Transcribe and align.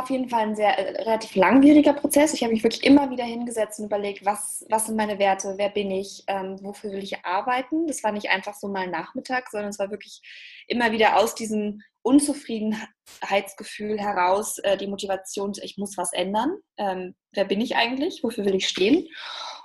auf 0.00 0.10
jeden 0.10 0.28
Fall 0.28 0.42
ein 0.42 0.56
sehr 0.56 0.78
äh, 0.78 1.02
relativ 1.02 1.34
langwieriger 1.34 1.92
Prozess. 1.92 2.34
Ich 2.34 2.42
habe 2.42 2.52
mich 2.52 2.64
wirklich 2.64 2.84
immer 2.84 3.10
wieder 3.10 3.24
hingesetzt 3.24 3.78
und 3.78 3.86
überlegt, 3.86 4.24
was, 4.24 4.64
was 4.68 4.86
sind 4.86 4.96
meine 4.96 5.18
Werte, 5.18 5.54
wer 5.56 5.68
bin 5.68 5.90
ich, 5.90 6.24
ähm, 6.26 6.56
wofür 6.62 6.92
will 6.92 7.02
ich 7.02 7.24
arbeiten. 7.24 7.86
Das 7.86 8.02
war 8.02 8.12
nicht 8.12 8.30
einfach 8.30 8.54
so 8.54 8.68
mal 8.68 8.82
ein 8.82 8.90
Nachmittag, 8.90 9.50
sondern 9.50 9.70
es 9.70 9.78
war 9.78 9.90
wirklich 9.90 10.20
immer 10.66 10.92
wieder 10.92 11.16
aus 11.16 11.34
diesem 11.34 11.82
Unzufriedenheitsgefühl 12.02 13.98
heraus 14.00 14.58
äh, 14.58 14.76
die 14.76 14.86
Motivation, 14.86 15.52
ich 15.62 15.76
muss 15.76 15.96
was 15.96 16.12
ändern. 16.12 16.56
Ähm, 16.78 17.14
wer 17.32 17.44
bin 17.44 17.60
ich 17.60 17.76
eigentlich? 17.76 18.22
Wofür 18.22 18.44
will 18.44 18.54
ich 18.54 18.68
stehen? 18.68 19.06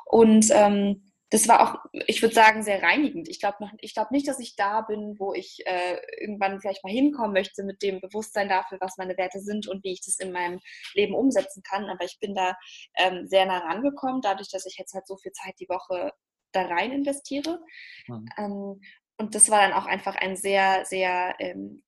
Und 0.06 0.48
ähm, 0.52 1.05
das 1.32 1.48
war 1.48 1.62
auch, 1.62 1.90
ich 2.08 2.22
würde 2.22 2.36
sagen, 2.36 2.64
sehr 2.64 2.84
reinigend. 2.84 3.28
Ich 3.30 3.40
glaube 3.40 3.58
glaub 3.94 4.12
nicht, 4.12 4.28
dass 4.28 4.40
ich 4.40 4.56
da 4.56 4.82
bin, 4.82 5.16
wo 5.18 5.34
ich 5.34 5.58
äh, 5.66 5.98
irgendwann 6.22 6.60
vielleicht 6.60 6.84
mal 6.84 6.94
hinkommen 6.94 7.34
möchte 7.34 7.64
mit 7.64 7.82
dem 7.82 8.00
Bewusstsein 8.00 8.48
dafür, 8.48 8.78
was 8.80 8.98
meine 8.98 9.18
Werte 9.18 9.40
sind 9.40 9.68
und 9.68 9.84
wie 9.84 9.94
ich 9.94 10.02
das 10.06 10.20
in 10.20 10.32
meinem 10.32 10.60
Leben 10.94 11.16
umsetzen 11.16 11.64
kann. 11.64 11.90
Aber 11.90 12.06
ich 12.06 12.20
bin 12.20 12.36
da 12.36 12.56
ähm, 12.96 13.28
sehr 13.28 13.46
nah 13.46 13.60
rangekommen, 13.60 14.22
dadurch, 14.22 14.50
dass 14.52 14.66
ich 14.66 14.78
jetzt 14.78 14.94
halt 14.94 15.08
so 15.08 15.18
viel 15.18 15.32
Zeit 15.32 15.56
die 15.60 15.70
Woche 15.70 16.12
da 16.52 16.68
rein 16.68 16.92
investiere. 16.92 17.60
Mhm. 18.08 18.26
Ähm, 18.38 18.82
und 19.18 19.34
das 19.34 19.50
war 19.50 19.62
dann 19.62 19.74
auch 19.74 19.86
einfach 19.86 20.16
ein 20.16 20.36
sehr, 20.36 20.86
sehr 20.86 21.36
ähm, 21.40 21.84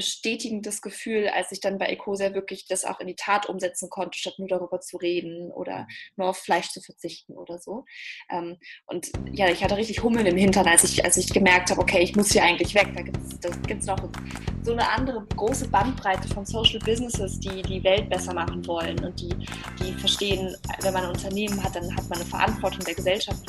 bestätigendes 0.00 0.80
Gefühl, 0.80 1.28
als 1.28 1.52
ich 1.52 1.60
dann 1.60 1.76
bei 1.76 1.86
Ecosia 1.86 2.32
wirklich 2.32 2.66
das 2.66 2.86
auch 2.86 3.00
in 3.00 3.06
die 3.06 3.16
Tat 3.16 3.46
umsetzen 3.46 3.90
konnte, 3.90 4.18
statt 4.18 4.38
nur 4.38 4.48
darüber 4.48 4.80
zu 4.80 4.96
reden 4.96 5.50
oder 5.50 5.80
mhm. 5.80 5.86
nur 6.16 6.28
auf 6.30 6.38
Fleisch 6.38 6.70
zu 6.70 6.80
verzichten 6.80 7.34
oder 7.34 7.58
so. 7.58 7.84
Ähm, 8.30 8.56
und 8.86 9.12
ja, 9.32 9.48
ich 9.48 9.62
hatte 9.62 9.76
richtig 9.76 10.02
Hummeln 10.02 10.24
im 10.24 10.38
Hintern, 10.38 10.66
als 10.66 10.84
ich, 10.84 11.04
als 11.04 11.18
ich 11.18 11.30
gemerkt 11.30 11.70
habe, 11.70 11.82
okay, 11.82 12.00
ich 12.00 12.16
muss 12.16 12.32
hier 12.32 12.42
eigentlich 12.42 12.74
weg. 12.74 12.88
Da 12.94 13.02
gibt 13.02 13.82
es 13.82 13.86
noch 13.86 13.98
so 14.62 14.72
eine 14.72 14.88
andere 14.88 15.26
große 15.36 15.68
Bandbreite 15.68 16.28
von 16.28 16.46
Social 16.46 16.78
Businesses, 16.78 17.38
die 17.38 17.60
die 17.60 17.84
Welt 17.84 18.08
besser 18.08 18.32
machen 18.32 18.66
wollen 18.66 19.04
und 19.04 19.20
die, 19.20 19.34
die 19.78 19.92
verstehen, 19.98 20.56
wenn 20.80 20.94
man 20.94 21.04
ein 21.04 21.10
Unternehmen 21.10 21.62
hat, 21.62 21.76
dann 21.76 21.94
hat 21.94 22.08
man 22.08 22.18
eine 22.18 22.28
Verantwortung 22.28 22.80
der 22.86 22.94
Gesellschaft, 22.94 23.42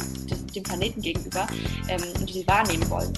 dem 0.54 0.64
Planeten 0.64 1.02
gegenüber 1.02 1.48
ähm, 1.88 2.02
und 2.20 2.28
die 2.28 2.34
sie 2.34 2.48
wahrnehmen 2.48 2.90
wollen. 2.90 3.14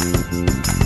Música 0.00 0.79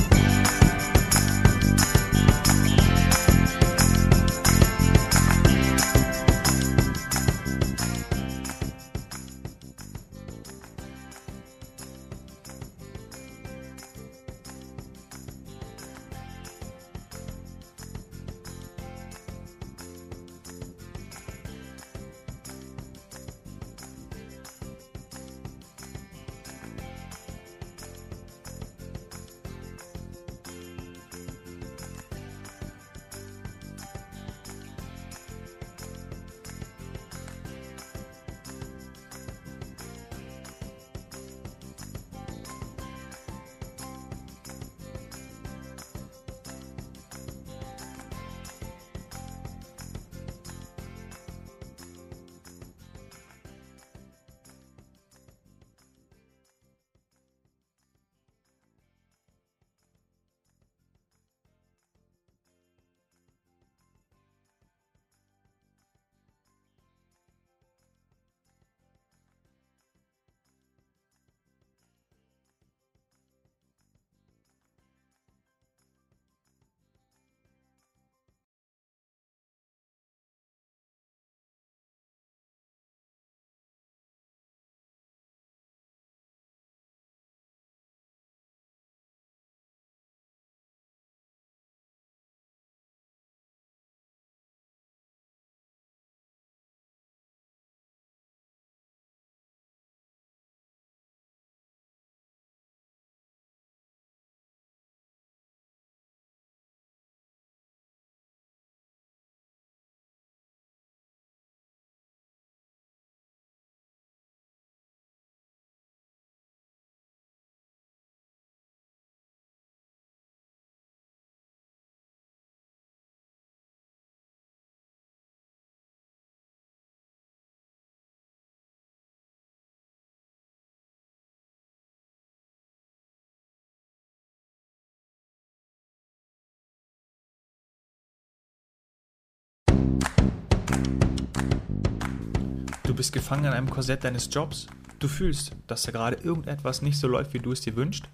Du 142.95 142.99
bist 142.99 143.13
gefangen 143.13 143.47
in 143.47 143.51
einem 143.51 143.69
Korsett 143.69 144.05
deines 144.05 144.29
Jobs. 144.31 144.69
Du 145.01 145.09
fühlst, 145.09 145.51
dass 145.67 145.83
da 145.83 145.91
gerade 145.91 146.15
irgendetwas 146.15 146.81
nicht 146.81 146.97
so 146.97 147.09
läuft, 147.09 147.35
wie 147.35 147.41
du 147.41 147.51
es 147.51 147.61
dir 147.61 147.75
wünschst. 147.75 148.05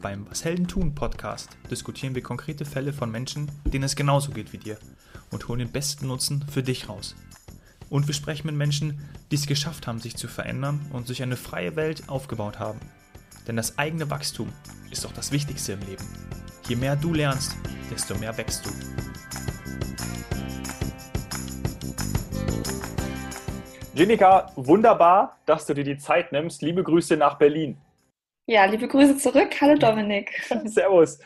Beim 0.00 0.26
Was 0.30 0.46
Helden 0.46 0.66
tun 0.66 0.94
Podcast 0.94 1.50
diskutieren 1.70 2.14
wir 2.14 2.22
konkrete 2.22 2.64
Fälle 2.64 2.94
von 2.94 3.10
Menschen, 3.10 3.50
denen 3.66 3.84
es 3.84 3.96
genauso 3.96 4.30
geht 4.30 4.54
wie 4.54 4.56
dir 4.56 4.78
und 5.30 5.46
holen 5.46 5.58
den 5.58 5.72
besten 5.72 6.06
Nutzen 6.06 6.42
für 6.50 6.62
dich 6.62 6.88
raus. 6.88 7.14
Und 7.90 8.06
wir 8.06 8.14
sprechen 8.14 8.46
mit 8.46 8.56
Menschen, 8.56 8.98
die 9.30 9.36
es 9.36 9.46
geschafft 9.46 9.86
haben, 9.86 10.00
sich 10.00 10.16
zu 10.16 10.26
verändern 10.26 10.80
und 10.90 11.06
sich 11.06 11.22
eine 11.22 11.36
freie 11.36 11.76
Welt 11.76 12.08
aufgebaut 12.08 12.58
haben. 12.58 12.80
Denn 13.46 13.56
das 13.56 13.76
eigene 13.76 14.08
Wachstum 14.08 14.50
ist 14.90 15.04
doch 15.04 15.12
das 15.12 15.32
Wichtigste 15.32 15.72
im 15.72 15.80
Leben. 15.80 16.04
Je 16.66 16.76
mehr 16.76 16.96
du 16.96 17.12
lernst, 17.12 17.56
desto 17.90 18.16
mehr 18.16 18.34
wächst 18.38 18.64
du. 18.64 18.70
Jenika, 23.94 24.50
wunderbar, 24.56 25.38
dass 25.46 25.66
du 25.66 25.74
dir 25.74 25.84
die 25.84 25.96
Zeit 25.96 26.32
nimmst. 26.32 26.62
Liebe 26.62 26.82
Grüße 26.82 27.16
nach 27.16 27.38
Berlin. 27.38 27.76
Ja, 28.46 28.64
liebe 28.64 28.88
Grüße 28.88 29.18
zurück. 29.18 29.54
Hallo 29.60 29.76
Dominik. 29.78 30.32
Servus. 30.64 31.20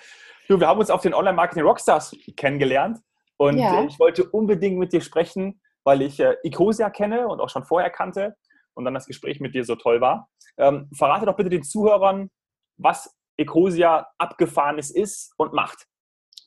Du, 0.49 0.61
wir 0.61 0.69
haben 0.69 0.79
uns 0.79 0.91
auf 0.91 1.01
den 1.01 1.15
Online-Marketing 1.15 1.63
Rockstars 1.63 2.15
kennengelernt 2.37 2.99
und 3.39 3.57
ja. 3.57 3.85
ich 3.85 3.99
wollte 3.99 4.29
unbedingt 4.29 4.79
mit 4.79 4.93
dir 4.93 5.01
sprechen, 5.01 5.63
weil 5.83 6.03
ich 6.03 6.21
äh, 6.21 6.37
Ecosia 6.43 6.91
kenne 6.91 7.27
und 7.29 7.41
auch 7.41 7.49
schon 7.49 7.65
vorher 7.65 7.89
kannte 7.89 8.37
und 8.75 8.85
dann 8.85 8.93
das 8.93 9.07
Gespräch 9.07 9.41
mit 9.41 9.55
dir 9.55 9.65
so 9.65 9.75
toll 9.75 10.03
war. 10.03 10.29
Ähm, 10.59 10.91
verrate 10.93 11.25
doch 11.25 11.37
bitte 11.37 11.49
den 11.49 11.63
Zuhörern, 11.63 12.31
was 12.77 13.17
Ecosia 13.39 14.09
abgefahrenes 14.19 14.91
ist 14.91 15.33
und 15.39 15.55
macht. 15.55 15.87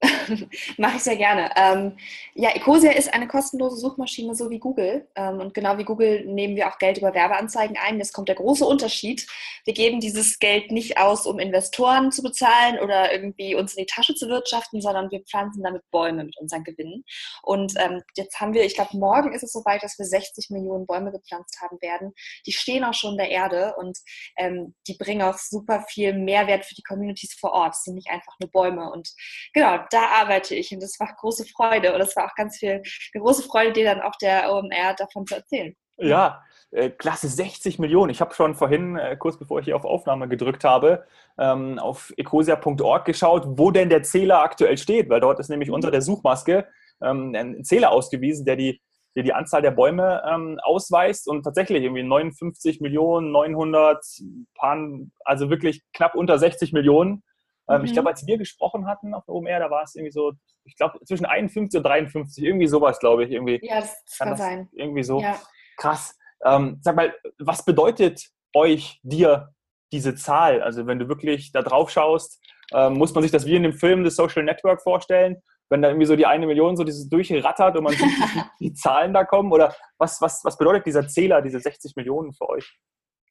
Mache 0.77 0.97
ich 0.97 1.03
sehr 1.03 1.15
gerne. 1.15 1.51
Ähm, 1.55 1.97
ja, 2.33 2.49
Ecosia 2.55 2.91
ist 2.91 3.13
eine 3.13 3.27
kostenlose 3.27 3.77
Suchmaschine, 3.77 4.33
so 4.33 4.49
wie 4.49 4.57
Google. 4.57 5.07
Ähm, 5.15 5.39
und 5.39 5.53
genau 5.53 5.77
wie 5.77 5.83
Google 5.83 6.25
nehmen 6.25 6.55
wir 6.55 6.69
auch 6.69 6.79
Geld 6.79 6.97
über 6.97 7.13
Werbeanzeigen 7.13 7.77
ein. 7.77 7.99
Jetzt 7.99 8.13
kommt 8.13 8.27
der 8.27 8.35
große 8.35 8.65
Unterschied. 8.65 9.27
Wir 9.65 9.73
geben 9.73 9.99
dieses 9.99 10.39
Geld 10.39 10.71
nicht 10.71 10.97
aus, 10.97 11.27
um 11.27 11.37
Investoren 11.37 12.11
zu 12.11 12.23
bezahlen 12.23 12.79
oder 12.79 13.11
irgendwie 13.11 13.53
uns 13.53 13.75
in 13.75 13.83
die 13.83 13.93
Tasche 13.93 14.15
zu 14.15 14.27
wirtschaften, 14.27 14.81
sondern 14.81 15.11
wir 15.11 15.21
pflanzen 15.21 15.61
damit 15.61 15.83
Bäume 15.91 16.23
mit 16.23 16.37
unseren 16.39 16.63
Gewinnen. 16.63 17.03
Und 17.43 17.73
ähm, 17.77 18.01
jetzt 18.15 18.39
haben 18.39 18.53
wir, 18.53 18.65
ich 18.65 18.73
glaube, 18.73 18.97
morgen 18.97 19.33
ist 19.33 19.43
es 19.43 19.51
soweit, 19.51 19.83
dass 19.83 19.99
wir 19.99 20.05
60 20.05 20.49
Millionen 20.49 20.87
Bäume 20.87 21.11
gepflanzt 21.11 21.61
haben 21.61 21.79
werden. 21.81 22.13
Die 22.47 22.53
stehen 22.53 22.83
auch 22.83 22.95
schon 22.95 23.11
in 23.11 23.17
der 23.17 23.29
Erde 23.29 23.75
und 23.77 23.99
ähm, 24.37 24.73
die 24.87 24.95
bringen 24.95 25.21
auch 25.21 25.37
super 25.37 25.85
viel 25.87 26.13
Mehrwert 26.13 26.65
für 26.65 26.75
die 26.75 26.83
Communities 26.83 27.35
vor 27.39 27.51
Ort. 27.51 27.75
Es 27.75 27.83
sind 27.83 27.95
nicht 27.95 28.09
einfach 28.09 28.33
nur 28.39 28.49
Bäume. 28.49 28.91
Und 28.91 29.09
genau, 29.53 29.79
da 29.91 30.07
arbeite 30.21 30.55
ich 30.55 30.71
und 30.73 30.81
das 30.81 30.99
war 30.99 31.15
große 31.19 31.45
Freude 31.45 31.93
und 31.93 31.99
das 31.99 32.15
war 32.15 32.25
auch 32.25 32.35
ganz 32.35 32.57
viel, 32.57 32.81
eine 33.13 33.23
große 33.23 33.43
Freude, 33.43 33.73
dir 33.73 33.85
dann 33.85 34.01
auch 34.01 34.15
der 34.21 34.51
OMR 34.51 34.95
davon 34.97 35.25
zu 35.27 35.35
erzählen. 35.35 35.75
Ja, 35.97 36.41
äh, 36.71 36.89
klasse 36.89 37.27
60 37.27 37.79
Millionen. 37.79 38.09
Ich 38.11 38.21
habe 38.21 38.33
schon 38.33 38.55
vorhin, 38.55 38.97
äh, 38.97 39.17
kurz 39.17 39.37
bevor 39.37 39.59
ich 39.59 39.65
hier 39.65 39.75
auf 39.75 39.85
Aufnahme 39.85 40.27
gedrückt 40.27 40.63
habe, 40.63 41.05
ähm, 41.37 41.77
auf 41.79 42.13
ecosia.org 42.17 43.05
geschaut, 43.05 43.43
wo 43.45 43.71
denn 43.71 43.89
der 43.89 44.03
Zähler 44.03 44.39
aktuell 44.39 44.77
steht, 44.77 45.09
weil 45.09 45.19
dort 45.19 45.39
ist 45.39 45.49
nämlich 45.49 45.69
mhm. 45.69 45.75
unter 45.75 45.91
der 45.91 46.01
Suchmaske 46.01 46.67
ähm, 47.03 47.35
ein 47.35 47.63
Zähler 47.63 47.91
ausgewiesen, 47.91 48.45
der 48.45 48.55
die, 48.55 48.81
der 49.15 49.23
die 49.23 49.33
Anzahl 49.33 49.61
der 49.61 49.71
Bäume 49.71 50.23
ähm, 50.25 50.59
ausweist 50.63 51.27
und 51.27 51.43
tatsächlich 51.43 51.83
irgendwie 51.83 52.03
59 52.03 52.79
Millionen, 52.79 53.31
900, 53.31 54.03
also 55.25 55.49
wirklich 55.49 55.83
knapp 55.93 56.15
unter 56.15 56.39
60 56.39 56.71
Millionen. 56.71 57.21
Ähm, 57.69 57.79
mhm. 57.79 57.85
Ich 57.85 57.93
glaube, 57.93 58.09
als 58.09 58.25
wir 58.25 58.37
gesprochen 58.37 58.87
hatten 58.87 59.13
auf 59.13 59.27
OMR, 59.27 59.59
da 59.59 59.69
war 59.69 59.83
es 59.83 59.95
irgendwie 59.95 60.11
so, 60.11 60.33
ich 60.63 60.75
glaube, 60.75 60.99
zwischen 61.05 61.25
51 61.25 61.77
und 61.77 61.83
53, 61.83 62.43
irgendwie 62.43 62.67
sowas, 62.67 62.99
glaube 62.99 63.25
ich. 63.25 63.31
Irgendwie, 63.31 63.59
ja, 63.63 63.81
das 63.81 64.03
kann, 64.17 64.27
kann 64.27 64.29
das 64.29 64.39
sein. 64.39 64.69
Irgendwie 64.73 65.03
so. 65.03 65.21
Ja. 65.21 65.39
Krass. 65.77 66.17
Ähm, 66.43 66.79
sag 66.81 66.95
mal, 66.95 67.13
was 67.39 67.63
bedeutet 67.65 68.29
euch, 68.53 68.99
dir 69.03 69.53
diese 69.91 70.15
Zahl? 70.15 70.61
Also 70.61 70.87
wenn 70.87 70.99
du 70.99 71.07
wirklich 71.07 71.51
da 71.51 71.61
drauf 71.61 71.89
schaust, 71.89 72.41
ähm, 72.73 72.93
muss 72.93 73.13
man 73.13 73.21
sich 73.21 73.31
das 73.31 73.45
wie 73.45 73.55
in 73.55 73.63
dem 73.63 73.73
Film 73.73 74.03
The 74.03 74.11
Social 74.11 74.43
Network 74.43 74.81
vorstellen? 74.81 75.41
Wenn 75.69 75.81
da 75.81 75.89
irgendwie 75.89 76.05
so 76.05 76.15
die 76.15 76.25
eine 76.25 76.47
Million 76.47 76.75
so 76.75 76.83
dieses 76.83 77.07
durchrattert 77.09 77.77
und 77.77 77.83
man 77.83 77.93
sieht, 77.93 78.03
wie 78.03 78.43
die 78.69 78.73
Zahlen 78.73 79.13
da 79.13 79.23
kommen? 79.23 79.51
Oder 79.51 79.73
was, 79.97 80.19
was, 80.21 80.43
was 80.43 80.57
bedeutet 80.57 80.85
dieser 80.85 81.07
Zähler, 81.07 81.41
diese 81.41 81.59
60 81.59 81.95
Millionen 81.95 82.33
für 82.33 82.49
euch? 82.49 82.77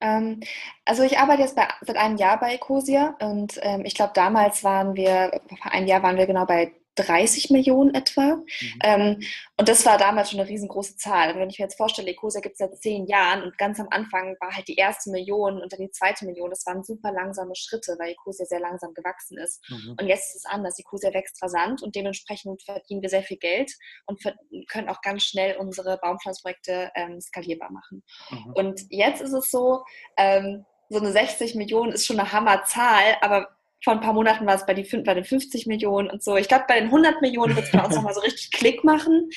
Ähm, 0.00 0.40
also 0.84 1.02
ich 1.02 1.18
arbeite 1.18 1.42
jetzt 1.42 1.56
bei, 1.56 1.68
seit 1.82 1.96
einem 1.96 2.16
Jahr 2.16 2.38
bei 2.40 2.54
Ecosia 2.54 3.16
und 3.20 3.58
ähm, 3.62 3.84
ich 3.84 3.94
glaube 3.94 4.12
damals 4.14 4.64
waren 4.64 4.94
wir, 4.94 5.40
vor 5.62 5.72
einem 5.72 5.86
Jahr 5.86 6.02
waren 6.02 6.16
wir 6.16 6.26
genau 6.26 6.46
bei 6.46 6.72
30 6.96 7.50
Millionen 7.50 7.94
etwa. 7.94 8.36
Mhm. 8.36 8.78
Ähm, 8.82 9.22
und 9.56 9.68
das 9.68 9.86
war 9.86 9.98
damals 9.98 10.30
schon 10.30 10.40
eine 10.40 10.48
riesengroße 10.48 10.96
Zahl. 10.96 11.32
Und 11.32 11.40
wenn 11.40 11.50
ich 11.50 11.58
mir 11.58 11.64
jetzt 11.64 11.76
vorstelle, 11.76 12.10
Ecosia 12.10 12.40
gibt 12.40 12.54
es 12.54 12.58
seit 12.58 12.76
zehn 12.82 13.06
Jahren 13.06 13.42
und 13.42 13.58
ganz 13.58 13.78
am 13.80 13.88
Anfang 13.90 14.36
war 14.40 14.54
halt 14.54 14.68
die 14.68 14.76
erste 14.76 15.10
Million 15.10 15.60
und 15.60 15.72
dann 15.72 15.80
die 15.80 15.90
zweite 15.90 16.24
Million. 16.26 16.50
Das 16.50 16.66
waren 16.66 16.82
super 16.82 17.12
langsame 17.12 17.54
Schritte, 17.54 17.96
weil 17.98 18.12
Ecosia 18.12 18.46
sehr 18.46 18.60
langsam 18.60 18.94
gewachsen 18.94 19.38
ist. 19.38 19.62
Mhm. 19.68 19.96
Und 20.00 20.06
jetzt 20.06 20.34
ist 20.34 20.44
es 20.44 20.46
anders. 20.46 20.78
Ecosia 20.78 21.12
wächst 21.14 21.42
rasant 21.42 21.82
und 21.82 21.94
dementsprechend 21.94 22.62
verdienen 22.62 23.02
wir 23.02 23.08
sehr 23.08 23.22
viel 23.22 23.38
Geld 23.38 23.72
und 24.06 24.20
können 24.68 24.88
auch 24.88 25.00
ganz 25.00 25.22
schnell 25.22 25.56
unsere 25.56 25.98
Baumpflanzprojekte 25.98 26.90
ähm, 26.94 27.20
skalierbar 27.20 27.70
machen. 27.70 28.02
Mhm. 28.30 28.52
Und 28.54 28.80
jetzt 28.90 29.20
ist 29.22 29.32
es 29.32 29.50
so, 29.50 29.84
ähm, 30.16 30.64
so 30.88 30.98
eine 30.98 31.12
60 31.12 31.54
Millionen 31.54 31.92
ist 31.92 32.04
schon 32.04 32.18
eine 32.18 32.32
Hammerzahl, 32.32 33.16
aber 33.20 33.48
vor 33.82 33.94
ein 33.94 34.00
paar 34.00 34.12
Monaten 34.12 34.46
war 34.46 34.54
es 34.54 34.66
bei, 34.66 34.74
die, 34.74 34.82
bei 35.02 35.14
den 35.14 35.24
50 35.24 35.66
Millionen 35.66 36.10
und 36.10 36.22
so. 36.22 36.36
Ich 36.36 36.48
glaube, 36.48 36.64
bei 36.68 36.78
den 36.78 36.86
100 36.86 37.22
Millionen 37.22 37.56
wird 37.56 37.66
es 37.66 37.72
bei 37.72 37.84
uns 37.84 37.94
nochmal 37.94 38.14
so 38.14 38.20
richtig 38.20 38.50
Klick 38.52 38.84
machen. 38.84 39.30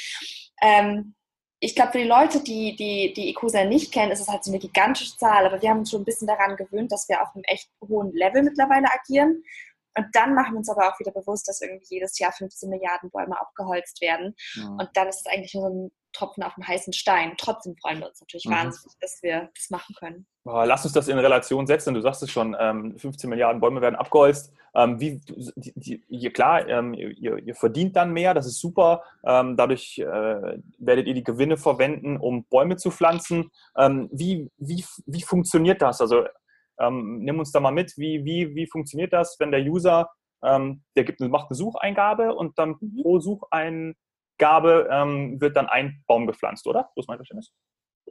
Ähm, 0.61 1.15
ich 1.59 1.75
glaube, 1.75 1.93
für 1.93 1.99
die 1.99 2.07
Leute, 2.07 2.43
die, 2.43 2.75
die, 2.75 3.13
die 3.13 3.29
Ecosia 3.29 3.63
nicht 3.63 3.93
kennen, 3.93 4.11
ist 4.11 4.19
es 4.19 4.27
halt 4.27 4.43
so 4.43 4.51
eine 4.51 4.59
gigantische 4.59 5.15
Zahl, 5.15 5.45
aber 5.45 5.61
wir 5.61 5.69
haben 5.69 5.79
uns 5.79 5.91
schon 5.91 6.01
ein 6.01 6.05
bisschen 6.05 6.27
daran 6.27 6.57
gewöhnt, 6.57 6.91
dass 6.91 7.07
wir 7.07 7.21
auf 7.21 7.29
einem 7.33 7.43
echt 7.45 7.69
hohen 7.87 8.11
Level 8.11 8.43
mittlerweile 8.43 8.87
agieren. 8.91 9.43
Und 9.95 10.07
dann 10.11 10.33
machen 10.33 10.53
wir 10.53 10.57
uns 10.57 10.69
aber 10.69 10.89
auch 10.89 10.99
wieder 10.99 11.11
bewusst, 11.11 11.47
dass 11.47 11.61
irgendwie 11.61 11.95
jedes 11.95 12.19
Jahr 12.19 12.33
15 12.33 12.69
Milliarden 12.69 13.11
Bäume 13.11 13.39
abgeholzt 13.39 14.01
werden. 14.01 14.35
Ja. 14.55 14.67
Und 14.67 14.89
dann 14.95 15.07
ist 15.07 15.25
es 15.25 15.31
eigentlich 15.31 15.53
nur 15.53 15.63
so 15.63 15.69
ein 15.69 15.91
Tropfen 16.11 16.43
auf 16.43 16.55
dem 16.55 16.67
heißen 16.67 16.91
Stein. 16.91 17.35
Trotzdem 17.37 17.77
freuen 17.77 17.99
wir 17.99 18.09
uns 18.09 18.19
natürlich 18.19 18.45
mhm. 18.45 18.53
wahnsinnig, 18.53 18.97
dass 18.99 19.19
wir 19.21 19.49
das 19.55 19.69
machen 19.69 19.95
können. 19.97 20.27
Lass 20.45 20.83
uns 20.83 20.93
das 20.93 21.07
in 21.07 21.17
Relation 21.17 21.65
setzen. 21.67 21.93
Du 21.93 22.01
sagst 22.01 22.21
es 22.21 22.29
schon, 22.29 22.53
15 22.53 23.11
ähm, 23.23 23.29
Milliarden 23.29 23.61
Bäume 23.61 23.79
werden 23.79 23.95
abgeholzt. 23.95 24.53
Ähm, 24.75 24.99
wie, 24.99 25.21
die, 25.55 26.03
die, 26.09 26.29
klar, 26.31 26.67
ähm, 26.67 26.93
ihr, 26.93 27.37
ihr, 27.37 27.55
verdient 27.55 27.95
dann 27.95 28.11
mehr, 28.11 28.33
das 28.33 28.45
ist 28.47 28.59
super. 28.59 29.03
Dadurch 29.21 29.99
äh, 29.99 30.59
werdet 30.79 31.07
ihr 31.07 31.13
die 31.13 31.23
Gewinne 31.23 31.55
verwenden, 31.55 32.17
um 32.17 32.43
Bäume 32.45 32.75
zu 32.75 32.91
pflanzen. 32.91 33.51
Wie, 33.75 34.51
wie, 34.57 34.85
wie 35.05 35.21
funktioniert 35.21 35.81
das? 35.81 36.01
Also 36.01 36.25
nimm 36.89 37.39
uns 37.39 37.51
da 37.51 37.61
mal 37.61 37.71
mit. 37.71 37.93
Wie, 37.97 38.25
wie, 38.25 38.53
wie 38.53 38.67
funktioniert 38.67 39.13
das, 39.13 39.37
wenn 39.39 39.51
der 39.51 39.61
User, 39.61 40.09
der 40.41 41.03
gibt, 41.05 41.21
macht 41.21 41.49
eine 41.49 41.55
Sucheingabe 41.55 42.35
und 42.35 42.59
dann 42.59 42.75
mhm. 42.81 43.01
pro 43.01 43.19
Sucheingabe 43.19 44.89
wird 45.39 45.55
dann 45.55 45.67
ein 45.67 46.03
Baum 46.05 46.27
gepflanzt, 46.27 46.67
oder? 46.67 46.89
So 46.95 47.01
ist 47.01 47.07
mein 47.07 47.17
Verständnis. 47.17 47.53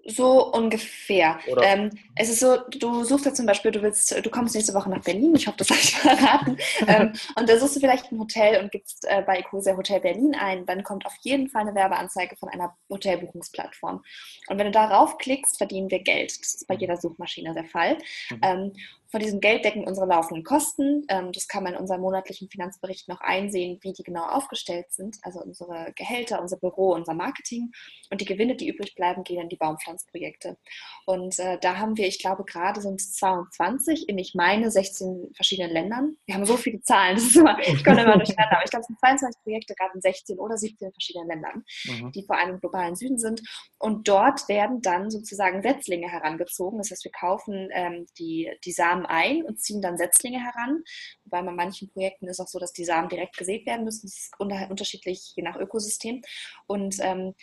So 0.06 0.52
ungefähr. 0.52 1.38
Ähm, 1.62 1.90
es 2.16 2.28
ist 2.28 2.40
so, 2.40 2.56
du 2.70 3.04
suchst 3.04 3.26
jetzt 3.26 3.37
zum 3.37 3.46
Beispiel, 3.46 3.70
du 3.70 3.82
willst, 3.82 4.12
du 4.25 4.31
kommst 4.31 4.54
nächste 4.54 4.75
Woche 4.75 4.90
nach 4.90 5.02
Berlin, 5.02 5.34
ich 5.37 5.46
hoffe, 5.46 5.58
das 5.58 5.70
habe 5.70 5.81
ich 5.81 5.96
verraten. 5.96 6.56
ähm, 6.88 7.12
und 7.37 7.49
da 7.49 7.58
suchst 7.58 7.76
du 7.76 7.81
vielleicht 7.81 8.10
ein 8.10 8.19
Hotel 8.19 8.60
und 8.60 8.72
gibst 8.72 9.06
äh, 9.08 9.22
bei 9.22 9.38
Ecosia 9.38 9.76
Hotel 9.76 10.00
Berlin 10.00 10.34
ein, 10.34 10.66
dann 10.66 10.82
kommt 10.82 11.06
auf 11.06 11.14
jeden 11.20 11.49
Fall 11.49 11.62
eine 11.62 11.75
Werbeanzeige 11.75 12.37
von 12.37 12.49
einer 12.49 12.76
Hotelbuchungsplattform. 12.90 14.02
Und 14.49 14.58
wenn 14.58 14.66
du 14.66 14.72
darauf 14.72 15.19
klickst, 15.19 15.58
verdienen 15.58 15.90
wir 15.90 16.02
Geld. 16.02 16.32
Das 16.40 16.54
ist 16.54 16.66
bei 16.66 16.75
jeder 16.75 16.96
Suchmaschine 16.96 17.54
der 17.54 17.64
Fall. 17.64 17.99
Mhm. 18.31 18.40
Ähm, 18.43 18.72
von 19.12 19.20
diesem 19.20 19.41
Geld 19.41 19.64
decken 19.64 19.85
unsere 19.85 20.06
laufenden 20.06 20.43
Kosten. 20.43 21.05
Ähm, 21.09 21.32
das 21.32 21.47
kann 21.47 21.62
man 21.62 21.75
in 21.75 21.79
unserem 21.79 22.00
monatlichen 22.00 22.49
Finanzbericht 22.49 23.09
noch 23.09 23.20
einsehen, 23.20 23.79
wie 23.82 23.93
die 23.93 24.03
genau 24.03 24.25
aufgestellt 24.25 24.87
sind. 24.91 25.19
Also 25.20 25.41
unsere 25.41 25.93
Gehälter, 25.94 26.41
unser 26.41 26.56
Büro, 26.56 26.94
unser 26.94 27.12
Marketing. 27.12 27.70
Und 28.11 28.23
die 28.23 28.25
Gewinne, 28.25 28.56
die 28.56 28.69
übrig 28.69 28.94
bleiben, 28.94 29.23
gehen 29.23 29.43
in 29.43 29.50
die 29.50 29.56
Baumpflanzprojekte. 29.56 30.56
Und 31.05 31.38
äh, 31.38 31.59
da 31.61 31.76
haben 31.76 31.99
wir, 31.99 32.06
ich 32.09 32.20
glaube, 32.20 32.44
gerade 32.44 32.81
sind 32.81 33.03
es 33.03 33.12
22 33.12 34.09
in, 34.09 34.17
ich 34.17 34.35
meine, 34.35 34.70
16 34.70 35.32
verschiedenen 35.35 35.73
Ländern. 35.73 36.17
Wir 36.25 36.35
haben 36.35 36.47
so 36.47 36.56
viele 36.56 36.81
Zahlen, 36.81 37.19
immer, 37.37 37.59
ich 37.61 37.85
komme 37.85 38.03
immer 38.03 38.17
durcheinander. 38.17 38.56
Aber 38.56 38.64
ich 38.64 38.70
glaube, 38.70 38.81
es 38.81 38.87
sind 38.87 38.99
22 38.99 39.43
Projekte 39.43 39.75
gerade 39.75 39.93
in 39.94 40.00
16 40.00 40.38
oder 40.38 40.56
17 40.56 40.91
verschiedenen 40.91 41.29
Ländern, 41.29 41.64
mhm. 41.85 42.12
die 42.12 42.25
vor 42.25 42.38
allem 42.38 42.55
im 42.55 42.61
globalen 42.61 42.97
Süden 42.97 43.19
sind. 43.19 43.43
Und 43.79 44.09
dort 44.09 44.49
werden 44.49 44.81
dann 44.81 45.11
sozusagen 45.11 45.61
Setzlinge 45.61 46.09
herangezogen. 46.09 46.79
Das 46.79 46.91
heißt, 46.91 47.05
wir 47.05 47.12
kaufen 47.12 47.69
ähm, 47.75 48.06
die, 48.19 48.50
die 48.64 48.73
Samen 48.73 49.01
Samen 49.02 49.06
ein 49.06 49.44
und 49.44 49.60
ziehen 49.60 49.82
dann 49.82 49.99
Setzlinge 49.99 50.40
heran. 50.40 50.82
Wobei 51.25 51.43
bei 51.43 51.52
manchen 51.52 51.90
Projekten 51.90 52.28
ist 52.28 52.40
auch 52.40 52.49
so, 52.49 52.58
dass 52.58 52.72
die 52.72 52.84
Samen 52.84 53.08
direkt 53.08 53.37
gesät 53.37 53.66
werden 53.66 53.84
müssen. 53.84 54.06
Das 54.06 54.14
ist 54.14 54.32
unterschiedlich 54.38 55.32
je 55.37 55.43
nach 55.43 55.56
Ökosystem. 55.56 56.22
Und 56.66 56.96
ähm, 57.00 57.34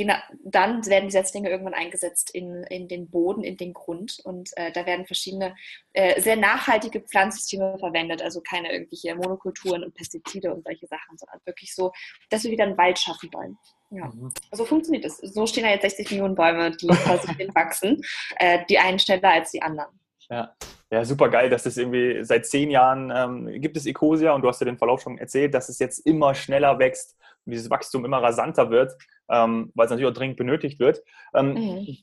nach, 0.00 0.22
dann 0.44 0.84
werden 0.86 1.06
die 1.06 1.12
Setzlinge 1.12 1.48
irgendwann 1.48 1.74
eingesetzt 1.74 2.30
in, 2.34 2.62
in 2.64 2.88
den 2.88 3.08
Boden, 3.08 3.42
in 3.42 3.56
den 3.56 3.72
Grund. 3.72 4.20
Und 4.24 4.50
äh, 4.56 4.70
da 4.72 4.84
werden 4.84 5.06
verschiedene 5.06 5.56
äh, 5.94 6.20
sehr 6.20 6.36
nachhaltige 6.36 7.00
Pflanzsysteme 7.00 7.78
verwendet. 7.78 8.22
Also 8.22 8.40
keine 8.40 8.70
irgendwelche 8.72 9.14
Monokulturen 9.14 9.84
und 9.84 9.94
Pestizide 9.94 10.52
und 10.52 10.64
solche 10.64 10.86
Sachen, 10.86 11.16
sondern 11.16 11.40
wirklich 11.46 11.74
so, 11.74 11.92
dass 12.28 12.44
wir 12.44 12.50
wieder 12.50 12.64
einen 12.64 12.76
Wald 12.76 12.98
schaffen 12.98 13.30
wollen. 13.32 13.56
Ja, 13.90 14.06
mhm. 14.06 14.30
so 14.52 14.66
funktioniert 14.66 15.06
es. 15.06 15.16
So 15.16 15.46
stehen 15.46 15.64
da 15.64 15.70
jetzt 15.70 15.82
60 15.82 16.10
Millionen 16.10 16.34
Bäume, 16.34 16.70
die 16.76 16.88
quasi 16.88 17.28
wachsen. 17.54 18.02
Äh, 18.36 18.66
die 18.68 18.78
einen 18.78 18.98
schneller 18.98 19.30
als 19.30 19.52
die 19.52 19.62
anderen. 19.62 19.98
Ja. 20.30 20.54
Ja, 20.90 21.04
super 21.04 21.28
geil, 21.28 21.50
dass 21.50 21.64
das 21.64 21.76
irgendwie 21.76 22.24
seit 22.24 22.46
zehn 22.46 22.70
Jahren 22.70 23.12
ähm, 23.14 23.60
gibt 23.60 23.76
es 23.76 23.84
Ecosia 23.84 24.32
und 24.32 24.40
du 24.40 24.48
hast 24.48 24.60
ja 24.60 24.64
den 24.64 24.78
Verlauf 24.78 25.02
schon 25.02 25.18
erzählt, 25.18 25.52
dass 25.52 25.68
es 25.68 25.78
jetzt 25.78 25.98
immer 26.06 26.34
schneller 26.34 26.78
wächst 26.78 27.14
und 27.44 27.52
dieses 27.52 27.68
Wachstum 27.68 28.06
immer 28.06 28.22
rasanter 28.22 28.70
wird, 28.70 28.94
ähm, 29.30 29.70
weil 29.74 29.84
es 29.84 29.90
natürlich 29.90 30.10
auch 30.10 30.16
dringend 30.16 30.38
benötigt 30.38 30.80
wird. 30.80 31.02
Ähm, 31.34 31.52
mhm. 31.52 31.96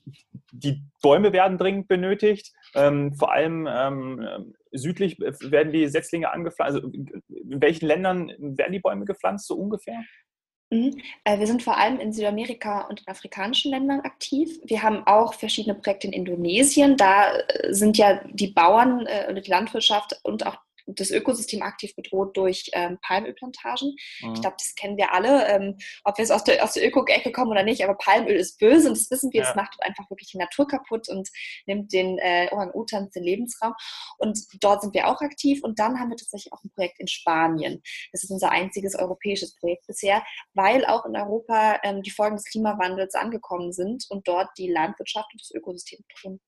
Die 0.51 0.83
Bäume 1.01 1.33
werden 1.33 1.57
dringend 1.57 1.87
benötigt, 1.87 2.53
ähm, 2.75 3.15
vor 3.15 3.31
allem 3.31 3.67
ähm, 3.67 4.53
südlich 4.71 5.17
werden 5.19 5.73
die 5.73 5.87
Setzlinge 5.87 6.31
angepflanzt. 6.31 6.75
Also 6.75 6.87
in 6.89 7.61
welchen 7.61 7.87
Ländern 7.87 8.31
werden 8.37 8.73
die 8.73 8.79
Bäume 8.79 9.05
gepflanzt, 9.05 9.47
so 9.47 9.55
ungefähr? 9.55 10.03
Mhm. 10.71 10.99
Äh, 11.23 11.39
wir 11.39 11.47
sind 11.47 11.63
vor 11.63 11.77
allem 11.77 11.99
in 11.99 12.11
Südamerika 12.11 12.81
und 12.81 13.01
in 13.01 13.07
afrikanischen 13.07 13.71
Ländern 13.71 14.01
aktiv. 14.01 14.59
Wir 14.63 14.81
haben 14.81 15.05
auch 15.05 15.33
verschiedene 15.33 15.75
Projekte 15.75 16.07
in 16.07 16.13
Indonesien. 16.13 16.97
Da 16.97 17.35
äh, 17.37 17.73
sind 17.73 17.97
ja 17.97 18.21
die 18.25 18.47
Bauern 18.47 19.05
äh, 19.05 19.27
oder 19.29 19.41
die 19.41 19.51
Landwirtschaft 19.51 20.19
und 20.23 20.45
auch 20.45 20.57
das 20.85 21.11
Ökosystem 21.11 21.61
aktiv 21.61 21.95
bedroht 21.95 22.37
durch 22.37 22.69
ähm, 22.73 22.97
Palmölplantagen. 23.01 23.95
Mhm. 24.21 24.33
Ich 24.33 24.41
glaube, 24.41 24.57
das 24.57 24.75
kennen 24.75 24.97
wir 24.97 25.13
alle, 25.13 25.47
ähm, 25.47 25.77
ob 26.03 26.17
wir 26.17 26.23
jetzt 26.23 26.31
aus 26.31 26.43
der, 26.43 26.63
aus 26.63 26.73
der 26.73 26.87
Öko-Ecke 26.87 27.31
kommen 27.31 27.51
oder 27.51 27.63
nicht, 27.63 27.83
aber 27.83 27.95
Palmöl 27.95 28.35
ist 28.35 28.59
böse 28.59 28.87
und 28.87 28.97
das 28.97 29.09
wissen 29.09 29.31
wir, 29.33 29.41
ja. 29.41 29.47
das 29.47 29.55
macht 29.55 29.75
einfach 29.81 30.09
wirklich 30.09 30.31
die 30.31 30.37
Natur 30.37 30.67
kaputt 30.67 31.09
und 31.09 31.29
nimmt 31.65 31.91
den 31.93 32.17
äh, 32.19 32.47
Orang-Utans 32.51 33.11
den 33.11 33.23
Lebensraum. 33.23 33.73
Und 34.17 34.39
dort 34.61 34.81
sind 34.81 34.93
wir 34.93 35.07
auch 35.07 35.21
aktiv 35.21 35.63
und 35.63 35.79
dann 35.79 35.99
haben 35.99 36.09
wir 36.09 36.17
tatsächlich 36.17 36.53
auch 36.53 36.63
ein 36.63 36.71
Projekt 36.71 36.99
in 36.99 37.07
Spanien. 37.07 37.81
Das 38.11 38.23
ist 38.23 38.31
unser 38.31 38.51
einziges 38.51 38.95
europäisches 38.95 39.55
Projekt 39.55 39.87
bisher, 39.87 40.23
weil 40.53 40.85
auch 40.85 41.05
in 41.05 41.15
Europa 41.15 41.79
ähm, 41.83 42.01
die 42.01 42.11
Folgen 42.11 42.35
des 42.35 42.45
Klimawandels 42.45 43.15
angekommen 43.15 43.71
sind 43.71 44.05
und 44.09 44.27
dort 44.27 44.49
die 44.57 44.71
Landwirtschaft 44.71 45.29
und 45.33 45.41
das 45.41 45.51
Ökosystem 45.51 45.99
bedrohen. 46.07 46.39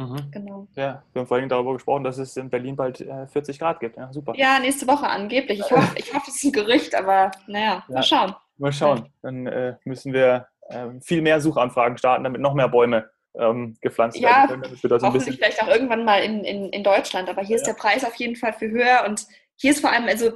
Mhm. 0.00 0.30
Genau. 0.30 0.66
Ja, 0.76 1.02
wir 1.12 1.20
haben 1.20 1.28
vorhin 1.28 1.48
darüber 1.50 1.74
gesprochen, 1.74 2.04
dass 2.04 2.16
es 2.16 2.34
in 2.38 2.48
Berlin 2.48 2.74
bald 2.74 3.02
äh, 3.02 3.26
40 3.26 3.58
Grad 3.58 3.80
gibt. 3.80 3.98
Ja, 3.98 4.10
super. 4.10 4.32
Ja, 4.34 4.58
nächste 4.58 4.86
Woche 4.86 5.06
angeblich. 5.06 5.60
Ich 5.60 5.70
hoffe, 5.70 5.94
ich 5.96 6.14
hoffe 6.14 6.30
es 6.30 6.36
ist 6.36 6.44
ein 6.44 6.52
Gerücht, 6.52 6.94
aber 6.94 7.30
naja, 7.46 7.84
ja, 7.86 7.94
mal 7.94 8.02
schauen. 8.02 8.34
Mal 8.56 8.72
schauen. 8.72 9.12
Dann 9.20 9.46
äh, 9.46 9.76
müssen 9.84 10.14
wir 10.14 10.46
äh, 10.68 10.86
viel 11.02 11.20
mehr 11.20 11.40
Suchanfragen 11.42 11.98
starten, 11.98 12.24
damit 12.24 12.40
noch 12.40 12.54
mehr 12.54 12.68
Bäume 12.68 13.10
ähm, 13.38 13.76
gepflanzt 13.82 14.18
ja, 14.18 14.48
werden 14.48 14.62
können. 14.62 14.78
Ja, 14.82 15.02
hoffentlich 15.02 15.36
vielleicht 15.36 15.62
auch 15.62 15.68
irgendwann 15.68 16.04
mal 16.06 16.22
in, 16.22 16.44
in, 16.44 16.70
in 16.70 16.82
Deutschland. 16.82 17.28
Aber 17.28 17.42
hier 17.42 17.56
ist 17.56 17.66
der 17.66 17.74
Preis 17.74 18.02
auf 18.02 18.14
jeden 18.14 18.36
Fall 18.36 18.54
viel 18.54 18.70
höher 18.70 19.04
und 19.06 19.26
hier 19.56 19.72
ist 19.72 19.80
vor 19.80 19.92
allem, 19.92 20.04
also 20.04 20.32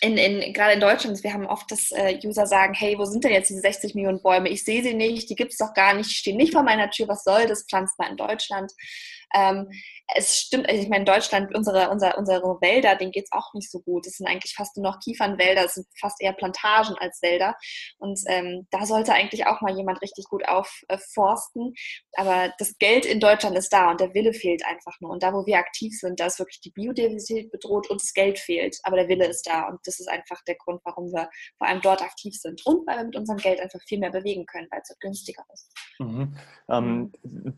in, 0.00 0.16
in, 0.16 0.52
gerade 0.52 0.74
in 0.74 0.80
Deutschland, 0.80 1.22
wir 1.22 1.32
haben 1.32 1.46
oft, 1.46 1.70
dass 1.70 1.90
äh, 1.92 2.18
User 2.24 2.46
sagen, 2.46 2.74
hey, 2.74 2.96
wo 2.98 3.04
sind 3.04 3.24
denn 3.24 3.32
jetzt 3.32 3.50
diese 3.50 3.60
60 3.60 3.94
Millionen 3.94 4.22
Bäume? 4.22 4.48
Ich 4.48 4.64
sehe 4.64 4.82
sie 4.82 4.94
nicht, 4.94 5.28
die 5.28 5.34
gibt 5.34 5.52
es 5.52 5.58
doch 5.58 5.74
gar 5.74 5.94
nicht, 5.94 6.10
stehen 6.10 6.36
nicht 6.36 6.52
vor 6.52 6.62
meiner 6.62 6.90
Tür, 6.90 7.08
was 7.08 7.24
soll 7.24 7.46
das? 7.46 7.64
Pflanzt 7.64 7.98
mal 7.98 8.10
in 8.10 8.16
Deutschland. 8.16 8.72
Ähm, 9.34 9.68
es 10.14 10.36
stimmt, 10.36 10.68
also 10.68 10.80
ich 10.80 10.88
meine, 10.88 11.02
in 11.02 11.06
Deutschland, 11.06 11.54
unsere, 11.54 11.90
unsere, 11.90 12.16
unsere 12.16 12.42
Wälder, 12.62 12.96
denen 12.96 13.12
geht 13.12 13.24
es 13.24 13.32
auch 13.32 13.52
nicht 13.52 13.70
so 13.70 13.80
gut. 13.80 14.06
Es 14.06 14.16
sind 14.16 14.26
eigentlich 14.26 14.54
fast 14.54 14.76
nur 14.76 14.84
noch 14.84 15.00
Kiefernwälder, 15.00 15.66
es 15.66 15.74
sind 15.74 15.86
fast 16.00 16.20
eher 16.22 16.32
Plantagen 16.32 16.96
als 16.98 17.20
Wälder. 17.20 17.54
Und 17.98 18.18
ähm, 18.26 18.66
da 18.70 18.86
sollte 18.86 19.12
eigentlich 19.12 19.46
auch 19.46 19.60
mal 19.60 19.76
jemand 19.76 20.00
richtig 20.00 20.24
gut 20.24 20.48
aufforsten. 20.48 21.74
Aber 22.14 22.52
das 22.58 22.78
Geld 22.78 23.04
in 23.04 23.20
Deutschland 23.20 23.56
ist 23.56 23.72
da 23.72 23.90
und 23.90 24.00
der 24.00 24.14
Wille 24.14 24.32
fehlt 24.32 24.64
einfach 24.64 24.94
nur. 25.00 25.10
Und 25.10 25.22
da, 25.22 25.34
wo 25.34 25.44
wir 25.44 25.58
aktiv 25.58 25.92
sind, 25.98 26.20
da 26.20 26.26
ist 26.26 26.38
wirklich 26.38 26.60
die 26.62 26.70
Biodiversität 26.70 27.50
bedroht 27.50 27.90
und 27.90 28.00
das 28.00 28.14
Geld 28.14 28.38
fehlt. 28.38 28.78
Aber 28.84 28.96
der 28.96 29.08
Wille 29.08 29.26
ist 29.26 29.46
da. 29.46 29.68
Und 29.68 29.80
das 29.84 30.00
ist 30.00 30.08
einfach 30.08 30.42
der 30.46 30.56
Grund, 30.56 30.80
warum 30.84 31.12
wir 31.12 31.28
vor 31.58 31.66
allem 31.66 31.82
dort 31.82 32.00
aktiv 32.00 32.34
sind. 32.34 32.64
Und 32.64 32.86
weil 32.86 32.96
wir 32.96 33.04
mit 33.04 33.16
unserem 33.16 33.38
Geld 33.38 33.60
einfach 33.60 33.80
viel 33.86 33.98
mehr 33.98 34.10
bewegen 34.10 34.46
können, 34.46 34.68
weil 34.70 34.80
es 34.82 34.96
günstiger 35.00 35.44
ist. 35.52 35.70
Mhm. 35.98 36.34
Ähm, 36.70 37.12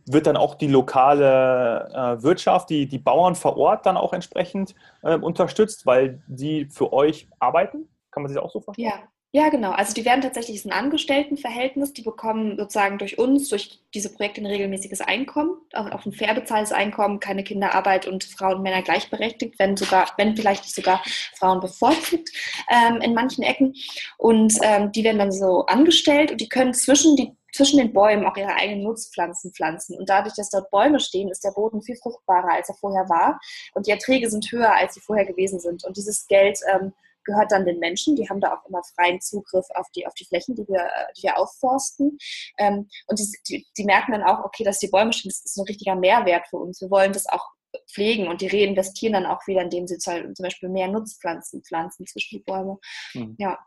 wird 0.07 0.27
dann 0.27 0.37
auch 0.37 0.57
die 0.57 0.67
lokale 0.67 1.89
äh, 1.95 2.23
Wirtschaft 2.23 2.40
Wirtschaft, 2.41 2.71
die, 2.71 2.87
die 2.87 2.99
Bauern 2.99 3.35
vor 3.35 3.57
Ort 3.57 3.87
dann 3.87 3.97
auch 3.97 4.13
entsprechend 4.13 4.75
äh, 5.03 5.17
unterstützt, 5.17 5.85
weil 5.87 6.23
die 6.27 6.67
für 6.67 6.93
euch 6.93 7.29
arbeiten? 7.39 7.89
Kann 8.11 8.23
man 8.23 8.29
sich 8.29 8.37
das 8.37 8.45
auch 8.45 8.51
so 8.51 8.61
vorstellen? 8.61 8.89
Ja. 8.89 9.09
Ja, 9.33 9.49
genau. 9.49 9.71
Also 9.71 9.95
die 9.95 10.05
werden 10.05 10.23
tatsächlich 10.23 10.65
ein 10.65 10.73
Angestelltenverhältnis, 10.73 11.93
die 11.93 12.03
bekommen 12.03 12.57
sozusagen 12.59 12.99
durch 12.99 13.17
uns, 13.17 13.49
durch 13.49 13.81
diese 13.95 14.13
Projekte 14.13 14.41
ein 14.41 14.47
regelmäßiges 14.47 15.01
Einkommen, 15.01 15.57
auch 15.73 16.05
ein 16.05 16.13
fair 16.13 16.35
bezahltes 16.35 16.73
Einkommen, 16.73 17.21
keine 17.21 17.45
Kinderarbeit 17.45 18.09
und 18.09 18.25
Frauen 18.25 18.57
und 18.57 18.63
Männer 18.63 18.83
gleichberechtigt, 18.83 19.57
wenn 19.61 19.77
sogar, 19.77 20.13
wenn 20.17 20.37
vielleicht 20.37 20.65
nicht 20.65 20.75
sogar 20.75 21.01
Frauen 21.37 21.61
bevorzugt 21.61 22.29
ähm, 22.71 23.01
in 23.03 23.15
manchen 23.15 23.45
Ecken. 23.45 23.75
Und 24.19 24.55
ähm, 24.63 24.91
die 24.91 25.05
werden 25.05 25.19
dann 25.19 25.33
so 25.33 25.65
angestellt 25.67 26.33
und 26.33 26.41
die 26.41 26.49
können 26.49 26.75
zwischen 26.75 27.15
die 27.15 27.33
zwischen 27.53 27.79
den 27.79 27.93
Bäumen 27.93 28.25
auch 28.27 28.37
ihre 28.37 28.55
eigenen 28.55 28.85
Nutzpflanzen 28.85 29.53
pflanzen. 29.53 29.97
Und 29.97 30.09
dadurch, 30.09 30.35
dass 30.37 30.51
dort 30.51 30.71
Bäume 30.71 31.01
stehen, 31.01 31.29
ist 31.29 31.43
der 31.43 31.51
Boden 31.51 31.83
viel 31.83 31.97
fruchtbarer, 31.97 32.53
als 32.53 32.69
er 32.69 32.77
vorher 32.77 33.09
war. 33.09 33.41
Und 33.75 33.89
die 33.89 33.91
Erträge 33.91 34.31
sind 34.31 34.51
höher, 34.53 34.73
als 34.73 34.95
sie 34.95 35.01
vorher 35.01 35.25
gewesen 35.25 35.59
sind. 35.59 35.85
Und 35.85 35.97
dieses 35.97 36.29
Geld 36.29 36.61
ähm, 36.73 36.93
gehört 37.25 37.53
dann 37.53 37.65
den 37.65 37.79
Menschen. 37.79 38.17
Die 38.17 38.29
haben 38.29 38.41
da 38.41 38.55
auch 38.55 38.67
immer 38.69 38.83
freien 38.95 39.21
Zugriff 39.21 39.67
auf 39.75 39.87
die, 39.95 40.07
auf 40.07 40.15
die 40.15 40.25
Flächen, 40.25 40.55
die 40.55 40.67
wir, 40.69 40.89
die 41.17 41.25
wir 41.25 41.39
aufforsten. 41.39 42.19
Ähm, 42.59 42.89
und 43.07 43.19
die, 43.19 43.27
die, 43.49 43.67
die 43.77 43.85
merken 43.85 44.13
dann 44.13 44.23
auch, 44.23 44.45
okay, 44.45 44.65
dass 44.65 44.79
die 44.79 44.89
Bäume 44.89 45.13
stehen, 45.13 45.31
das 45.31 45.45
ist 45.45 45.57
ein 45.57 45.67
richtiger 45.67 45.97
Mehrwert 45.97 46.47
für 46.49 46.59
uns. 46.59 46.81
Wir 46.81 46.91
wollen 46.91 47.13
das 47.13 47.27
auch 47.27 47.45
pflegen 47.89 48.29
und 48.29 48.41
die 48.41 48.49
reinvestieren 48.49 49.13
dann 49.13 49.27
auch 49.27 49.47
wieder, 49.47 49.63
indem 49.63 49.87
sie 49.87 49.99
zum 49.99 50.35
Beispiel 50.39 50.69
mehr 50.69 50.89
Nutzpflanzen 50.89 51.63
pflanzen 51.63 52.07
zwischen 52.07 52.39
die 52.39 52.45
Bäume. 52.45 52.79
Hm. 53.13 53.37
Ja. 53.39 53.59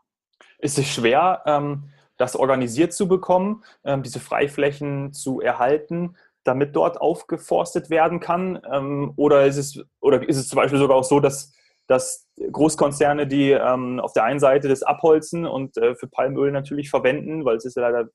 Ist 0.58 0.78
es 0.78 0.88
schwer, 0.88 1.42
ähm, 1.46 1.90
das 2.16 2.36
organisiert 2.36 2.92
zu 2.92 3.08
bekommen, 3.08 3.64
ähm, 3.84 4.02
diese 4.02 4.20
Freiflächen 4.20 5.12
zu 5.12 5.40
erhalten, 5.40 6.16
damit 6.44 6.76
dort 6.76 7.00
aufgeforstet 7.00 7.90
werden 7.90 8.20
kann? 8.20 8.60
Ähm, 8.70 9.12
oder, 9.16 9.46
ist 9.46 9.56
es, 9.56 9.82
oder 10.00 10.26
ist 10.28 10.36
es 10.36 10.48
zum 10.48 10.56
Beispiel 10.56 10.78
sogar 10.78 10.96
auch 10.96 11.04
so, 11.04 11.20
dass, 11.20 11.52
dass 11.86 12.28
Großkonzerne, 12.36 13.26
die 13.26 13.50
ähm, 13.50 14.00
auf 14.00 14.12
der 14.12 14.24
einen 14.24 14.40
Seite 14.40 14.68
das 14.68 14.82
abholzen 14.82 15.46
und 15.46 15.76
äh, 15.76 15.94
für 15.94 16.08
Palmöl 16.08 16.50
natürlich 16.52 16.90
verwenden, 16.90 17.44
weil 17.44 17.56
es 17.56 17.64
ist 17.64 17.76
ja 17.76 17.82
leider 17.88 18.08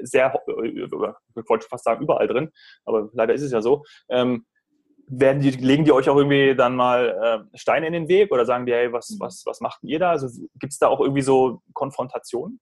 sehr, 0.00 0.34
ich 0.62 1.48
wollte 1.48 1.66
fast 1.68 1.84
sagen, 1.84 2.02
überall 2.02 2.28
drin, 2.28 2.50
aber 2.84 3.08
leider 3.12 3.34
ist 3.34 3.42
es 3.42 3.52
ja 3.52 3.62
so, 3.62 3.84
ähm, 4.08 4.46
werden 5.10 5.40
die, 5.40 5.50
legen 5.50 5.84
die 5.84 5.92
euch 5.92 6.08
auch 6.10 6.16
irgendwie 6.16 6.54
dann 6.54 6.76
mal 6.76 7.46
äh, 7.52 7.58
Steine 7.58 7.86
in 7.86 7.94
den 7.94 8.08
Weg 8.08 8.30
oder 8.30 8.44
sagen 8.44 8.66
die, 8.66 8.72
hey, 8.72 8.92
was, 8.92 9.10
mhm. 9.10 9.20
was, 9.20 9.42
was 9.46 9.60
macht 9.60 9.80
ihr 9.82 9.98
da? 9.98 10.10
Also 10.10 10.28
gibt 10.58 10.72
es 10.72 10.78
da 10.78 10.88
auch 10.88 11.00
irgendwie 11.00 11.22
so 11.22 11.62
Konfrontationen? 11.72 12.60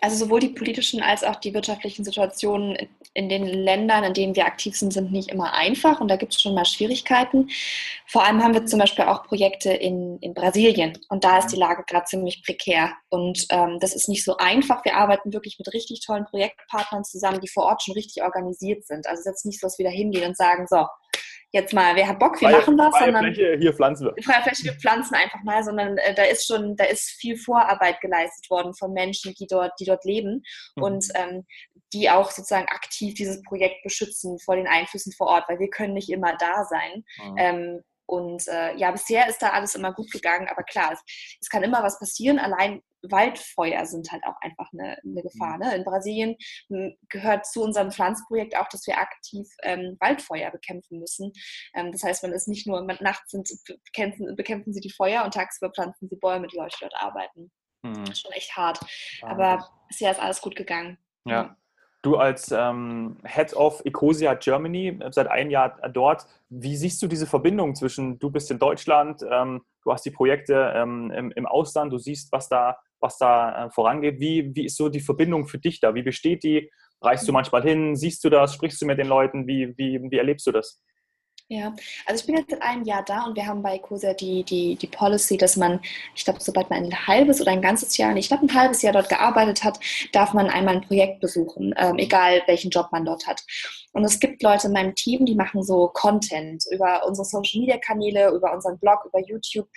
also 0.00 0.16
sowohl 0.24 0.40
die 0.40 0.48
politischen 0.48 1.02
als 1.02 1.24
auch 1.24 1.36
die 1.36 1.54
wirtschaftlichen 1.54 2.04
Situationen 2.04 2.76
in 3.18 3.28
den 3.28 3.44
Ländern, 3.44 4.04
in 4.04 4.14
denen 4.14 4.36
wir 4.36 4.46
aktiv 4.46 4.78
sind, 4.78 4.92
sind 4.92 5.10
nicht 5.10 5.30
immer 5.30 5.52
einfach 5.52 6.00
und 6.00 6.06
da 6.06 6.14
gibt 6.14 6.34
es 6.34 6.40
schon 6.40 6.54
mal 6.54 6.64
Schwierigkeiten. 6.64 7.50
Vor 8.06 8.24
allem 8.24 8.40
haben 8.44 8.54
wir 8.54 8.64
zum 8.64 8.78
Beispiel 8.78 9.06
auch 9.06 9.24
Projekte 9.24 9.72
in, 9.72 10.18
in 10.20 10.34
Brasilien 10.34 10.96
und 11.08 11.24
da 11.24 11.38
ist 11.38 11.48
die 11.48 11.56
Lage 11.56 11.82
gerade 11.84 12.04
ziemlich 12.04 12.44
prekär 12.44 12.92
und 13.08 13.46
ähm, 13.50 13.78
das 13.80 13.92
ist 13.92 14.08
nicht 14.08 14.24
so 14.24 14.36
einfach. 14.36 14.84
Wir 14.84 14.94
arbeiten 14.94 15.32
wirklich 15.32 15.58
mit 15.58 15.72
richtig 15.74 16.06
tollen 16.06 16.26
Projektpartnern 16.26 17.02
zusammen, 17.02 17.40
die 17.40 17.48
vor 17.48 17.64
Ort 17.64 17.82
schon 17.82 17.94
richtig 17.94 18.22
organisiert 18.22 18.86
sind. 18.86 19.08
Also 19.08 19.14
es 19.14 19.26
ist 19.26 19.32
jetzt 19.32 19.46
nicht 19.46 19.60
so, 19.60 19.66
dass 19.66 19.78
wir 19.78 19.86
da 19.86 19.90
hingehen 19.90 20.28
und 20.28 20.36
sagen, 20.36 20.68
so, 20.68 20.86
jetzt 21.52 21.72
mal, 21.72 21.96
wer 21.96 22.08
hat 22.08 22.18
Bock, 22.18 22.40
wir 22.40 22.48
freie, 22.48 22.58
machen 22.58 22.78
was, 22.78 22.96
freie 22.96 23.04
sondern 23.06 23.24
Fläche, 23.34 23.56
hier 23.58 23.72
pflanzen 23.72 24.06
wir. 24.06 24.22
Freie 24.22 24.42
Fläche, 24.42 24.64
wir 24.64 24.72
pflanzen 24.74 25.14
einfach 25.14 25.42
mal, 25.44 25.64
sondern 25.64 25.96
äh, 25.98 26.14
da 26.14 26.24
ist 26.24 26.46
schon, 26.46 26.76
da 26.76 26.84
ist 26.84 27.10
viel 27.20 27.36
Vorarbeit 27.36 28.00
geleistet 28.00 28.50
worden 28.50 28.74
von 28.74 28.92
Menschen, 28.92 29.34
die 29.34 29.46
dort, 29.46 29.72
die 29.80 29.84
dort 29.84 30.04
leben 30.04 30.42
mhm. 30.76 30.82
und 30.82 31.06
ähm, 31.14 31.46
die 31.92 32.10
auch 32.10 32.30
sozusagen 32.30 32.68
aktiv 32.68 33.14
dieses 33.14 33.42
Projekt 33.42 33.82
beschützen 33.82 34.38
vor 34.38 34.56
den 34.56 34.66
Einflüssen 34.66 35.12
vor 35.12 35.28
Ort, 35.28 35.48
weil 35.48 35.58
wir 35.58 35.70
können 35.70 35.94
nicht 35.94 36.10
immer 36.10 36.36
da 36.36 36.64
sein. 36.64 37.04
Mhm. 37.18 37.36
Ähm, 37.38 37.82
und 38.06 38.48
äh, 38.48 38.74
ja, 38.76 38.90
bisher 38.90 39.28
ist 39.28 39.42
da 39.42 39.50
alles 39.50 39.74
immer 39.74 39.92
gut 39.92 40.10
gegangen, 40.10 40.48
aber 40.48 40.62
klar, 40.62 40.92
es, 40.92 41.00
es, 41.42 41.50
kann 41.50 41.62
immer 41.62 41.82
was 41.82 41.98
passieren. 41.98 42.38
Allein 42.38 42.82
Waldfeuer 43.02 43.86
sind 43.86 44.10
halt 44.10 44.22
auch 44.24 44.36
einfach 44.40 44.70
eine, 44.72 44.98
eine 45.04 45.22
Gefahr. 45.22 45.54
Mhm. 45.54 45.60
Ne? 45.60 45.76
In 45.76 45.84
Brasilien 45.84 46.36
hm, 46.68 46.96
gehört 47.08 47.46
zu 47.46 47.62
unserem 47.62 47.90
Pflanzprojekt 47.90 48.56
auch, 48.56 48.68
dass 48.68 48.86
wir 48.86 48.98
aktiv 48.98 49.48
ähm, 49.62 49.96
Waldfeuer 50.00 50.50
bekämpfen 50.50 50.98
müssen. 50.98 51.32
Ähm, 51.74 51.92
das 51.92 52.02
heißt, 52.02 52.22
man 52.22 52.32
ist 52.32 52.48
nicht 52.48 52.66
nur, 52.66 52.84
man, 52.84 52.98
nachts 53.00 53.30
sind, 53.30 53.48
bekämpfen, 53.84 54.34
bekämpfen 54.36 54.72
sie 54.72 54.80
die 54.80 54.92
Feuer 54.92 55.24
und 55.24 55.34
tagsüber 55.34 55.72
pflanzen 55.72 56.08
sie 56.08 56.16
Bäume, 56.16 56.46
die 56.48 56.56
Leute 56.56 56.76
dort 56.80 56.94
arbeiten. 56.96 57.50
Mhm. 57.82 58.04
Das 58.04 58.10
ist 58.10 58.20
schon 58.20 58.32
echt 58.32 58.56
hart. 58.56 58.80
Aber 59.22 59.68
bisher 59.88 60.10
ist 60.10 60.20
alles 60.20 60.40
gut 60.40 60.56
gegangen. 60.56 60.98
Ja. 61.24 61.56
Du 62.02 62.16
als 62.16 62.52
ähm, 62.52 63.16
Head 63.24 63.54
of 63.54 63.82
Ecosia 63.84 64.34
Germany, 64.34 64.98
äh, 65.00 65.10
seit 65.10 65.26
einem 65.26 65.50
Jahr 65.50 65.76
dort, 65.92 66.26
wie 66.48 66.76
siehst 66.76 67.02
du 67.02 67.08
diese 67.08 67.26
Verbindung 67.26 67.74
zwischen, 67.74 68.18
du 68.20 68.30
bist 68.30 68.50
in 68.50 68.60
Deutschland, 68.60 69.24
ähm, 69.28 69.62
du 69.82 69.92
hast 69.92 70.04
die 70.04 70.12
Projekte 70.12 70.72
ähm, 70.76 71.10
im, 71.10 71.32
im, 71.32 71.46
Ausland, 71.46 71.92
du 71.92 71.98
siehst, 71.98 72.30
was 72.30 72.48
da, 72.48 72.76
was 73.00 73.18
da 73.18 73.66
äh, 73.66 73.70
vorangeht. 73.70 74.20
Wie, 74.20 74.54
wie 74.54 74.66
ist 74.66 74.76
so 74.76 74.88
die 74.88 75.00
Verbindung 75.00 75.48
für 75.48 75.58
dich 75.58 75.80
da? 75.80 75.94
Wie 75.94 76.02
besteht 76.02 76.44
die? 76.44 76.70
Reist 77.00 77.26
du 77.28 77.32
manchmal 77.32 77.62
hin? 77.62 77.96
Siehst 77.96 78.22
du 78.24 78.30
das? 78.30 78.54
Sprichst 78.54 78.80
du 78.80 78.86
mit 78.86 78.98
den 78.98 79.08
Leuten? 79.08 79.46
Wie, 79.46 79.76
wie, 79.76 80.00
wie 80.10 80.18
erlebst 80.18 80.46
du 80.46 80.52
das? 80.52 80.80
Ja, 81.50 81.74
also 82.04 82.20
ich 82.20 82.26
bin 82.26 82.36
jetzt 82.36 82.50
seit 82.50 82.60
einem 82.60 82.84
Jahr 82.84 83.02
da 83.02 83.24
und 83.24 83.34
wir 83.34 83.46
haben 83.46 83.62
bei 83.62 83.78
COSA 83.78 84.12
die, 84.12 84.44
die, 84.44 84.76
die 84.76 84.86
Policy, 84.86 85.38
dass 85.38 85.56
man, 85.56 85.80
ich 86.14 86.24
glaube, 86.24 86.40
sobald 86.42 86.68
man 86.68 86.84
ein 86.84 87.06
halbes 87.06 87.40
oder 87.40 87.52
ein 87.52 87.62
ganzes 87.62 87.96
Jahr, 87.96 88.14
ich 88.14 88.28
glaube, 88.28 88.44
ein 88.44 88.54
halbes 88.54 88.82
Jahr 88.82 88.92
dort 88.92 89.08
gearbeitet 89.08 89.64
hat, 89.64 89.80
darf 90.12 90.34
man 90.34 90.50
einmal 90.50 90.76
ein 90.76 90.82
Projekt 90.82 91.20
besuchen, 91.20 91.74
ähm, 91.78 91.96
egal 91.96 92.42
welchen 92.46 92.70
Job 92.70 92.88
man 92.92 93.06
dort 93.06 93.26
hat. 93.26 93.42
Und 93.92 94.04
es 94.04 94.20
gibt 94.20 94.42
Leute 94.42 94.66
in 94.66 94.74
meinem 94.74 94.94
Team, 94.94 95.24
die 95.24 95.34
machen 95.34 95.62
so 95.62 95.88
Content 95.88 96.64
über 96.70 97.06
unsere 97.06 97.24
Social 97.24 97.60
Media 97.60 97.78
Kanäle, 97.78 98.30
über 98.30 98.52
unseren 98.52 98.78
Blog, 98.78 99.06
über 99.06 99.26
YouTube, 99.26 99.68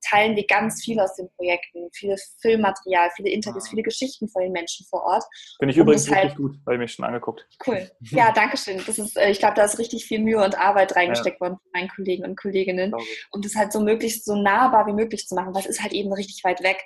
teilen 0.00 0.36
wir 0.36 0.46
ganz 0.46 0.82
viel 0.84 0.98
aus 1.00 1.14
den 1.16 1.28
Projekten, 1.36 1.88
viel 1.92 2.14
Filmmaterial, 2.40 3.10
viele 3.16 3.30
Interviews, 3.30 3.64
ah. 3.66 3.70
viele 3.70 3.82
Geschichten 3.82 4.28
von 4.28 4.42
den 4.42 4.52
Menschen 4.52 4.86
vor 4.86 5.02
Ort. 5.02 5.24
Finde 5.58 5.72
ich 5.72 5.78
übrigens 5.78 6.10
halt, 6.10 6.24
richtig 6.24 6.38
gut, 6.38 6.56
habe 6.66 6.74
ich 6.74 6.78
mir 6.78 6.88
schon 6.88 7.04
angeguckt. 7.04 7.46
Cool. 7.66 7.90
Ja, 8.10 8.32
danke 8.32 8.56
schön. 8.56 8.82
Das 8.86 8.98
ist, 8.98 9.16
äh, 9.16 9.30
ich 9.30 9.38
glaube, 9.38 9.54
da 9.54 9.64
ist 9.64 9.78
richtig 9.78 10.06
viel 10.06 10.20
Mühe 10.20 10.42
und 10.42 10.58
Arbeit 10.58 10.96
reingesteckt 10.96 11.36
ja. 11.36 11.46
worden 11.46 11.58
von 11.58 11.70
meinen 11.72 11.88
Kollegen 11.88 12.24
und 12.24 12.36
Kolleginnen, 12.36 12.94
um 13.30 13.42
das 13.42 13.54
halt 13.54 13.72
so 13.72 13.80
möglichst 13.80 14.24
so 14.24 14.34
nahbar 14.34 14.86
wie 14.86 14.92
möglich 14.92 15.26
zu 15.26 15.34
machen, 15.34 15.54
weil 15.54 15.62
es 15.62 15.68
ist 15.68 15.82
halt 15.82 15.92
eben 15.92 16.12
richtig 16.12 16.42
weit 16.44 16.62
weg. 16.62 16.82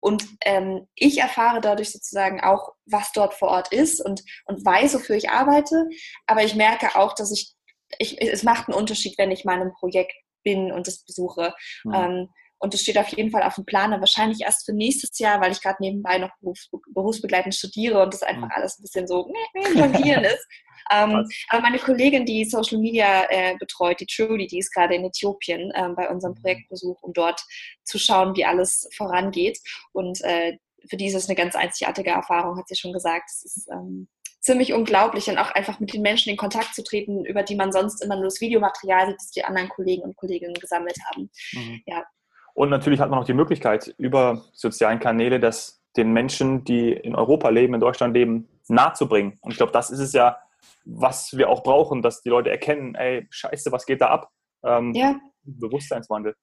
Und 0.00 0.24
ähm, 0.44 0.88
ich 0.96 1.18
erfahre 1.18 1.60
dadurch 1.60 1.92
sozusagen 1.92 2.40
auch, 2.40 2.72
was 2.86 3.12
dort 3.12 3.34
vor 3.34 3.48
Ort 3.48 3.72
ist 3.72 4.04
und, 4.04 4.22
und 4.46 4.64
weiß, 4.64 4.94
wofür 4.94 5.14
ich 5.14 5.30
arbeite. 5.30 5.88
Aber 6.26 6.42
ich 6.42 6.56
merke 6.56 6.96
auch, 6.96 7.14
dass 7.14 7.30
ich, 7.30 7.54
ich, 7.98 8.20
es 8.20 8.42
macht 8.42 8.68
einen 8.68 8.76
Unterschied, 8.76 9.16
wenn 9.16 9.30
ich 9.30 9.44
mal 9.44 9.54
in 9.54 9.62
einem 9.62 9.72
Projekt 9.74 10.12
bin 10.42 10.72
und 10.72 10.88
das 10.88 11.04
besuche. 11.04 11.54
Mhm. 11.84 11.94
Ähm, 11.94 12.28
und 12.62 12.72
das 12.72 12.82
steht 12.82 12.96
auf 12.96 13.08
jeden 13.08 13.32
Fall 13.32 13.42
auf 13.42 13.56
dem 13.56 13.66
Plan, 13.66 13.90
wahrscheinlich 13.90 14.42
erst 14.42 14.64
für 14.64 14.72
nächstes 14.72 15.18
Jahr, 15.18 15.40
weil 15.40 15.50
ich 15.50 15.60
gerade 15.60 15.78
nebenbei 15.80 16.18
noch 16.18 16.30
berufs 16.40 16.70
berufsbegleitend 16.94 17.56
studiere 17.56 18.00
und 18.00 18.14
das 18.14 18.22
einfach 18.22 18.46
mhm. 18.46 18.52
alles 18.54 18.78
ein 18.78 18.82
bisschen 18.82 19.08
so 19.08 19.32
jonglieren 19.74 20.24
ist. 20.24 20.46
Ähm, 20.90 21.28
aber 21.48 21.62
meine 21.62 21.78
Kollegin, 21.78 22.26
die 22.26 22.44
Social 22.44 22.76
Media 22.78 23.24
äh, 23.30 23.56
betreut, 23.56 24.00
die 24.00 24.06
Trudy, 24.06 24.48
die 24.48 24.58
ist 24.58 24.74
gerade 24.74 24.96
in 24.96 25.04
Äthiopien 25.04 25.72
ähm, 25.76 25.94
bei 25.94 26.10
unserem 26.10 26.34
mhm. 26.34 26.42
Projektbesuch, 26.42 27.00
um 27.02 27.12
dort 27.12 27.40
zu 27.84 28.00
schauen, 28.00 28.34
wie 28.34 28.44
alles 28.44 28.88
vorangeht. 28.96 29.60
Und 29.92 30.20
äh, 30.22 30.58
für 30.90 30.96
die 30.96 31.06
ist 31.06 31.14
es 31.14 31.28
eine 31.28 31.36
ganz 31.36 31.54
einzigartige 31.54 32.10
Erfahrung, 32.10 32.58
hat 32.58 32.66
sie 32.66 32.74
schon 32.74 32.92
gesagt. 32.92 33.30
Es 33.30 33.44
ist 33.44 33.68
ähm, 33.70 34.08
ziemlich 34.40 34.72
unglaublich 34.72 35.28
und 35.28 35.38
auch 35.38 35.52
einfach 35.52 35.78
mit 35.78 35.94
den 35.94 36.02
Menschen 36.02 36.30
in 36.30 36.36
Kontakt 36.36 36.74
zu 36.74 36.82
treten, 36.82 37.24
über 37.24 37.44
die 37.44 37.54
man 37.54 37.70
sonst 37.70 38.02
immer 38.02 38.16
nur 38.16 38.24
das 38.24 38.40
Videomaterial 38.40 39.06
sieht, 39.06 39.16
das 39.20 39.30
die 39.30 39.44
anderen 39.44 39.68
Kollegen 39.68 40.02
und 40.02 40.16
Kolleginnen 40.16 40.54
gesammelt 40.54 40.98
haben. 41.08 41.30
Mhm. 41.52 41.80
Ja, 41.86 42.04
und 42.54 42.70
natürlich 42.70 43.00
hat 43.00 43.10
man 43.10 43.18
auch 43.18 43.24
die 43.24 43.34
Möglichkeit, 43.34 43.94
über 43.98 44.44
sozialen 44.52 44.98
Kanäle 44.98 45.40
das 45.40 45.82
den 45.96 46.12
Menschen, 46.12 46.64
die 46.64 46.92
in 46.92 47.14
Europa 47.14 47.48
leben, 47.50 47.74
in 47.74 47.80
Deutschland 47.80 48.14
leben, 48.14 48.48
nahezubringen. 48.68 49.38
Und 49.42 49.50
ich 49.50 49.56
glaube, 49.56 49.72
das 49.72 49.90
ist 49.90 49.98
es 49.98 50.12
ja, 50.12 50.38
was 50.84 51.36
wir 51.36 51.48
auch 51.48 51.62
brauchen, 51.62 52.02
dass 52.02 52.22
die 52.22 52.30
Leute 52.30 52.50
erkennen, 52.50 52.94
ey, 52.94 53.26
scheiße, 53.30 53.72
was 53.72 53.86
geht 53.86 54.00
da 54.00 54.08
ab? 54.08 54.30
Ähm, 54.64 54.92
ja. 54.94 55.16
Bewusstseinswandel. 55.42 56.34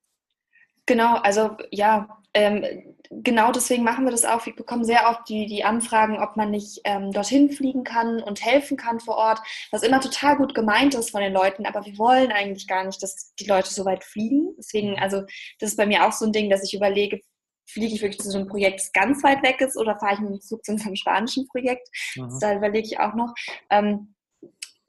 Genau, 0.90 1.18
also 1.18 1.56
ja, 1.70 2.18
ähm, 2.34 2.66
genau 3.12 3.52
deswegen 3.52 3.84
machen 3.84 4.06
wir 4.06 4.12
das 4.12 4.26
auch. 4.26 4.44
Wir 4.48 4.56
bekommen 4.56 4.84
sehr 4.84 5.08
oft 5.08 5.30
die, 5.30 5.46
die 5.46 5.64
Anfragen, 5.64 6.18
ob 6.18 6.36
man 6.36 6.50
nicht 6.50 6.82
ähm, 6.84 7.12
dorthin 7.12 7.52
fliegen 7.52 7.84
kann 7.84 8.24
und 8.24 8.44
helfen 8.44 8.76
kann 8.76 9.00
vor 9.00 9.16
Ort, 9.16 9.40
was 9.70 9.84
immer 9.84 10.02
total 10.02 10.38
gut 10.38 10.56
gemeint 10.56 10.96
ist 10.96 11.12
von 11.12 11.22
den 11.22 11.32
Leuten, 11.32 11.68
aber 11.68 11.86
wir 11.86 11.96
wollen 12.00 12.32
eigentlich 12.32 12.68
gar 12.68 12.86
nicht, 12.86 13.04
dass 13.04 13.36
die 13.36 13.46
Leute 13.46 13.70
so 13.70 13.86
weit 13.86 14.04
fliegen. 14.04 14.56
Deswegen, 14.58 14.94
mhm. 14.94 14.98
also 15.00 15.22
das 15.60 15.70
ist 15.70 15.78
bei 15.78 15.86
mir 15.86 16.08
auch 16.08 16.12
so 16.12 16.26
ein 16.26 16.34
Ding, 16.34 16.50
dass 16.50 16.64
ich 16.64 16.74
überlege, 16.74 17.22
fliege 17.68 17.94
ich 17.94 18.02
wirklich 18.02 18.22
zu 18.22 18.32
so 18.32 18.40
einem 18.40 18.48
Projekt, 18.48 18.80
das 18.80 18.92
ganz 18.92 19.24
weit 19.24 19.44
weg 19.44 19.62
ist, 19.62 19.78
oder 19.78 19.96
fahre 20.00 20.16
ich 20.16 20.22
mit 20.22 20.32
dem 20.32 20.42
Zug 20.42 20.66
zu 20.66 20.72
einem 20.72 20.96
spanischen 20.96 21.48
Projekt? 21.50 21.88
Mhm. 22.16 22.40
Da 22.42 22.56
überlege 22.56 22.88
ich 22.88 23.00
auch 23.00 23.14
noch. 23.14 23.36
Ähm, 23.70 24.16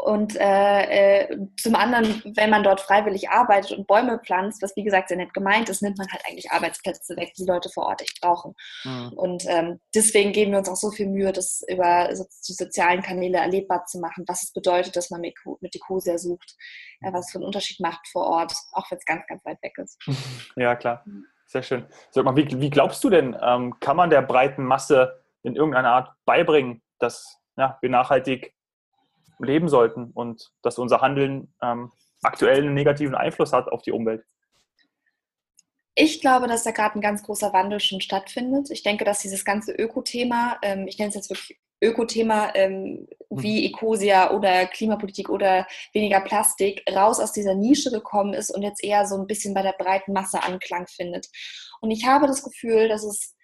und 0.00 0.34
äh, 0.36 1.24
äh, 1.24 1.38
zum 1.60 1.74
anderen, 1.74 2.22
wenn 2.34 2.48
man 2.48 2.62
dort 2.62 2.80
freiwillig 2.80 3.28
arbeitet 3.28 3.76
und 3.76 3.86
Bäume 3.86 4.18
pflanzt, 4.18 4.62
was 4.62 4.74
wie 4.74 4.82
gesagt 4.82 5.08
sehr 5.08 5.18
nett 5.18 5.34
gemeint 5.34 5.68
ist, 5.68 5.82
nimmt 5.82 5.98
man 5.98 6.08
halt 6.10 6.22
eigentlich 6.26 6.50
Arbeitsplätze 6.50 7.16
weg, 7.18 7.34
die 7.36 7.44
Leute 7.44 7.68
vor 7.68 7.84
Ort 7.84 8.00
echt 8.00 8.18
brauchen. 8.22 8.54
Mhm. 8.84 9.12
Und 9.14 9.44
ähm, 9.46 9.78
deswegen 9.94 10.32
geben 10.32 10.52
wir 10.52 10.58
uns 10.58 10.70
auch 10.70 10.76
so 10.76 10.90
viel 10.90 11.06
Mühe, 11.06 11.32
das 11.32 11.62
über 11.68 12.14
so, 12.16 12.24
die 12.48 12.54
sozialen 12.54 13.02
Kanäle 13.02 13.38
erlebbar 13.38 13.84
zu 13.84 14.00
machen, 14.00 14.24
was 14.26 14.42
es 14.42 14.52
bedeutet, 14.54 14.96
dass 14.96 15.10
man 15.10 15.20
mit, 15.20 15.34
mit 15.60 15.74
Ecosia 15.74 16.16
sucht, 16.16 16.56
äh, 17.02 17.12
was 17.12 17.30
für 17.30 17.36
einen 17.36 17.44
Unterschied 17.44 17.80
macht 17.80 18.08
vor 18.08 18.24
Ort, 18.24 18.54
auch 18.72 18.90
wenn 18.90 18.96
es 18.96 19.04
ganz, 19.04 19.26
ganz 19.26 19.44
weit 19.44 19.62
weg 19.62 19.76
ist. 19.78 19.98
Ja, 20.56 20.74
klar. 20.74 21.04
Sehr 21.46 21.62
schön. 21.62 21.86
Sag 22.10 22.24
mal, 22.24 22.36
wie, 22.36 22.60
wie 22.60 22.70
glaubst 22.70 23.02
du 23.04 23.10
denn, 23.10 23.36
ähm, 23.40 23.78
kann 23.80 23.96
man 23.96 24.10
der 24.10 24.22
breiten 24.22 24.64
Masse 24.64 25.22
in 25.42 25.56
irgendeiner 25.56 25.92
Art 25.92 26.12
beibringen, 26.24 26.82
dass 26.98 27.38
ja, 27.56 27.78
wir 27.80 27.90
nachhaltig 27.90 28.54
leben 29.40 29.68
sollten 29.68 30.10
und 30.12 30.52
dass 30.62 30.78
unser 30.78 31.00
Handeln 31.00 31.54
ähm, 31.62 31.92
aktuell 32.22 32.62
einen 32.62 32.74
negativen 32.74 33.14
Einfluss 33.14 33.52
hat 33.52 33.68
auf 33.68 33.82
die 33.82 33.92
Umwelt? 33.92 34.24
Ich 35.94 36.20
glaube, 36.20 36.46
dass 36.46 36.62
da 36.62 36.70
gerade 36.70 36.98
ein 36.98 37.02
ganz 37.02 37.22
großer 37.22 37.52
Wandel 37.52 37.80
schon 37.80 38.00
stattfindet. 38.00 38.70
Ich 38.70 38.82
denke, 38.82 39.04
dass 39.04 39.20
dieses 39.20 39.44
ganze 39.44 39.72
Öko-Thema, 39.72 40.58
ähm, 40.62 40.86
ich 40.86 40.98
nenne 40.98 41.10
es 41.10 41.14
jetzt 41.14 41.30
wirklich 41.30 41.58
Öko-Thema 41.82 42.54
ähm, 42.54 43.06
mhm. 43.30 43.42
wie 43.42 43.66
Ecosia 43.66 44.32
oder 44.32 44.66
Klimapolitik 44.66 45.28
oder 45.30 45.66
weniger 45.92 46.20
Plastik 46.20 46.82
raus 46.90 47.18
aus 47.18 47.32
dieser 47.32 47.54
Nische 47.54 47.90
gekommen 47.90 48.34
ist 48.34 48.50
und 48.50 48.62
jetzt 48.62 48.84
eher 48.84 49.06
so 49.06 49.16
ein 49.16 49.26
bisschen 49.26 49.54
bei 49.54 49.62
der 49.62 49.74
breiten 49.78 50.12
Masse 50.12 50.42
Anklang 50.42 50.86
findet. 50.86 51.28
Und 51.80 51.90
ich 51.90 52.06
habe 52.06 52.26
das 52.26 52.42
Gefühl, 52.42 52.88
dass 52.88 53.02
es 53.02 53.34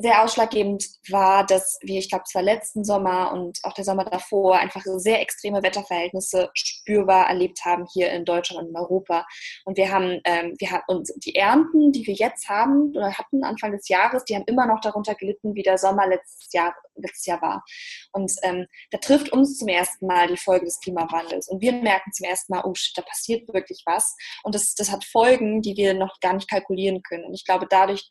sehr 0.00 0.22
ausschlaggebend 0.22 0.84
war, 1.10 1.44
dass 1.44 1.78
wir, 1.82 1.98
ich 1.98 2.08
glaube, 2.08 2.24
es 2.26 2.34
war 2.34 2.42
letzten 2.42 2.84
Sommer 2.84 3.32
und 3.32 3.58
auch 3.62 3.74
der 3.74 3.84
Sommer 3.84 4.04
davor, 4.04 4.58
einfach 4.58 4.82
sehr 4.84 5.20
extreme 5.20 5.62
Wetterverhältnisse 5.62 6.50
spürbar 6.54 7.28
erlebt 7.28 7.64
haben 7.64 7.86
hier 7.92 8.10
in 8.10 8.24
Deutschland 8.24 8.62
und 8.62 8.70
in 8.70 8.76
Europa. 8.76 9.26
Und 9.64 9.76
wir 9.76 9.90
haben, 9.90 10.20
ähm, 10.24 10.54
wir 10.58 10.70
haben 10.70 10.82
und 10.88 11.08
die 11.24 11.34
Ernten, 11.34 11.92
die 11.92 12.06
wir 12.06 12.14
jetzt 12.14 12.48
haben 12.48 12.90
oder 12.96 13.12
hatten 13.12 13.44
Anfang 13.44 13.72
des 13.72 13.88
Jahres, 13.88 14.24
die 14.24 14.34
haben 14.34 14.44
immer 14.46 14.66
noch 14.66 14.80
darunter 14.80 15.14
gelitten, 15.14 15.54
wie 15.54 15.62
der 15.62 15.78
Sommer 15.78 16.06
letztes 16.06 16.52
Jahr, 16.52 16.74
letztes 16.94 17.26
Jahr 17.26 17.42
war. 17.42 17.64
Und 18.12 18.32
ähm, 18.42 18.66
da 18.90 18.98
trifft 18.98 19.32
uns 19.32 19.58
zum 19.58 19.68
ersten 19.68 20.06
Mal 20.06 20.28
die 20.28 20.36
Folge 20.36 20.64
des 20.64 20.80
Klimawandels. 20.80 21.48
Und 21.48 21.60
wir 21.60 21.72
merken 21.72 22.12
zum 22.12 22.26
ersten 22.26 22.54
Mal, 22.54 22.62
oh 22.64 22.74
shit, 22.74 22.96
da 22.96 23.02
passiert 23.02 23.52
wirklich 23.52 23.82
was. 23.86 24.16
Und 24.42 24.54
das, 24.54 24.74
das 24.74 24.90
hat 24.90 25.04
Folgen, 25.04 25.62
die 25.62 25.76
wir 25.76 25.94
noch 25.94 26.20
gar 26.20 26.32
nicht 26.32 26.48
kalkulieren 26.48 27.02
können. 27.02 27.24
Und 27.24 27.34
ich 27.34 27.44
glaube, 27.44 27.66
dadurch 27.68 28.08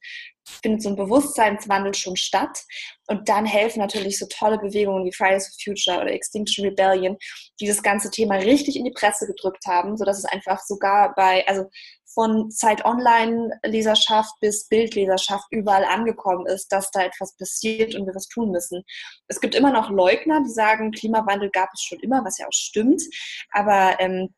findet 0.61 0.81
so 0.81 0.89
ein 0.89 0.95
Bewusstseinswandel 0.95 1.93
schon 1.93 2.15
statt. 2.15 2.63
Und 3.07 3.27
dann 3.27 3.45
helfen 3.45 3.79
natürlich 3.79 4.19
so 4.19 4.27
tolle 4.27 4.59
Bewegungen 4.59 5.05
wie 5.05 5.13
Fridays 5.13 5.47
for 5.47 5.73
Future 5.73 6.01
oder 6.01 6.11
Extinction 6.11 6.65
Rebellion, 6.65 7.17
die 7.59 7.67
das 7.67 7.81
ganze 7.81 8.11
Thema 8.11 8.35
richtig 8.35 8.75
in 8.75 8.85
die 8.85 8.91
Presse 8.91 9.25
gedrückt 9.25 9.65
haben, 9.67 9.97
sodass 9.97 10.19
es 10.19 10.25
einfach 10.25 10.59
sogar 10.59 11.15
bei, 11.15 11.47
also 11.47 11.65
von 12.13 12.49
Zeit 12.51 12.83
Online-Leserschaft 12.85 14.33
bis 14.41 14.67
Bildleserschaft 14.67 15.45
überall 15.51 15.85
angekommen 15.85 16.45
ist, 16.47 16.67
dass 16.71 16.91
da 16.91 17.03
etwas 17.03 17.35
passiert 17.37 17.95
und 17.95 18.05
wir 18.05 18.15
was 18.15 18.27
tun 18.27 18.51
müssen. 18.51 18.83
Es 19.27 19.39
gibt 19.39 19.55
immer 19.55 19.71
noch 19.71 19.89
Leugner, 19.89 20.41
die 20.43 20.51
sagen, 20.51 20.91
Klimawandel 20.91 21.49
gab 21.51 21.69
es 21.73 21.81
schon 21.81 21.99
immer, 21.99 22.23
was 22.25 22.37
ja 22.37 22.47
auch 22.47 22.53
stimmt. 22.53 23.03
Aber 23.51 23.99
ähm, 23.99 24.33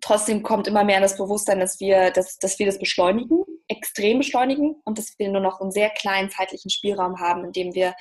trotzdem 0.00 0.42
kommt 0.42 0.68
immer 0.68 0.84
mehr 0.84 0.96
in 0.96 1.02
das 1.02 1.16
Bewusstsein, 1.16 1.60
dass 1.60 1.80
wir, 1.80 2.10
dass, 2.10 2.38
dass 2.38 2.58
wir 2.58 2.66
das 2.66 2.78
beschleunigen, 2.78 3.44
extrem 3.70 4.18
beschleunigen 4.18 4.80
und 4.84 4.98
dass 4.98 5.18
wir 5.18 5.30
nur 5.30 5.40
noch 5.40 5.60
einen 5.60 5.70
sehr 5.70 5.90
kleinen 5.90 6.28
zeitlichen 6.28 6.70
Spielraum 6.70 7.20
haben, 7.20 7.44
in 7.44 7.52
dem 7.52 7.74
wir 7.74 7.94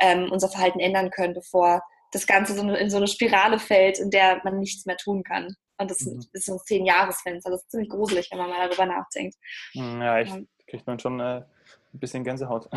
ähm, 0.00 0.30
unser 0.30 0.48
Verhalten 0.48 0.80
ändern 0.80 1.10
können, 1.10 1.34
bevor 1.34 1.82
das 2.12 2.26
Ganze 2.26 2.54
so 2.54 2.62
in 2.62 2.90
so 2.90 2.96
eine 2.96 3.08
Spirale 3.08 3.58
fällt, 3.58 3.98
in 3.98 4.10
der 4.10 4.40
man 4.44 4.60
nichts 4.60 4.86
mehr 4.86 4.96
tun 4.96 5.24
kann. 5.24 5.54
Und 5.78 5.90
das 5.90 6.00
mhm. 6.00 6.24
ist 6.32 6.46
so 6.46 6.52
ein 6.52 6.60
Zehn-Jahres-Fenster. 6.60 7.50
Das 7.50 7.62
ist 7.62 7.70
ziemlich 7.70 7.90
gruselig, 7.90 8.28
wenn 8.30 8.38
man 8.38 8.50
mal 8.50 8.68
darüber 8.68 8.86
nachdenkt. 8.86 9.36
Hm, 9.72 10.00
ja, 10.00 10.18
echt. 10.18 10.36
Kriegt 10.68 10.86
man 10.86 10.98
schon 10.98 11.20
äh, 11.20 11.42
ein 11.42 11.98
bisschen 11.98 12.24
Gänsehaut. 12.24 12.70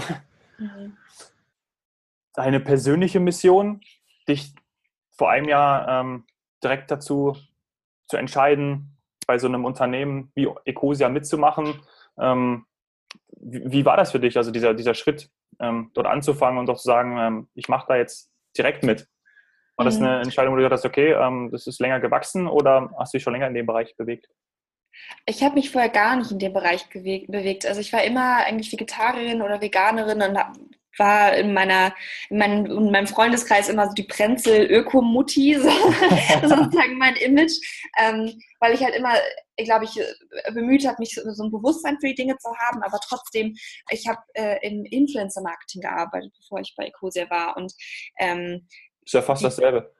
Mhm. 0.58 0.98
Eine 2.36 2.60
persönliche 2.60 3.20
Mission, 3.20 3.82
dich 4.28 4.54
vor 5.12 5.30
einem 5.30 5.50
Jahr 5.50 5.88
ähm, 5.88 6.26
direkt 6.64 6.90
dazu 6.92 7.36
zu 8.08 8.18
entscheiden, 8.18 8.98
bei 9.28 9.38
so 9.38 9.48
einem 9.48 9.66
Unternehmen 9.66 10.32
wie 10.36 10.48
Ecosia 10.66 11.10
mitzumachen. 11.10 11.82
Ähm, 12.20 12.66
wie, 13.38 13.72
wie, 13.72 13.86
war 13.86 13.98
das 13.98 14.12
für 14.12 14.20
dich, 14.20 14.38
also 14.38 14.52
dieser, 14.52 14.74
dieser 14.74 14.94
Schritt, 14.94 15.30
ähm, 15.60 15.92
dort 15.94 16.08
anzufangen 16.08 16.60
und 16.60 16.68
doch 16.68 16.78
zu 16.78 16.84
sagen, 16.84 17.18
ähm, 17.18 17.50
ich 17.54 17.68
mache 17.70 17.86
da 17.88 17.96
jetzt 17.96 18.30
direkt 18.58 18.84
mit? 18.84 19.08
War 19.76 19.86
das 19.86 19.98
eine 19.98 20.18
mhm. 20.18 20.24
Entscheidung, 20.24 20.54
wo 20.54 20.58
du 20.58 20.64
gesagt 20.64 20.80
hast, 20.80 20.86
okay, 20.86 21.14
ähm, 21.14 21.50
das 21.52 21.66
ist 21.66 21.80
länger 21.80 22.02
gewachsen 22.02 22.48
oder 22.48 22.92
hast 22.98 23.14
du 23.14 23.18
dich 23.18 23.24
schon 23.24 23.34
länger 23.34 23.48
in 23.48 23.54
dem 23.54 23.66
Bereich 23.66 23.96
bewegt? 23.96 24.28
Ich 25.26 25.42
habe 25.42 25.56
mich 25.56 25.70
vorher 25.72 25.90
gar 25.90 26.18
nicht 26.18 26.32
in 26.32 26.40
dem 26.40 26.52
Bereich 26.52 26.90
bewegt. 26.90 27.66
Also 27.66 27.80
ich 27.80 27.94
war 27.94 28.04
immer 28.04 28.46
eigentlich 28.46 28.72
Vegetarierin 28.72 29.42
oder 29.42 29.62
Veganerin 29.62 30.22
und 30.22 30.38
war 30.98 31.34
in 31.36 31.54
meiner 31.54 31.94
in 32.30 32.38
meinem, 32.38 32.66
in 32.66 32.92
meinem 32.92 33.08
Freundeskreis 33.08 33.70
immer 33.70 33.88
so 33.88 33.94
die 33.94 34.04
Prenzel 34.04 34.66
Ökomutti 34.66 35.56
so, 35.60 35.70
sozusagen 36.42 36.98
mein 36.98 37.16
Image 37.16 37.54
ähm, 38.00 38.42
weil 38.60 38.74
ich 38.74 38.84
halt 38.84 38.96
immer 38.96 39.14
glaube 39.58 39.86
ich 39.86 40.00
bemüht 40.54 40.88
habe 40.88 40.98
mich 41.00 41.12
so 41.14 41.44
ein 41.44 41.52
Bewusstsein 41.52 41.98
für 42.00 42.08
die 42.08 42.16
Dinge 42.16 42.38
zu 42.38 42.50
haben 42.58 42.82
aber 42.84 43.00
trotzdem 43.08 43.56
ich 43.92 44.08
habe 44.08 44.22
äh, 44.34 44.66
im 44.68 44.86
Influencer 44.86 45.42
Marketing 45.42 45.82
gearbeitet 45.82 46.34
bevor 46.38 46.60
ich 46.60 46.74
bei 46.78 46.86
Ecosia 46.86 47.30
war 47.30 47.56
und 47.58 47.74
ähm, 48.18 48.68
ist 49.06 49.14
ja 49.14 49.22
fast 49.22 49.44
dasselbe 49.44 49.92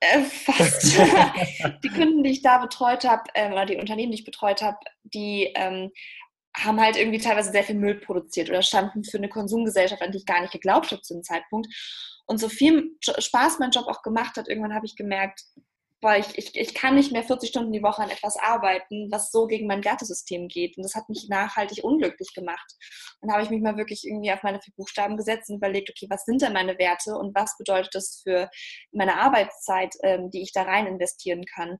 äh, 0.00 0.22
fast. 0.22 0.98
die 1.84 1.88
Kunden, 1.88 2.22
die 2.22 2.30
ich 2.30 2.42
da 2.42 2.58
betreut 2.58 3.04
habe, 3.04 3.22
äh, 3.34 3.50
oder 3.50 3.64
die 3.64 3.76
Unternehmen, 3.76 4.12
die 4.12 4.18
ich 4.18 4.24
betreut 4.24 4.60
habe, 4.60 4.76
die 5.02 5.52
ähm, 5.54 5.92
haben 6.56 6.80
halt 6.80 6.96
irgendwie 6.96 7.18
teilweise 7.18 7.50
sehr 7.50 7.64
viel 7.64 7.74
Müll 7.74 7.96
produziert 7.96 8.48
oder 8.48 8.62
standen 8.62 9.04
für 9.04 9.18
eine 9.18 9.28
Konsumgesellschaft, 9.28 10.02
an 10.02 10.12
die 10.12 10.18
ich 10.18 10.26
gar 10.26 10.40
nicht 10.40 10.52
geglaubt 10.52 10.92
habe 10.92 11.02
zu 11.02 11.14
dem 11.14 11.22
Zeitpunkt. 11.22 11.68
Und 12.26 12.38
so 12.38 12.48
viel 12.48 12.96
Spaß 13.00 13.58
mein 13.58 13.70
Job 13.70 13.86
auch 13.86 14.02
gemacht 14.02 14.36
hat, 14.36 14.48
irgendwann 14.48 14.74
habe 14.74 14.86
ich 14.86 14.96
gemerkt, 14.96 15.42
boah, 16.04 16.16
ich, 16.16 16.36
ich, 16.36 16.54
ich 16.54 16.74
kann 16.74 16.96
nicht 16.96 17.12
mehr 17.12 17.22
40 17.22 17.48
Stunden 17.48 17.72
die 17.72 17.82
Woche 17.82 18.02
an 18.02 18.10
etwas 18.10 18.36
arbeiten, 18.36 19.08
was 19.10 19.30
so 19.30 19.46
gegen 19.46 19.66
mein 19.66 19.82
Wertesystem 19.82 20.48
geht. 20.48 20.76
Und 20.76 20.82
das 20.82 20.94
hat 20.94 21.08
mich 21.08 21.28
nachhaltig 21.30 21.82
unglücklich 21.82 22.34
gemacht. 22.34 22.74
Dann 23.22 23.32
habe 23.32 23.42
ich 23.42 23.48
mich 23.48 23.62
mal 23.62 23.78
wirklich 23.78 24.06
irgendwie 24.06 24.30
auf 24.30 24.42
meine 24.42 24.60
vier 24.60 24.74
Buchstaben 24.76 25.16
gesetzt 25.16 25.48
und 25.48 25.56
überlegt, 25.56 25.88
okay, 25.88 26.06
was 26.10 26.26
sind 26.26 26.42
denn 26.42 26.52
meine 26.52 26.78
Werte 26.78 27.16
und 27.16 27.34
was 27.34 27.56
bedeutet 27.56 27.94
das 27.94 28.20
für 28.22 28.50
meine 28.92 29.18
Arbeitszeit, 29.18 29.94
ähm, 30.02 30.30
die 30.30 30.42
ich 30.42 30.52
da 30.52 30.64
rein 30.64 30.86
investieren 30.86 31.46
kann? 31.46 31.78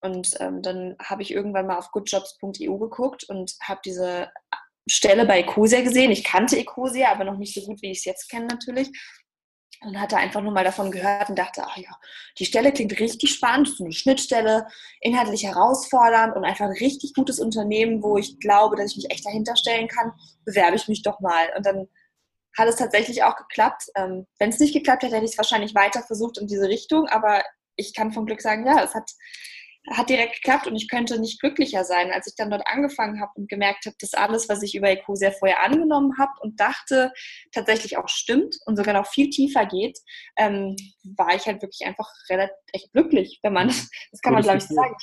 Und 0.00 0.34
ähm, 0.40 0.62
dann 0.62 0.96
habe 1.02 1.22
ich 1.22 1.32
irgendwann 1.32 1.66
mal 1.66 1.78
auf 1.78 1.90
goodjobs.eu 1.90 2.78
geguckt 2.78 3.24
und 3.24 3.54
habe 3.62 3.80
diese 3.84 4.30
Stelle 4.88 5.26
bei 5.26 5.40
Ecosia 5.40 5.82
gesehen. 5.82 6.10
Ich 6.10 6.24
kannte 6.24 6.58
Ecosia, 6.58 7.10
aber 7.10 7.24
noch 7.24 7.36
nicht 7.36 7.54
so 7.54 7.60
gut, 7.62 7.82
wie 7.82 7.90
ich 7.90 7.98
es 7.98 8.04
jetzt 8.04 8.30
kenne 8.30 8.46
natürlich. 8.46 8.90
Und 9.80 10.00
hatte 10.00 10.16
einfach 10.16 10.40
nur 10.40 10.52
mal 10.52 10.64
davon 10.64 10.90
gehört 10.90 11.28
und 11.30 11.38
dachte, 11.38 11.62
ach 11.64 11.76
ja, 11.76 11.90
die 12.38 12.46
Stelle 12.46 12.72
klingt 12.72 12.98
richtig 12.98 13.30
spannend, 13.30 13.68
so 13.68 13.84
eine 13.84 13.92
Schnittstelle, 13.92 14.66
inhaltlich 15.00 15.44
herausfordernd 15.44 16.34
und 16.34 16.44
einfach 16.44 16.64
ein 16.64 16.72
richtig 16.72 17.14
gutes 17.14 17.38
Unternehmen, 17.38 18.02
wo 18.02 18.16
ich 18.16 18.40
glaube, 18.40 18.74
dass 18.74 18.90
ich 18.90 18.96
mich 18.96 19.10
echt 19.12 19.24
dahinter 19.24 19.54
stellen 19.54 19.86
kann, 19.86 20.12
bewerbe 20.44 20.74
ich 20.74 20.88
mich 20.88 21.02
doch 21.02 21.20
mal. 21.20 21.52
Und 21.56 21.64
dann 21.64 21.86
hat 22.56 22.68
es 22.68 22.76
tatsächlich 22.76 23.22
auch 23.22 23.36
geklappt. 23.36 23.84
Ähm, 23.94 24.26
Wenn 24.40 24.50
es 24.50 24.58
nicht 24.58 24.74
geklappt 24.74 25.04
hätte, 25.04 25.14
hätte 25.14 25.26
ich 25.26 25.32
es 25.32 25.38
wahrscheinlich 25.38 25.76
weiter 25.76 26.02
versucht 26.02 26.38
in 26.38 26.48
diese 26.48 26.68
Richtung, 26.68 27.06
aber 27.06 27.44
ich 27.76 27.94
kann 27.94 28.12
vom 28.12 28.26
Glück 28.26 28.40
sagen, 28.40 28.66
ja, 28.66 28.82
es 28.82 28.94
hat 28.94 29.08
hat 29.90 30.10
direkt 30.10 30.34
geklappt 30.36 30.66
und 30.66 30.76
ich 30.76 30.88
könnte 30.88 31.18
nicht 31.20 31.40
glücklicher 31.40 31.84
sein, 31.84 32.12
als 32.12 32.26
ich 32.26 32.34
dann 32.36 32.50
dort 32.50 32.66
angefangen 32.66 33.20
habe 33.20 33.32
und 33.36 33.48
gemerkt 33.48 33.86
habe, 33.86 33.96
dass 34.00 34.14
alles, 34.14 34.48
was 34.48 34.62
ich 34.62 34.74
über 34.74 34.90
Ecosia 34.90 35.30
vorher 35.30 35.62
angenommen 35.62 36.18
habe 36.18 36.32
und 36.40 36.60
dachte, 36.60 37.12
tatsächlich 37.52 37.96
auch 37.96 38.08
stimmt 38.08 38.56
und 38.66 38.76
sogar 38.76 38.94
noch 38.94 39.06
viel 39.06 39.30
tiefer 39.30 39.66
geht, 39.66 39.98
ähm, 40.36 40.76
war 41.16 41.34
ich 41.34 41.46
halt 41.46 41.62
wirklich 41.62 41.86
einfach 41.86 42.10
relativ 42.28 42.54
echt 42.72 42.92
glücklich, 42.92 43.40
wenn 43.42 43.52
man, 43.52 43.68
das 44.10 44.20
kann 44.22 44.34
man 44.34 44.42
glaube 44.42 44.58
ich 44.58 44.64
sagen. 44.64 44.96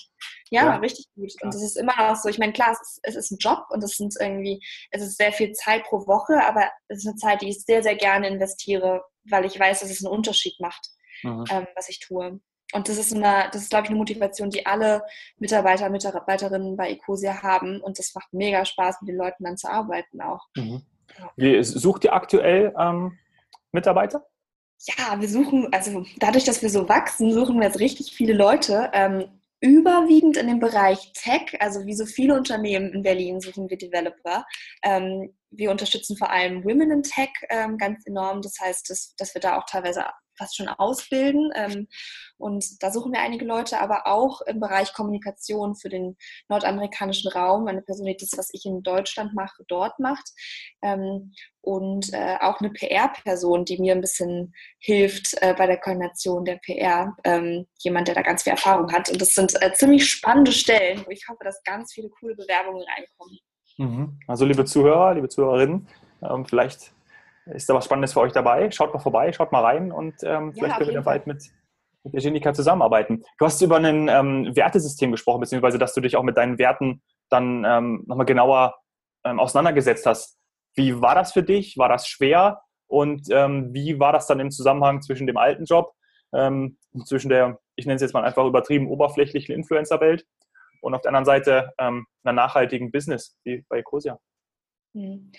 Ja, 0.52 0.66
ja, 0.66 0.76
richtig 0.76 1.08
gut. 1.16 1.32
Und 1.42 1.54
das 1.54 1.64
ist 1.64 1.78
immer 1.78 1.96
noch 1.98 2.16
so, 2.16 2.30
ich 2.30 2.38
meine, 2.38 2.54
klar, 2.54 2.72
es 2.72 2.82
ist, 2.82 3.00
es 3.04 3.16
ist 3.16 3.32
ein 3.32 3.38
Job 3.40 3.66
und 3.70 3.84
es 3.84 3.98
sind 3.98 4.14
irgendwie, 4.20 4.64
es 4.92 5.02
ist 5.02 5.18
sehr 5.18 5.32
viel 5.32 5.52
Zeit 5.54 5.84
pro 5.84 6.06
Woche, 6.06 6.46
aber 6.46 6.70
es 6.88 7.00
ist 7.00 7.08
eine 7.08 7.16
Zeit, 7.16 7.42
die 7.42 7.50
ich 7.50 7.64
sehr, 7.64 7.82
sehr 7.82 7.96
gerne 7.96 8.28
investiere, 8.28 9.04
weil 9.24 9.46
ich 9.46 9.60
weiß, 9.60 9.80
dass 9.80 9.90
es 9.90 10.06
einen 10.06 10.14
Unterschied 10.14 10.60
macht, 10.60 10.88
mhm. 11.24 11.46
ähm, 11.50 11.68
was 11.76 11.90
ich 11.90 12.00
tue. 12.00 12.40
Und 12.74 12.90
das 12.90 12.98
ist, 12.98 13.14
eine, 13.14 13.50
das 13.52 13.64
ist, 13.64 13.70
glaube 13.70 13.86
ich, 13.86 13.90
eine 13.90 14.00
Motivation, 14.00 14.50
die 14.50 14.66
alle 14.66 15.04
Mitarbeiter, 15.38 15.90
Mitarbeiterinnen 15.90 16.76
bei 16.76 16.90
Ecosia 16.90 17.44
haben. 17.44 17.80
Und 17.82 18.00
das 18.00 18.14
macht 18.16 18.34
mega 18.34 18.66
Spaß, 18.66 19.02
mit 19.02 19.10
den 19.10 19.18
Leuten 19.18 19.44
dann 19.44 19.58
zu 19.58 19.70
arbeiten 19.70 20.22
auch. 20.22 20.46
Mhm. 20.56 20.82
Wie, 21.38 21.64
sucht 21.64 22.04
ihr 22.04 22.14
aktuell 22.14 22.74
ähm, 22.78 23.18
Mitarbeiter? 23.72 24.26
Ja, 24.98 25.20
wir 25.20 25.30
suchen, 25.30 25.72
also 25.72 26.06
dadurch, 26.18 26.44
dass 26.44 26.62
wir 26.62 26.70
so 26.70 26.90
wachsen, 26.90 27.32
suchen 27.32 27.60
wir 27.60 27.68
jetzt 27.68 27.80
richtig 27.80 28.14
viele 28.14 28.34
Leute. 28.34 28.90
Ähm, 28.94 29.26
überwiegend 29.62 30.38
in 30.38 30.48
dem 30.48 30.60
Bereich 30.60 31.14
Tech, 31.14 31.56
also 31.60 31.86
wie 31.86 31.96
so 31.96 32.06
viele 32.06 32.36
Unternehmen 32.36 32.94
in 32.94 33.04
Berlin 33.04 33.40
suchen 33.40 33.70
wir 33.70 33.78
Developer. 33.78 34.46
Ähm, 34.84 35.34
wir 35.50 35.72
unterstützen 35.72 36.18
vor 36.18 36.30
allem 36.30 36.64
Women 36.66 36.92
in 36.92 37.04
Tech 37.04 37.30
ähm, 37.50 37.78
ganz 37.78 38.06
enorm. 38.06 38.42
Das 38.42 38.60
heißt, 38.60 38.90
dass, 38.90 39.16
dass 39.18 39.34
wir 39.34 39.42
da 39.42 39.58
auch 39.58 39.66
teilweise 39.66 40.06
fast 40.38 40.56
schon 40.56 40.68
ausbilden. 40.68 41.52
Ähm, 41.56 41.88
und 42.38 42.66
da 42.82 42.92
suchen 42.92 43.14
wir 43.14 43.22
einige 43.22 43.46
Leute, 43.46 43.80
aber 43.80 44.08
auch 44.08 44.42
im 44.42 44.60
Bereich 44.60 44.94
Kommunikation 44.94 45.76
für 45.76 45.90
den 45.90 46.18
nordamerikanischen 46.50 47.32
Raum. 47.32 47.68
Eine 47.68 47.82
Person, 47.82 48.06
die 48.06 48.18
das, 48.18 48.38
was 48.38 48.50
ich 48.54 48.66
in 48.66 48.84
Deutschland 48.84 49.34
mache, 49.34 49.64
dort 49.68 50.00
macht. 50.00 50.30
Ähm, 50.82 51.34
und 51.62 52.14
äh, 52.14 52.38
auch 52.42 52.60
eine 52.60 52.70
PR-Person, 52.70 53.66
die 53.66 53.80
mir 53.80 53.94
ein 53.94 54.02
bisschen 54.02 54.54
hilft 54.80 55.36
äh, 55.42 55.54
bei 55.58 55.66
der 55.66 55.80
Koordination 55.80 56.46
der 56.46 56.58
PR. 56.58 57.16
Ähm, 57.24 57.66
jemand, 57.80 58.08
der 58.08 58.16
da 58.16 58.22
ganz 58.22 58.44
viel 58.44 58.52
Erfahrung 58.52 58.92
hat. 58.92 59.10
Und 59.10 59.22
das 59.22 59.34
sind 59.34 59.54
äh, 59.62 59.74
ziemlich 59.74 60.10
spannende 60.10 60.52
Stellen, 60.52 61.04
wo 61.06 61.12
ich 61.12 61.28
hoffe, 61.28 61.44
dass 61.44 61.64
ganz 61.64 61.94
viele 61.94 62.10
coole 62.10 62.36
Bewerbungen 62.36 62.84
reinkommen. 62.84 63.40
Mhm. 63.78 64.20
Also 64.28 64.46
liebe 64.46 64.66
Zuhörer, 64.66 65.14
liebe 65.16 65.28
Zuhörerinnen, 65.28 65.88
vielleicht 66.46 66.95
ist 67.54 67.70
da 67.70 67.74
was 67.74 67.86
Spannendes 67.86 68.14
für 68.14 68.22
euch 68.22 68.32
dabei? 68.32 68.72
Schaut 68.72 68.94
mal 68.94 69.00
vorbei, 69.00 69.32
schaut 69.32 69.52
mal 69.52 69.64
rein 69.64 69.92
und 69.92 70.16
ähm, 70.24 70.54
vielleicht 70.54 70.74
ja, 70.74 70.78
können 70.78 70.90
wir 70.90 70.96
da 70.96 71.02
bald 71.02 71.28
mit, 71.28 71.44
mit 72.04 72.14
der 72.14 72.22
Jenika 72.22 72.54
zusammenarbeiten. 72.54 73.24
Du 73.38 73.46
hast 73.46 73.62
über 73.62 73.78
ein 73.78 74.08
ähm, 74.08 74.56
Wertesystem 74.56 75.12
gesprochen, 75.12 75.42
beziehungsweise 75.42 75.78
dass 75.78 75.94
du 75.94 76.02
dich 76.02 76.16
auch 76.16 76.24
mit 76.24 76.38
deinen 76.38 76.58
Werten 76.58 77.02
dann 77.30 77.64
ähm, 77.66 78.04
nochmal 78.08 78.26
genauer 78.26 78.76
ähm, 79.24 79.40
auseinandergesetzt 79.40 80.06
hast. 80.06 80.38
Wie 80.76 81.02
war 81.02 81.16
das 81.16 81.34
für 81.34 81.44
dich? 81.44 81.78
War 81.78 81.90
das 81.90 82.08
schwer? 82.08 82.62
Und 82.88 83.28
ähm, 83.32 83.74
wie 83.74 84.00
war 84.00 84.12
das 84.12 84.28
dann 84.28 84.40
im 84.40 84.52
Zusammenhang 84.52 85.02
zwischen 85.02 85.28
dem 85.28 85.38
alten 85.38 85.66
Job, 85.66 85.94
ähm, 86.34 86.78
zwischen 87.06 87.30
der, 87.30 87.60
ich 87.76 87.86
nenne 87.86 87.96
es 87.96 88.02
jetzt 88.02 88.14
mal 88.14 88.24
einfach 88.24 88.46
übertrieben 88.46 88.88
oberflächlichen 88.88 89.56
Influencer-Welt 89.56 90.26
und 90.82 90.94
auf 90.94 91.02
der 91.02 91.10
anderen 91.10 91.26
Seite 91.26 91.72
einer 91.78 92.04
nachhaltigen 92.24 92.92
Business 92.92 93.36
wie 93.44 93.66
bei 93.70 93.80
Ecosia? 93.80 94.20
Hm. 94.96 95.30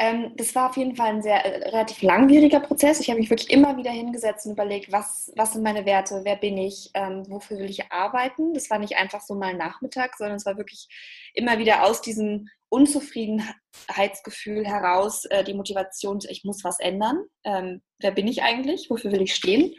Ähm, 0.00 0.32
das 0.36 0.54
war 0.54 0.70
auf 0.70 0.76
jeden 0.76 0.94
Fall 0.94 1.08
ein 1.08 1.22
sehr 1.22 1.44
äh, 1.44 1.70
relativ 1.70 2.02
langwieriger 2.02 2.60
Prozess. 2.60 3.00
Ich 3.00 3.08
habe 3.10 3.18
mich 3.18 3.30
wirklich 3.30 3.50
immer 3.50 3.76
wieder 3.76 3.90
hingesetzt 3.90 4.46
und 4.46 4.52
überlegt, 4.52 4.92
was, 4.92 5.32
was 5.34 5.54
sind 5.54 5.64
meine 5.64 5.86
Werte, 5.86 6.20
wer 6.22 6.36
bin 6.36 6.56
ich, 6.56 6.90
ähm, 6.94 7.24
wofür 7.28 7.58
will 7.58 7.68
ich 7.68 7.90
arbeiten. 7.90 8.54
Das 8.54 8.70
war 8.70 8.78
nicht 8.78 8.96
einfach 8.96 9.22
so 9.22 9.34
mal 9.34 9.54
Nachmittag, 9.54 10.16
sondern 10.16 10.36
es 10.36 10.46
war 10.46 10.56
wirklich 10.56 10.86
immer 11.34 11.58
wieder 11.58 11.84
aus 11.84 12.00
diesem 12.00 12.48
Unzufriedenheitsgefühl 12.68 14.64
heraus 14.66 15.24
äh, 15.24 15.42
die 15.42 15.54
Motivation, 15.54 16.20
ich 16.28 16.44
muss 16.44 16.62
was 16.62 16.78
ändern. 16.78 17.24
Ähm, 17.42 17.80
wer 17.98 18.12
bin 18.12 18.28
ich 18.28 18.42
eigentlich? 18.42 18.90
Wofür 18.90 19.10
will 19.10 19.22
ich 19.22 19.34
stehen? 19.34 19.74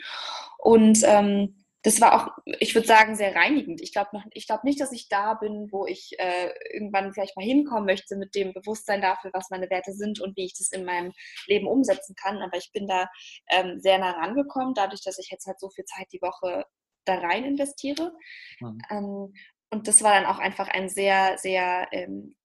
Und 0.58 1.00
ähm, 1.06 1.59
das 1.84 2.02
war 2.02 2.13
auch, 2.13 2.38
ich 2.60 2.76
würde 2.76 2.88
sagen, 2.88 3.15
sehr 3.15 3.36
reinigend. 3.36 3.82
Ich 3.82 3.94
glaube 3.94 4.10
glaub 4.46 4.63
nicht, 4.63 4.82
dass 4.82 4.92
ich 4.92 5.08
da 5.08 5.36
bin, 5.36 5.70
wo 5.72 5.86
ich 5.86 6.12
äh, 6.20 6.52
irgendwann 6.74 7.13
vielleicht 7.13 7.38
mal 7.38 7.46
hinkommen 7.46 7.86
möchte 7.86 8.18
mit 8.18 8.36
dem 8.36 8.54
Bewusstsein 8.54 9.02
dafür, 9.02 9.32
was 9.34 9.50
meine 9.50 9.70
Werte 9.70 9.94
sind 9.94 10.20
und 10.20 10.36
wie 10.36 10.46
ich 10.46 10.58
das 10.58 10.72
in 10.72 10.84
meinem 10.84 11.13
Leben 11.48 11.68
umsetzen 11.68 12.15
kann. 12.15 12.42
Aber 12.42 12.58
ich 12.58 12.72
bin 12.74 12.86
da 12.88 13.10
ähm, 13.50 13.80
sehr 13.80 13.98
nah 13.98 14.12
rangekommen, 14.12 14.74
dadurch, 14.74 15.02
dass 15.04 15.20
ich 15.20 15.30
jetzt 15.32 15.48
halt 15.48 15.60
so 15.60 15.70
viel 15.70 15.86
Zeit 15.86 16.08
die 16.12 16.22
Woche 16.22 16.65
da 17.06 17.20
rein 17.20 17.46
investiere. 17.46 18.12
Mhm. 18.60 18.78
Ähm, 18.89 19.34
und 19.72 19.88
das 19.88 20.04
war 20.04 20.13
dann 20.13 20.26
auch 20.26 20.39
einfach 20.39 20.68
ein 20.68 20.89
sehr, 20.89 21.38
sehr 21.38 21.88
ähm, 21.92 22.36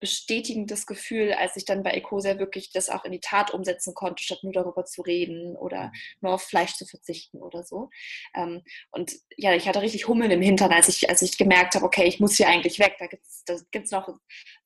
bestätigendes 0.00 0.86
Gefühl, 0.86 1.32
als 1.32 1.56
ich 1.56 1.64
dann 1.64 1.82
bei 1.82 1.92
Ecosia 1.92 2.38
wirklich 2.38 2.70
das 2.70 2.90
auch 2.90 3.04
in 3.04 3.12
die 3.12 3.20
Tat 3.20 3.52
umsetzen 3.52 3.94
konnte, 3.94 4.22
statt 4.22 4.40
nur 4.42 4.52
darüber 4.52 4.84
zu 4.84 5.02
reden 5.02 5.56
oder 5.56 5.86
mhm. 5.86 5.92
nur 6.20 6.34
auf 6.34 6.42
Fleisch 6.42 6.74
zu 6.74 6.86
verzichten 6.86 7.42
oder 7.42 7.64
so. 7.64 7.90
Ähm, 8.34 8.62
und 8.90 9.12
ja, 9.36 9.54
ich 9.54 9.68
hatte 9.68 9.80
richtig 9.80 10.08
Hummeln 10.08 10.30
im 10.30 10.42
Hintern, 10.42 10.72
als 10.72 10.88
ich, 10.88 11.08
als 11.08 11.22
ich 11.22 11.38
gemerkt 11.38 11.74
habe, 11.74 11.84
okay, 11.84 12.04
ich 12.04 12.20
muss 12.20 12.36
hier 12.36 12.48
eigentlich 12.48 12.78
weg. 12.78 12.96
Da 12.98 13.06
gibt 13.06 13.24
es 13.24 13.42
da 13.46 13.56
gibt's 13.70 13.90
noch 13.90 14.08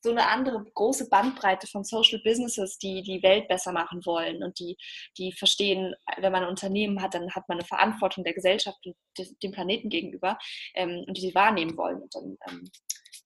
so 0.01 0.11
eine 0.11 0.29
andere 0.29 0.65
große 0.75 1.09
Bandbreite 1.09 1.67
von 1.67 1.85
Social 1.85 2.21
Businesses, 2.25 2.79
die 2.79 3.03
die 3.03 3.23
Welt 3.23 3.49
besser 3.49 3.73
machen 3.73 4.05
wollen 4.07 4.43
und 4.43 4.59
die, 4.59 4.77
die 5.19 5.33
verstehen, 5.33 5.95
wenn 6.19 6.33
man 6.33 6.45
ein 6.45 6.49
Unternehmen 6.49 7.03
hat, 7.03 7.15
dann 7.15 7.31
hat 7.35 7.49
man 7.49 7.59
eine 7.59 7.67
Verantwortung 7.67 8.25
der 8.25 8.35
Gesellschaft 8.35 8.79
und 8.87 8.97
dem 9.43 9.53
Planeten 9.53 9.89
gegenüber 9.91 10.39
ähm, 10.75 11.05
und 11.07 11.17
die 11.17 11.21
sie 11.21 11.35
wahrnehmen 11.35 11.77
wollen. 11.77 12.03
Und 12.03 12.15
dann, 12.15 12.37
ähm, 12.49 12.71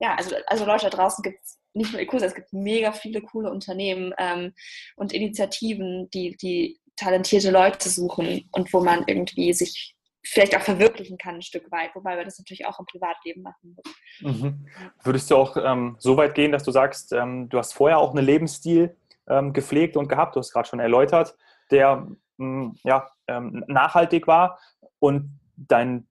ja, 0.01 0.15
also, 0.15 0.35
also 0.47 0.65
Leute 0.65 0.91
da 0.91 0.97
draußen 0.97 1.23
gibt 1.23 1.43
es 1.43 1.59
nicht 1.73 1.93
nur 1.93 2.01
Ecosa, 2.01 2.27
es 2.27 2.35
gibt 2.35 2.53
mega 2.53 2.93
viele 2.93 3.21
coole 3.21 3.51
Unternehmen 3.51 4.15
ähm, 4.19 4.53
und 4.97 5.13
Initiativen, 5.13 6.09
die, 6.11 6.37
die 6.37 6.79
talentierte 6.97 7.51
Leute 7.51 7.89
suchen 7.89 8.49
und 8.53 8.73
wo 8.73 8.81
man 8.81 9.05
irgendwie 9.07 9.53
sich 9.53 9.95
vielleicht 10.27 10.57
auch 10.57 10.63
verwirklichen 10.63 11.19
kann 11.19 11.37
ein 11.37 11.43
Stück 11.43 11.71
weit, 11.71 11.95
wobei 11.95 12.17
wir 12.17 12.25
das 12.25 12.39
natürlich 12.39 12.67
auch 12.67 12.79
im 12.79 12.87
Privatleben 12.87 13.43
machen. 13.43 13.77
Mhm. 14.21 14.67
Würdest 15.03 15.31
du 15.31 15.37
auch 15.37 15.57
ähm, 15.57 15.97
so 15.99 16.17
weit 16.17 16.35
gehen, 16.35 16.53
dass 16.53 16.65
du 16.65 16.71
sagst, 16.71 17.13
ähm, 17.13 17.49
du 17.49 17.59
hast 17.59 17.75
vorher 17.75 17.99
auch 17.99 18.15
einen 18.15 18.25
Lebensstil 18.25 18.97
ähm, 19.29 19.53
gepflegt 19.53 19.97
und 19.97 20.09
gehabt, 20.09 20.35
du 20.35 20.41
hast 20.41 20.53
gerade 20.53 20.69
schon 20.69 20.81
erläutert, 20.81 21.37
der 21.71 22.07
mh, 22.39 22.47
mm, 22.47 22.79
ja, 22.85 23.11
ähm, 23.27 23.65
nachhaltig 23.67 24.27
war 24.27 24.59
und 24.99 25.39
dein 25.57 26.07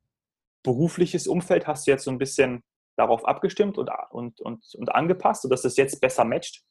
berufliches 0.61 1.27
Umfeld 1.27 1.67
hast 1.67 1.87
du 1.87 1.91
jetzt 1.91 2.05
so 2.05 2.11
ein 2.11 2.17
bisschen 2.17 2.63
darauf 2.95 3.25
abgestimmt 3.25 3.77
und, 3.77 3.89
und, 4.11 4.39
und, 4.41 4.63
und 4.75 4.89
angepasst, 4.89 5.43
sodass 5.43 5.61
das 5.61 5.77
jetzt 5.77 5.99
besser 5.99 6.25
matcht? 6.25 6.63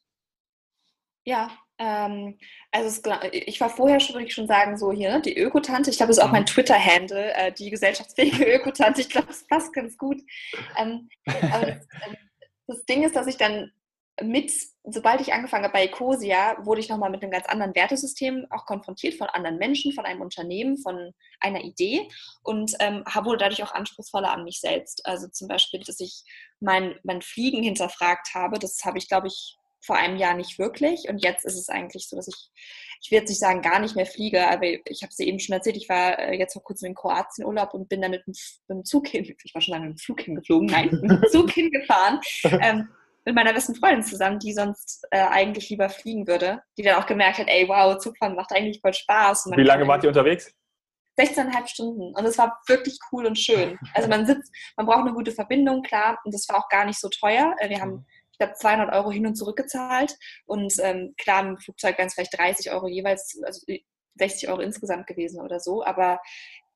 Ja, 1.25 1.51
ähm, 1.79 2.37
also 2.71 2.87
es, 2.87 3.01
ich 3.31 3.59
war 3.61 3.69
vorher 3.69 3.99
schon, 3.99 4.15
würde 4.15 4.27
ich 4.27 4.33
schon 4.33 4.47
sagen, 4.47 4.77
so 4.77 4.91
hier, 4.91 5.11
ne, 5.11 5.21
die 5.21 5.37
Ökotante. 5.37 5.89
Ich 5.89 5.97
glaube, 5.97 6.09
das 6.09 6.17
ist 6.17 6.23
auch 6.23 6.31
mein 6.31 6.43
mhm. 6.43 6.47
Twitter-Handle, 6.47 7.33
äh, 7.33 7.51
die 7.51 7.69
gesellschaftsfähige 7.69 8.45
Ökotante. 8.55 9.01
Ich 9.01 9.09
glaube, 9.09 9.27
das 9.27 9.47
passt 9.47 9.73
ganz 9.73 9.97
gut. 9.97 10.21
Ähm, 10.77 11.09
aber 11.25 11.65
das, 11.65 11.87
ähm, 12.05 12.17
das 12.67 12.85
Ding 12.85 13.03
ist, 13.03 13.15
dass 13.15 13.27
ich 13.27 13.37
dann 13.37 13.71
mit, 14.21 14.51
sobald 14.83 15.21
ich 15.21 15.33
angefangen 15.33 15.63
habe 15.63 15.73
bei 15.73 15.85
Ecosia, 15.85 16.57
wurde 16.65 16.81
ich 16.81 16.89
nochmal 16.89 17.09
mit 17.09 17.23
einem 17.23 17.31
ganz 17.31 17.47
anderen 17.47 17.73
Wertesystem 17.73 18.45
auch 18.51 18.65
konfrontiert 18.65 19.15
von 19.15 19.27
anderen 19.27 19.57
Menschen, 19.57 19.91
von 19.91 20.05
einem 20.05 20.21
Unternehmen, 20.21 20.77
von 20.77 21.13
einer 21.39 21.63
Idee 21.63 22.07
und 22.43 22.73
ähm, 22.79 23.03
wurde 23.23 23.37
dadurch 23.37 23.63
auch 23.63 23.73
anspruchsvoller 23.73 24.31
an 24.31 24.43
mich 24.43 24.59
selbst. 24.59 25.05
Also 25.05 25.27
zum 25.29 25.47
Beispiel, 25.47 25.79
dass 25.79 25.99
ich 25.99 26.23
mein, 26.59 26.95
mein 27.03 27.21
Fliegen 27.21 27.63
hinterfragt 27.63 28.35
habe, 28.35 28.59
das 28.59 28.79
habe 28.85 28.99
ich, 28.99 29.07
glaube 29.07 29.27
ich, 29.27 29.57
vor 29.81 29.97
einem 29.97 30.15
Jahr 30.15 30.35
nicht 30.35 30.59
wirklich 30.59 31.09
und 31.09 31.23
jetzt 31.23 31.43
ist 31.43 31.57
es 31.57 31.67
eigentlich 31.67 32.07
so, 32.07 32.15
dass 32.15 32.29
ich, 32.29 32.51
ich 33.01 33.11
will 33.11 33.19
jetzt 33.19 33.29
nicht 33.29 33.39
sagen, 33.39 33.61
gar 33.61 33.79
nicht 33.79 33.97
mehr 33.97 34.05
fliege, 34.05 34.47
aber 34.47 34.63
ich 34.63 35.01
habe 35.01 35.09
es 35.09 35.19
eben 35.19 35.39
schon 35.39 35.53
erzählt, 35.53 35.75
ich 35.75 35.89
war 35.89 36.17
äh, 36.19 36.37
jetzt 36.37 36.53
vor 36.53 36.63
kurzem 36.63 36.89
in 36.89 36.95
Kroatien 36.95 37.45
Urlaub 37.45 37.73
und 37.73 37.89
bin 37.89 38.01
dann 38.01 38.11
mit 38.11 38.23
dem, 38.25 38.85
Zug 38.85 39.07
hin, 39.07 39.25
ich 39.43 39.53
war 39.53 39.61
schon 39.61 39.73
lange 39.73 39.87
mit 39.87 39.97
dem 39.97 40.01
Flug 40.01 40.21
hingeflogen, 40.21 40.67
nein, 40.67 40.89
mit 41.01 41.11
dem 41.11 41.29
Zug 41.29 41.51
hingefahren. 41.51 42.21
Ähm, 42.43 42.87
mit 43.25 43.35
meiner 43.35 43.53
besten 43.53 43.75
Freundin 43.75 44.03
zusammen, 44.03 44.39
die 44.39 44.53
sonst 44.53 45.05
äh, 45.11 45.19
eigentlich 45.19 45.69
lieber 45.69 45.89
fliegen 45.89 46.27
würde, 46.27 46.61
die 46.77 46.83
dann 46.83 47.01
auch 47.01 47.05
gemerkt 47.05 47.39
hat, 47.39 47.47
ey, 47.47 47.67
wow, 47.67 47.97
Zugfahren 47.97 48.35
macht 48.35 48.51
eigentlich 48.51 48.81
voll 48.81 48.93
Spaß. 48.93 49.49
Wie 49.55 49.63
lange 49.63 49.87
wart 49.87 50.03
ihr 50.03 50.09
unterwegs? 50.09 50.53
16,5 51.17 51.67
Stunden 51.67 52.15
und 52.15 52.25
es 52.25 52.37
war 52.37 52.59
wirklich 52.67 52.97
cool 53.11 53.25
und 53.25 53.37
schön. 53.37 53.77
Also 53.93 54.09
man 54.09 54.25
sitzt, 54.25 54.51
man 54.75 54.87
braucht 54.87 55.01
eine 55.01 55.13
gute 55.13 55.31
Verbindung, 55.31 55.83
klar, 55.83 56.19
und 56.23 56.33
das 56.33 56.47
war 56.49 56.57
auch 56.57 56.69
gar 56.69 56.85
nicht 56.85 56.99
so 56.99 57.07
teuer. 57.09 57.55
Äh, 57.59 57.69
wir 57.69 57.79
haben, 57.79 58.05
ich 58.31 58.39
glaube, 58.39 58.53
200 58.53 58.93
Euro 58.93 59.11
hin 59.11 59.27
und 59.27 59.35
zurück 59.35 59.57
gezahlt 59.57 60.15
und 60.45 60.73
ähm, 60.81 61.13
klar, 61.17 61.45
im 61.45 61.57
Flugzeug 61.57 61.97
ganz 61.97 62.15
vielleicht 62.15 62.37
30 62.37 62.71
Euro 62.71 62.87
jeweils, 62.87 63.39
also 63.45 63.63
60 64.15 64.49
Euro 64.49 64.61
insgesamt 64.61 65.05
gewesen 65.05 65.39
oder 65.41 65.59
so, 65.59 65.83
aber 65.85 66.19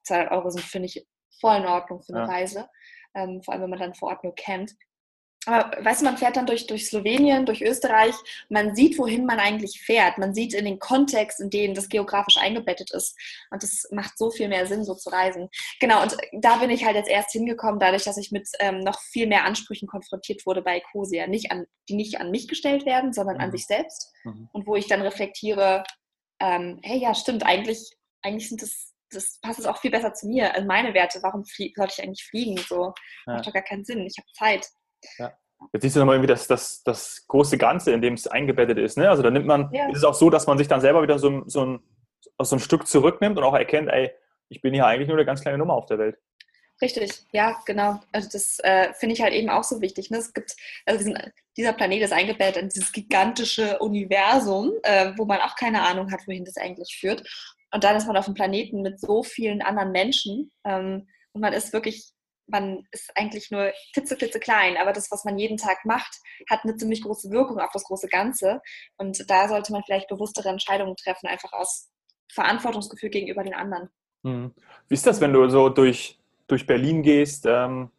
200 0.03 0.31
Euro 0.31 0.49
sind, 0.51 0.63
finde 0.63 0.85
ich, 0.85 1.05
voll 1.39 1.57
in 1.57 1.65
Ordnung 1.65 2.01
für 2.03 2.13
eine 2.13 2.27
ja. 2.27 2.31
Reise, 2.31 2.69
ähm, 3.15 3.41
vor 3.43 3.53
allem 3.53 3.63
wenn 3.63 3.69
man 3.71 3.79
dann 3.79 3.95
vor 3.95 4.09
Ort 4.09 4.23
nur 4.23 4.35
kennt. 4.35 4.73
Aber 5.45 5.71
weißt 5.81 6.01
du, 6.01 6.05
man 6.05 6.17
fährt 6.17 6.35
dann 6.35 6.45
durch, 6.45 6.67
durch 6.67 6.87
Slowenien, 6.87 7.45
durch 7.45 7.61
Österreich, 7.61 8.13
man 8.49 8.75
sieht, 8.75 8.97
wohin 8.97 9.25
man 9.25 9.39
eigentlich 9.39 9.81
fährt. 9.81 10.17
Man 10.17 10.33
sieht 10.33 10.53
in 10.53 10.65
den 10.65 10.77
Kontext, 10.77 11.39
in 11.39 11.49
dem 11.49 11.73
das 11.73 11.87
geografisch 11.87 12.37
eingebettet 12.37 12.91
ist. 12.91 13.15
Und 13.49 13.63
das 13.63 13.87
macht 13.91 14.17
so 14.17 14.29
viel 14.29 14.49
mehr 14.49 14.67
Sinn, 14.67 14.83
so 14.83 14.93
zu 14.93 15.09
reisen. 15.09 15.47
Genau, 15.79 16.01
und 16.01 16.17
da 16.33 16.57
bin 16.57 16.69
ich 16.69 16.83
halt 16.83 16.97
jetzt 16.97 17.09
erst 17.09 17.31
hingekommen, 17.31 17.79
dadurch, 17.79 18.03
dass 18.03 18.17
ich 18.17 18.31
mit 18.31 18.47
ähm, 18.59 18.79
noch 18.79 18.99
viel 18.99 19.27
mehr 19.27 19.45
Ansprüchen 19.45 19.87
konfrontiert 19.87 20.45
wurde 20.45 20.61
bei 20.61 20.77
Ecosia. 20.77 21.27
Nicht 21.27 21.49
an, 21.51 21.65
die 21.87 21.95
nicht 21.95 22.19
an 22.19 22.31
mich 22.31 22.49
gestellt 22.49 22.85
werden, 22.85 23.13
sondern 23.13 23.37
mhm. 23.37 23.43
an 23.43 23.51
sich 23.51 23.65
selbst. 23.65 24.11
Mhm. 24.25 24.49
Und 24.51 24.67
wo 24.67 24.75
ich 24.75 24.87
dann 24.87 25.01
reflektiere, 25.01 25.83
ähm, 26.41 26.79
hey, 26.83 26.99
ja, 26.99 27.15
stimmt, 27.15 27.45
eigentlich, 27.45 27.89
eigentlich 28.21 28.49
sind 28.49 28.61
das 28.61 28.93
das 29.09 29.39
passt 29.41 29.59
es 29.59 29.65
auch 29.65 29.79
viel 29.79 29.91
besser 29.91 30.13
zu 30.13 30.27
mir, 30.27 30.53
also 30.53 30.67
meine 30.67 30.93
Werte. 30.93 31.19
Warum 31.21 31.43
sollte 31.45 31.93
ich 31.93 32.03
eigentlich 32.03 32.25
fliegen? 32.25 32.57
So 32.57 32.93
ja. 33.25 33.35
macht 33.35 33.47
doch 33.47 33.53
gar 33.53 33.63
keinen 33.63 33.85
Sinn. 33.85 34.05
Ich 34.05 34.17
habe 34.17 34.27
Zeit. 34.33 34.67
Ja. 35.17 35.33
Jetzt 35.73 35.81
siehst 35.81 35.95
du 35.95 35.99
nochmal 35.99 36.15
irgendwie 36.15 36.31
das, 36.31 36.47
das, 36.47 36.83
das 36.83 37.25
große 37.27 37.57
Ganze, 37.57 37.91
in 37.91 38.01
dem 38.01 38.13
es 38.13 38.27
eingebettet 38.27 38.77
ist. 38.77 38.97
Ne? 38.97 39.09
Also 39.09 39.23
da 39.23 39.31
nimmt 39.31 39.47
man, 39.47 39.69
ja. 39.73 39.89
ist 39.89 39.97
es 39.97 40.03
auch 40.03 40.13
so, 40.13 40.29
dass 40.29 40.47
man 40.47 40.57
sich 40.57 40.67
dann 40.67 40.81
selber 40.81 41.01
wieder 41.01 41.17
so, 41.17 41.43
so, 41.47 41.65
ein, 41.65 41.79
so 42.39 42.55
ein 42.55 42.59
Stück 42.59 42.87
zurücknimmt 42.87 43.37
und 43.37 43.43
auch 43.43 43.55
erkennt, 43.55 43.89
ey, 43.89 44.11
ich 44.49 44.61
bin 44.61 44.73
hier 44.73 44.85
eigentlich 44.85 45.07
nur 45.07 45.17
eine 45.17 45.25
ganz 45.25 45.41
kleine 45.41 45.57
Nummer 45.57 45.73
auf 45.73 45.87
der 45.87 45.97
Welt. 45.97 46.17
richtig. 46.81 47.23
Ja, 47.31 47.59
genau. 47.65 47.99
Also 48.11 48.29
das 48.31 48.59
äh, 48.59 48.93
finde 48.93 49.13
ich 49.13 49.21
halt 49.21 49.33
eben 49.33 49.49
auch 49.49 49.63
so 49.63 49.81
wichtig. 49.81 50.11
Ne? 50.11 50.17
Es 50.19 50.33
gibt, 50.33 50.55
also 50.85 50.99
diesen, 50.99 51.17
dieser 51.57 51.73
Planet 51.73 52.03
ist 52.03 52.13
eingebettet 52.13 52.61
in 52.61 52.69
dieses 52.69 52.91
gigantische 52.91 53.79
Universum, 53.79 54.73
äh, 54.83 55.11
wo 55.17 55.25
man 55.25 55.41
auch 55.41 55.55
keine 55.55 55.81
Ahnung 55.81 56.11
hat, 56.11 56.27
wohin 56.27 56.45
das 56.45 56.57
eigentlich 56.57 56.97
führt. 56.99 57.27
Und 57.73 57.83
dann 57.83 57.95
ist 57.95 58.07
man 58.07 58.15
auf 58.15 58.27
einem 58.27 58.35
Planeten 58.35 58.81
mit 58.81 58.99
so 58.99 59.23
vielen 59.23 59.61
anderen 59.61 59.91
Menschen 59.91 60.51
ähm, 60.63 61.07
und 61.33 61.41
man 61.41 61.53
ist 61.53 61.73
wirklich 61.73 62.13
man 62.47 62.87
ist 62.91 63.11
eigentlich 63.15 63.51
nur 63.51 63.71
klitzeklitzeklein, 63.93 64.73
klein, 64.73 64.81
aber 64.81 64.93
das, 64.93 65.11
was 65.11 65.25
man 65.25 65.37
jeden 65.37 65.57
Tag 65.57 65.85
macht, 65.85 66.19
hat 66.49 66.61
eine 66.63 66.75
ziemlich 66.77 67.01
große 67.03 67.29
Wirkung 67.31 67.59
auf 67.59 67.71
das 67.73 67.83
große 67.83 68.07
Ganze. 68.07 68.61
Und 68.97 69.29
da 69.29 69.47
sollte 69.47 69.71
man 69.71 69.83
vielleicht 69.83 70.07
bewusstere 70.07 70.49
Entscheidungen 70.49 70.95
treffen, 70.95 71.27
einfach 71.27 71.53
aus 71.53 71.89
Verantwortungsgefühl 72.31 73.09
gegenüber 73.09 73.43
den 73.43 73.53
anderen. 73.53 73.89
Hm. 74.23 74.53
Wie 74.87 74.93
ist 74.93 75.05
das, 75.05 75.21
wenn 75.21 75.33
du 75.33 75.49
so 75.49 75.69
durch, 75.69 76.19
durch 76.47 76.65
Berlin 76.65 77.03
gehst? 77.03 77.45
Ähm, 77.45 77.91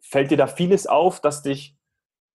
fällt 0.00 0.30
dir 0.30 0.36
da 0.36 0.46
vieles 0.46 0.86
auf, 0.86 1.20
das 1.20 1.42
dich 1.42 1.76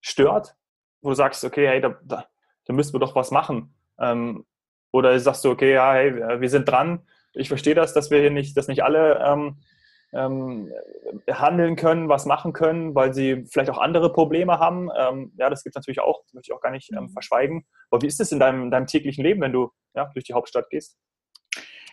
stört? 0.02 0.56
Wo 1.02 1.10
du 1.10 1.16
sagst, 1.16 1.44
okay, 1.46 1.68
hey, 1.68 1.82
da, 1.82 1.98
da, 2.04 2.28
da 2.66 2.74
müssten 2.74 2.94
wir 2.94 3.00
doch 3.00 3.16
was 3.16 3.32
machen. 3.32 3.74
Ähm, 4.00 4.46
oder 4.92 5.18
sagst 5.20 5.46
du, 5.46 5.52
okay, 5.52 5.74
ja, 5.74 5.94
hey, 5.94 6.42
wir 6.42 6.50
sind 6.50 6.68
dran. 6.68 7.08
Ich 7.34 7.48
verstehe 7.48 7.76
das, 7.76 7.94
dass 7.94 8.10
wir 8.10 8.20
hier 8.20 8.32
nicht, 8.32 8.58
dass 8.58 8.68
nicht 8.68 8.84
alle 8.84 9.24
ähm, 9.24 9.62
ähm, 10.14 10.72
handeln 11.30 11.76
können, 11.76 12.10
was 12.10 12.26
machen 12.26 12.54
können, 12.54 12.96
weil 12.96 13.14
sie 13.14 13.46
vielleicht 13.50 13.70
auch 13.70 13.78
andere 13.78 14.12
Probleme 14.12 14.60
haben. 14.60 14.90
Ähm, 14.98 15.34
ja, 15.38 15.50
das 15.50 15.64
gibt 15.64 15.76
es 15.76 15.80
natürlich 15.80 16.00
auch, 16.00 16.24
das 16.24 16.34
möchte 16.34 16.52
ich 16.52 16.56
auch 16.56 16.62
gar 16.62 16.72
nicht 16.72 16.92
ähm, 16.92 17.04
mhm. 17.04 17.10
verschweigen. 17.10 17.66
Aber 17.92 18.02
wie 18.02 18.08
ist 18.08 18.20
es 18.20 18.32
in 18.32 18.40
deinem, 18.40 18.72
deinem 18.72 18.88
täglichen 18.88 19.24
Leben, 19.24 19.42
wenn 19.42 19.54
du 19.54 19.72
ja, 19.96 20.10
durch 20.14 20.26
die 20.26 20.34
Hauptstadt 20.34 20.70
gehst? 20.70 20.98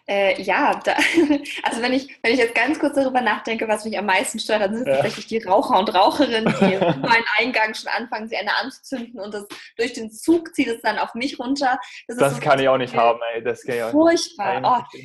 Äh, 0.08 0.40
ja, 0.40 0.80
da, 0.84 0.92
also 1.64 1.82
wenn 1.82 1.92
ich, 1.92 2.08
wenn 2.22 2.32
ich 2.32 2.38
jetzt 2.38 2.54
ganz 2.54 2.78
kurz 2.78 2.94
darüber 2.94 3.20
nachdenke, 3.20 3.66
was 3.66 3.84
mich 3.84 3.98
am 3.98 4.06
meisten 4.06 4.38
stört, 4.38 4.62
dann 4.62 4.72
sind 4.76 4.82
es 4.82 4.88
ja. 4.88 4.94
tatsächlich 4.94 5.26
die 5.26 5.38
Raucher 5.38 5.76
und 5.80 5.92
Raucherinnen, 5.92 6.54
die 6.60 6.76
meinen 7.00 7.24
Eingang 7.38 7.74
schon 7.74 7.88
anfangen, 7.88 8.28
sie 8.28 8.36
eine 8.36 8.56
anzuzünden 8.56 9.18
und 9.18 9.34
das 9.34 9.48
durch 9.76 9.94
den 9.94 10.12
Zug 10.12 10.54
zieht 10.54 10.68
es 10.68 10.80
dann 10.80 10.98
auf 10.98 11.14
mich 11.14 11.40
runter. 11.40 11.80
Das, 12.06 12.18
das 12.18 12.40
kann 12.40 12.60
ich 12.60 12.68
auch 12.68 12.78
nicht 12.78 12.94
haben, 12.94 13.18
ey. 13.34 13.42
Das 13.42 13.64
kann 13.64 13.74
ich 13.74 13.82
auch 13.82 13.90
Furchtbar. 13.90 14.62
Oh, 14.62 14.98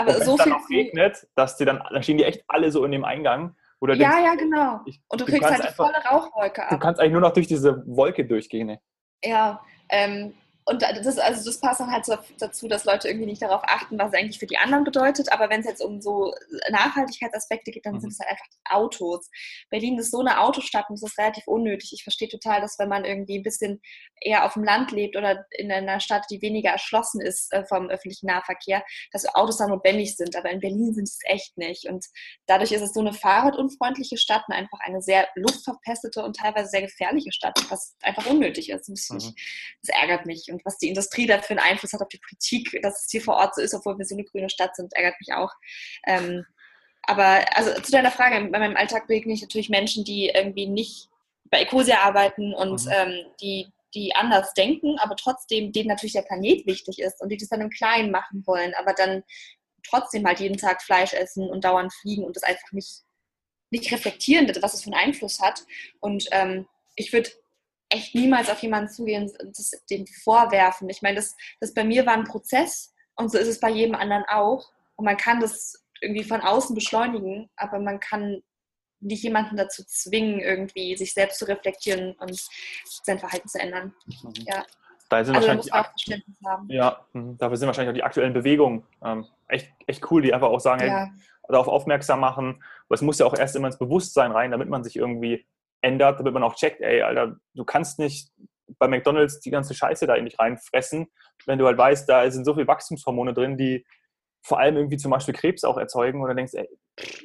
aber 0.00 0.16
und 0.16 0.24
so 0.24 0.36
viel. 0.36 0.52
Dann 0.52 0.62
regnet, 0.70 1.28
dass 1.34 1.56
die 1.56 1.64
dann, 1.64 1.82
dann 1.90 2.02
stehen 2.02 2.18
die 2.18 2.24
echt 2.24 2.44
alle 2.48 2.70
so 2.70 2.84
in 2.84 2.92
dem 2.92 3.04
Eingang. 3.04 3.54
Oder 3.80 3.94
ja, 3.94 4.10
denkst, 4.10 4.24
ja, 4.24 4.34
genau. 4.34 4.80
Ich, 4.84 5.00
und 5.08 5.20
du, 5.20 5.24
du 5.24 5.32
kriegst 5.32 5.50
halt 5.50 5.62
die 5.62 5.68
einfach, 5.68 5.86
volle 5.86 6.04
Rauchwolke 6.04 6.62
ab. 6.64 6.70
Du 6.70 6.78
kannst 6.78 7.00
eigentlich 7.00 7.12
nur 7.12 7.22
noch 7.22 7.32
durch 7.32 7.46
diese 7.46 7.82
Wolke 7.86 8.26
durchgehen. 8.26 8.66
Ne? 8.66 8.80
Ja, 9.24 9.62
ähm, 9.88 10.34
und 10.70 10.82
das, 10.82 11.18
also 11.18 11.44
das 11.44 11.60
passt 11.60 11.80
dann 11.80 11.90
halt 11.90 12.04
so 12.04 12.16
dazu, 12.38 12.68
dass 12.68 12.84
Leute 12.84 13.08
irgendwie 13.08 13.26
nicht 13.26 13.42
darauf 13.42 13.62
achten, 13.64 13.98
was 13.98 14.12
es 14.12 14.18
eigentlich 14.18 14.38
für 14.38 14.46
die 14.46 14.56
anderen 14.56 14.84
bedeutet. 14.84 15.32
Aber 15.32 15.50
wenn 15.50 15.60
es 15.60 15.66
jetzt 15.66 15.82
um 15.82 16.00
so 16.00 16.32
Nachhaltigkeitsaspekte 16.70 17.72
geht, 17.72 17.84
dann 17.84 17.94
mhm. 17.94 18.00
sind 18.00 18.12
es 18.12 18.20
halt 18.20 18.30
einfach 18.30 18.46
Autos. 18.70 19.28
Berlin 19.68 19.98
ist 19.98 20.12
so 20.12 20.20
eine 20.20 20.40
Autostadt 20.40 20.88
und 20.88 21.00
das 21.00 21.10
ist 21.10 21.18
relativ 21.18 21.46
unnötig. 21.48 21.90
Ich 21.92 22.04
verstehe 22.04 22.28
total, 22.28 22.60
dass 22.60 22.78
wenn 22.78 22.88
man 22.88 23.04
irgendwie 23.04 23.38
ein 23.38 23.42
bisschen 23.42 23.80
eher 24.20 24.44
auf 24.44 24.54
dem 24.54 24.62
Land 24.62 24.92
lebt 24.92 25.16
oder 25.16 25.44
in 25.50 25.72
einer 25.72 25.98
Stadt, 25.98 26.24
die 26.30 26.40
weniger 26.40 26.70
erschlossen 26.70 27.20
ist 27.20 27.52
äh, 27.52 27.64
vom 27.64 27.90
öffentlichen 27.90 28.26
Nahverkehr, 28.26 28.84
dass 29.10 29.26
Autos 29.34 29.58
da 29.58 29.66
notwendig 29.66 30.16
sind. 30.16 30.36
Aber 30.36 30.50
in 30.50 30.60
Berlin 30.60 30.94
sind 30.94 31.08
es 31.08 31.18
echt 31.24 31.58
nicht. 31.58 31.88
Und 31.88 32.06
dadurch 32.46 32.70
ist 32.70 32.82
es 32.82 32.92
so 32.92 33.00
eine 33.00 33.12
fahrradunfreundliche 33.12 34.18
Stadt 34.18 34.44
und 34.46 34.54
einfach 34.54 34.78
eine 34.84 35.02
sehr 35.02 35.28
luftverpestete 35.34 36.22
und 36.22 36.36
teilweise 36.36 36.68
sehr 36.68 36.82
gefährliche 36.82 37.32
Stadt, 37.32 37.58
was 37.70 37.96
einfach 38.02 38.26
unnötig 38.26 38.70
ist. 38.70 38.88
Das, 38.88 39.08
mhm. 39.10 39.34
das 39.82 39.96
ärgert 40.00 40.26
mich. 40.26 40.46
Und 40.52 40.59
was 40.64 40.78
die 40.78 40.88
Industrie 40.88 41.26
dafür 41.26 41.58
einen 41.58 41.72
Einfluss 41.72 41.92
hat 41.92 42.00
auf 42.00 42.08
die 42.08 42.20
Politik, 42.20 42.80
dass 42.82 43.04
es 43.04 43.10
hier 43.10 43.22
vor 43.22 43.36
Ort 43.36 43.54
so 43.54 43.62
ist, 43.62 43.74
obwohl 43.74 43.98
wir 43.98 44.04
so 44.04 44.14
eine 44.14 44.24
grüne 44.24 44.50
Stadt 44.50 44.76
sind, 44.76 44.92
ärgert 44.94 45.20
mich 45.20 45.34
auch. 45.34 45.52
Ähm, 46.06 46.44
aber 47.02 47.44
also 47.56 47.80
zu 47.80 47.92
deiner 47.92 48.10
Frage, 48.10 48.48
bei 48.50 48.58
meinem 48.58 48.76
Alltag 48.76 49.06
begegne 49.06 49.32
ich 49.32 49.42
natürlich 49.42 49.70
Menschen, 49.70 50.04
die 50.04 50.28
irgendwie 50.28 50.66
nicht 50.66 51.08
bei 51.50 51.62
Ecosia 51.62 52.00
arbeiten 52.00 52.54
und 52.54 52.84
mhm. 52.84 52.92
ähm, 52.92 53.26
die, 53.40 53.68
die 53.94 54.14
anders 54.14 54.54
denken, 54.54 54.98
aber 54.98 55.16
trotzdem 55.16 55.72
denen 55.72 55.88
natürlich 55.88 56.12
der 56.12 56.22
Planet 56.22 56.66
wichtig 56.66 57.00
ist 57.00 57.20
und 57.20 57.30
die 57.30 57.36
das 57.36 57.48
dann 57.48 57.60
im 57.60 57.70
Kleinen 57.70 58.10
machen 58.10 58.44
wollen, 58.46 58.74
aber 58.74 58.92
dann 58.92 59.24
trotzdem 59.88 60.26
halt 60.26 60.40
jeden 60.40 60.56
Tag 60.56 60.82
Fleisch 60.82 61.12
essen 61.12 61.48
und 61.48 61.64
dauernd 61.64 61.92
fliegen 61.92 62.24
und 62.24 62.36
das 62.36 62.42
einfach 62.42 62.70
nicht, 62.72 63.02
nicht 63.70 63.90
reflektieren, 63.90 64.50
was 64.60 64.74
es 64.74 64.82
für 64.82 64.92
einen 64.92 65.08
Einfluss 65.08 65.40
hat. 65.40 65.64
Und 66.00 66.26
ähm, 66.30 66.66
ich 66.96 67.12
würde 67.12 67.30
echt 67.90 68.14
niemals 68.14 68.48
auf 68.48 68.60
jemanden 68.60 68.90
zugehen 68.90 69.30
und 69.40 69.58
das, 69.58 69.72
den 69.90 70.06
vorwerfen. 70.06 70.88
Ich 70.88 71.02
meine, 71.02 71.16
das, 71.16 71.36
das 71.60 71.74
bei 71.74 71.84
mir 71.84 72.06
war 72.06 72.14
ein 72.14 72.24
Prozess 72.24 72.94
und 73.16 73.30
so 73.30 73.38
ist 73.38 73.48
es 73.48 73.60
bei 73.60 73.70
jedem 73.70 73.94
anderen 73.94 74.24
auch. 74.28 74.70
Und 74.96 75.04
man 75.04 75.16
kann 75.16 75.40
das 75.40 75.84
irgendwie 76.00 76.24
von 76.24 76.40
außen 76.40 76.74
beschleunigen, 76.74 77.50
aber 77.56 77.78
man 77.78 78.00
kann 78.00 78.42
nicht 79.00 79.22
jemanden 79.22 79.56
dazu 79.56 79.82
zwingen, 79.84 80.40
irgendwie 80.40 80.96
sich 80.96 81.14
selbst 81.14 81.38
zu 81.38 81.46
reflektieren 81.46 82.12
und 82.12 82.38
sein 82.84 83.18
Verhalten 83.18 83.48
zu 83.48 83.58
ändern. 83.58 83.94
Mhm. 84.06 84.32
Ja. 84.46 84.64
Da 85.08 85.24
sind 85.24 85.34
also 85.34 85.48
wahrscheinlich 85.48 85.72
auch 85.72 85.86
Verständnis 85.86 86.36
haben. 86.46 86.68
Ja, 86.70 87.04
mhm. 87.12 87.36
dafür 87.38 87.56
sind 87.56 87.66
wahrscheinlich 87.66 87.90
auch 87.90 87.94
die 87.96 88.04
aktuellen 88.04 88.32
Bewegungen 88.32 88.84
ähm, 89.04 89.26
echt, 89.48 89.68
echt 89.86 90.08
cool, 90.10 90.22
die 90.22 90.32
einfach 90.32 90.48
auch 90.48 90.60
sagen, 90.60 90.86
ja. 90.86 91.06
hey, 91.06 91.08
darauf 91.48 91.66
aufmerksam 91.66 92.20
machen. 92.20 92.62
Aber 92.86 92.94
es 92.94 93.02
muss 93.02 93.18
ja 93.18 93.26
auch 93.26 93.36
erst 93.36 93.56
immer 93.56 93.66
ins 93.66 93.78
Bewusstsein 93.78 94.30
rein, 94.30 94.52
damit 94.52 94.68
man 94.68 94.84
sich 94.84 94.96
irgendwie 94.96 95.46
ändert, 95.82 96.20
damit 96.20 96.34
man 96.34 96.42
auch 96.42 96.54
checkt, 96.54 96.80
ey, 96.80 97.02
Alter, 97.02 97.36
du 97.54 97.64
kannst 97.64 97.98
nicht 97.98 98.30
bei 98.78 98.88
McDonalds 98.88 99.40
die 99.40 99.50
ganze 99.50 99.74
Scheiße 99.74 100.06
da 100.06 100.14
in 100.14 100.24
dich 100.26 100.38
reinfressen, 100.38 101.06
wenn 101.46 101.58
du 101.58 101.66
halt 101.66 101.78
weißt, 101.78 102.08
da 102.08 102.30
sind 102.30 102.44
so 102.44 102.54
viele 102.54 102.68
Wachstumshormone 102.68 103.34
drin, 103.34 103.56
die 103.56 103.84
vor 104.42 104.58
allem 104.58 104.76
irgendwie 104.76 104.96
zum 104.96 105.10
Beispiel 105.10 105.34
Krebs 105.34 105.64
auch 105.64 105.76
erzeugen 105.76 106.22
oder 106.22 106.34
denkst, 106.34 106.54
ey, 106.54 106.68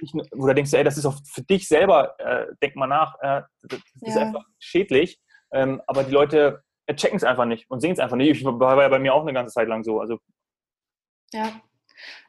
ich, 0.02 0.14
oder 0.32 0.54
denkst 0.54 0.72
du, 0.72 0.78
ey, 0.78 0.84
das 0.84 0.98
ist 0.98 1.06
auch 1.06 1.16
für 1.26 1.44
dich 1.44 1.68
selber, 1.68 2.16
äh, 2.20 2.48
denk 2.62 2.76
mal 2.76 2.88
nach, 2.88 3.16
äh, 3.22 3.42
das 3.64 3.80
ja. 4.02 4.10
ist 4.10 4.18
einfach 4.18 4.44
schädlich, 4.60 5.20
ähm, 5.54 5.82
aber 5.88 6.04
die 6.04 6.12
Leute 6.12 6.64
äh, 6.88 6.96
checken 6.96 7.18
es 7.18 7.24
einfach 7.24 7.46
nicht 7.46 7.70
und 7.70 7.82
sehen 7.82 7.94
es 7.94 8.00
einfach 8.00 8.18
nicht. 8.18 8.30
Ich 8.30 8.44
war 8.44 8.82
ja 8.82 8.90
bei 8.90 9.00
mir 9.00 9.14
auch 9.14 9.22
eine 9.22 9.34
ganze 9.34 9.54
Zeit 9.54 9.68
lang 9.68 9.84
so. 9.84 10.00
Also. 10.00 10.20
Ja, 11.32 11.62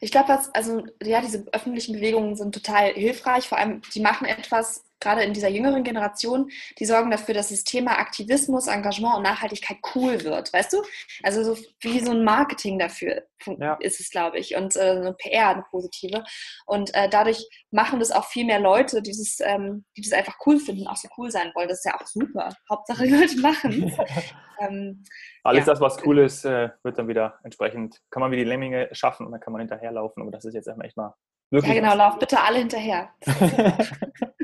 ich 0.01 0.11
glaube, 0.11 0.39
also 0.55 0.85
ja, 1.03 1.21
diese 1.21 1.47
öffentlichen 1.53 1.95
Bewegungen 1.95 2.37
sind 2.37 2.55
total 2.55 2.93
hilfreich. 2.93 3.49
Vor 3.49 3.59
allem, 3.59 3.83
die 3.95 4.01
machen 4.01 4.27
etwas, 4.27 4.85
gerade 5.01 5.23
in 5.23 5.33
dieser 5.33 5.49
jüngeren 5.49 5.85
Generation, 5.85 6.51
die 6.79 6.85
sorgen 6.85 7.11
dafür, 7.11 7.35
dass 7.35 7.51
das 7.51 7.65
Thema 7.65 7.99
Aktivismus, 7.99 8.67
Engagement 8.67 9.17
und 9.17 9.23
Nachhaltigkeit 9.23 9.79
cool 9.95 10.23
wird, 10.25 10.53
weißt 10.53 10.73
du? 10.73 10.83
Also 11.23 11.43
so 11.43 11.63
wie 11.81 12.01
so 12.01 12.13
ein 12.13 12.25
Marketing 12.25 12.79
dafür 12.79 13.23
ja. 13.59 13.75
ist 13.81 14.01
es, 14.01 14.11
glaube 14.11 14.39
ich, 14.39 14.57
und 14.57 14.77
äh, 14.77 14.81
eine 14.81 15.15
PR, 15.15 15.51
eine 15.51 15.65
positive. 15.71 16.25
Und 16.67 16.95
äh, 16.95 17.09
dadurch 17.09 17.47
machen 17.71 18.01
das 18.01 18.11
auch 18.11 18.27
viel 18.27 18.47
mehr 18.47 18.61
Leute, 18.61 19.03
die 19.03 19.11
das, 19.11 19.39
ähm, 19.41 19.85
die 19.97 20.03
das 20.03 20.13
einfach 20.13 20.37
cool 20.47 20.59
finden, 20.59 20.87
auch 20.87 20.97
so 20.97 21.09
cool 21.19 21.31
sein 21.31 21.53
wollen. 21.55 21.69
Das 21.69 21.79
ist 21.79 21.85
ja 21.85 21.95
auch 21.95 22.07
super. 22.07 22.49
Hauptsache, 22.71 23.05
die 23.05 23.15
Leute 23.15 23.41
machen 23.41 23.93
ähm, 24.61 25.05
Alles 25.43 25.67
ja. 25.67 25.73
das, 25.73 25.81
was 25.81 26.05
cool 26.05 26.19
ist, 26.19 26.45
äh, 26.45 26.71
wird 26.83 26.99
dann 26.99 27.09
wieder 27.09 27.39
entsprechend, 27.45 28.01
kann 28.11 28.21
man 28.21 28.31
wie 28.31 28.37
die 28.37 28.45
Lemminge 28.45 28.89
schaffen 28.93 29.27
und 29.27 29.33
dann 29.33 29.41
kann 29.41 29.53
man 29.53 29.61
hinterherlaufen. 29.61 30.23
Aber 30.23 30.31
das 30.31 30.45
ist 30.45 30.55
jetzt 30.55 30.69
echt 30.83 30.97
mal 30.97 31.15
wirklich. 31.51 31.75
Ja, 31.75 31.81
genau, 31.81 31.97
lauf 31.97 32.19
bitte 32.19 32.41
alle 32.41 32.59
hinterher. 32.59 33.11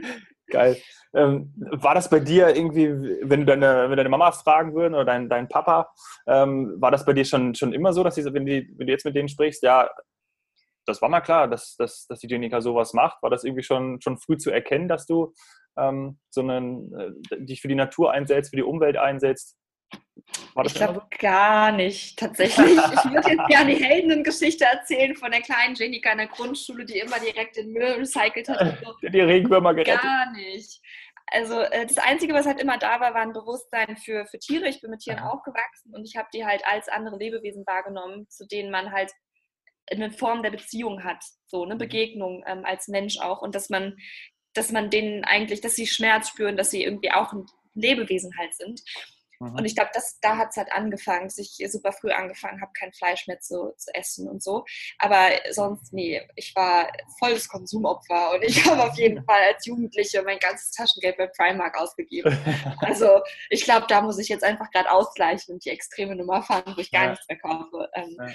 Geil. 0.52 0.76
Ähm, 1.14 1.52
war 1.56 1.94
das 1.94 2.10
bei 2.10 2.20
dir 2.20 2.54
irgendwie, 2.54 2.88
wenn 3.22 3.40
du 3.40 3.46
deine, 3.46 3.88
wenn 3.88 3.96
deine 3.96 4.08
Mama 4.10 4.30
fragen 4.32 4.74
würden 4.74 4.94
oder 4.94 5.06
dein, 5.06 5.28
dein 5.28 5.48
Papa, 5.48 5.90
ähm, 6.26 6.76
war 6.78 6.90
das 6.90 7.04
bei 7.04 7.14
dir 7.14 7.24
schon, 7.24 7.54
schon 7.54 7.72
immer 7.72 7.92
so, 7.92 8.04
dass 8.04 8.14
die, 8.14 8.24
wenn, 8.24 8.44
die, 8.44 8.70
wenn 8.76 8.86
du 8.86 8.92
jetzt 8.92 9.04
mit 9.04 9.16
denen 9.16 9.28
sprichst, 9.28 9.62
ja, 9.62 9.90
das 10.86 11.00
war 11.00 11.08
mal 11.08 11.20
klar, 11.20 11.48
dass, 11.48 11.74
dass, 11.76 12.06
dass 12.06 12.18
die 12.20 12.28
Jenica 12.28 12.60
sowas 12.60 12.92
macht? 12.92 13.22
War 13.22 13.30
das 13.30 13.44
irgendwie 13.44 13.62
schon, 13.62 14.00
schon 14.02 14.18
früh 14.18 14.36
zu 14.36 14.50
erkennen, 14.50 14.88
dass 14.88 15.06
du 15.06 15.32
ähm, 15.78 16.18
so 16.28 16.42
einen, 16.42 16.92
äh, 16.98 17.40
dich 17.44 17.62
für 17.62 17.68
die 17.68 17.74
Natur 17.74 18.12
einsetzt, 18.12 18.50
für 18.50 18.56
die 18.56 18.62
Umwelt 18.62 18.98
einsetzt? 18.98 19.56
Ich 20.64 20.74
glaube 20.74 21.02
gar 21.18 21.72
nicht, 21.72 22.18
tatsächlich. 22.18 22.66
ich 22.66 23.04
würde 23.10 23.30
jetzt 23.30 23.48
gerne 23.48 23.74
die 23.74 23.84
Heldengeschichte 23.84 24.64
erzählen 24.64 25.14
von 25.16 25.30
der 25.30 25.40
kleinen 25.40 25.74
Jenica 25.74 26.12
in 26.12 26.18
der 26.18 26.26
Grundschule, 26.26 26.84
die 26.84 26.98
immer 26.98 27.18
direkt 27.18 27.56
den 27.56 27.72
Müll 27.72 27.92
recycelt 27.92 28.48
hat. 28.48 28.78
So. 28.84 28.94
Die 29.08 29.20
Regenwürmer 29.20 29.74
gerettet. 29.74 30.02
Gar 30.02 30.32
nicht. 30.32 30.80
Also 31.26 31.60
äh, 31.60 31.86
das 31.86 31.98
Einzige, 31.98 32.34
was 32.34 32.46
halt 32.46 32.60
immer 32.60 32.78
da 32.78 33.00
war, 33.00 33.14
war 33.14 33.22
ein 33.22 33.32
Bewusstsein 33.32 33.96
für, 33.96 34.26
für 34.26 34.38
Tiere. 34.38 34.68
Ich 34.68 34.80
bin 34.80 34.90
mit 34.90 35.00
Tieren 35.00 35.20
aufgewachsen 35.20 35.94
und 35.94 36.04
ich 36.04 36.16
habe 36.16 36.28
die 36.34 36.44
halt 36.44 36.62
als 36.66 36.88
andere 36.88 37.16
Lebewesen 37.16 37.64
wahrgenommen, 37.66 38.28
zu 38.28 38.46
denen 38.46 38.70
man 38.70 38.92
halt 38.92 39.10
eine 39.90 40.10
Form 40.10 40.42
der 40.42 40.50
Beziehung 40.50 41.04
hat, 41.04 41.22
so 41.46 41.64
eine 41.64 41.74
mhm. 41.74 41.78
Begegnung 41.78 42.44
ähm, 42.46 42.64
als 42.64 42.88
Mensch 42.88 43.18
auch 43.18 43.40
und 43.42 43.54
dass 43.54 43.70
man, 43.70 43.96
dass 44.52 44.70
man 44.72 44.90
denen 44.90 45.24
eigentlich, 45.24 45.60
dass 45.60 45.74
sie 45.74 45.86
Schmerz 45.86 46.28
spüren, 46.28 46.56
dass 46.56 46.70
sie 46.70 46.84
irgendwie 46.84 47.10
auch 47.10 47.32
ein 47.32 47.46
Lebewesen 47.74 48.36
halt 48.38 48.54
sind. 48.54 48.82
Mhm. 49.42 49.56
Und 49.56 49.64
ich 49.64 49.74
glaube, 49.74 49.90
da 50.20 50.36
hat 50.36 50.50
es 50.50 50.56
halt 50.56 50.70
angefangen, 50.72 51.24
dass 51.24 51.38
ich 51.38 51.58
super 51.68 51.92
früh 51.92 52.10
angefangen 52.10 52.60
habe, 52.60 52.72
kein 52.78 52.92
Fleisch 52.92 53.26
mehr 53.26 53.40
zu, 53.40 53.74
zu, 53.76 53.92
essen 53.94 54.28
und 54.28 54.42
so. 54.42 54.64
Aber 54.98 55.30
sonst, 55.50 55.92
nee, 55.92 56.22
ich 56.36 56.54
war 56.54 56.90
volles 57.18 57.48
Konsumopfer 57.48 58.32
und 58.34 58.42
ich 58.44 58.64
habe 58.70 58.84
auf 58.84 58.96
jeden 58.96 59.24
Fall 59.24 59.40
als 59.52 59.66
Jugendliche 59.66 60.22
mein 60.22 60.38
ganzes 60.38 60.70
Taschengeld 60.70 61.16
bei 61.16 61.26
Primark 61.26 61.78
ausgegeben. 61.78 62.36
also 62.80 63.20
ich 63.50 63.64
glaube, 63.64 63.86
da 63.88 64.00
muss 64.00 64.18
ich 64.18 64.28
jetzt 64.28 64.44
einfach 64.44 64.70
gerade 64.70 64.90
ausgleichen 64.90 65.54
und 65.54 65.64
die 65.64 65.70
extreme 65.70 66.14
Nummer 66.14 66.42
fahren, 66.42 66.74
wo 66.76 66.80
ich 66.80 66.90
gar 66.90 67.04
ja. 67.04 67.10
nichts 67.10 67.26
mehr 67.28 67.38
kaufe. 67.38 67.88
Ähm, 67.94 68.16
ja. 68.18 68.26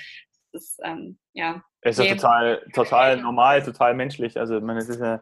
Das, 0.51 0.77
ähm, 0.83 1.17
ja. 1.33 1.63
Es 1.81 1.99
ist 1.99 2.05
ja 2.05 2.15
total, 2.15 2.65
total 2.73 3.17
normal, 3.17 3.63
total 3.63 3.93
menschlich. 3.93 4.37
Also, 4.37 4.59
meine, 4.59 4.79
es 4.79 4.89
ist 4.89 4.99
ja 4.99 5.19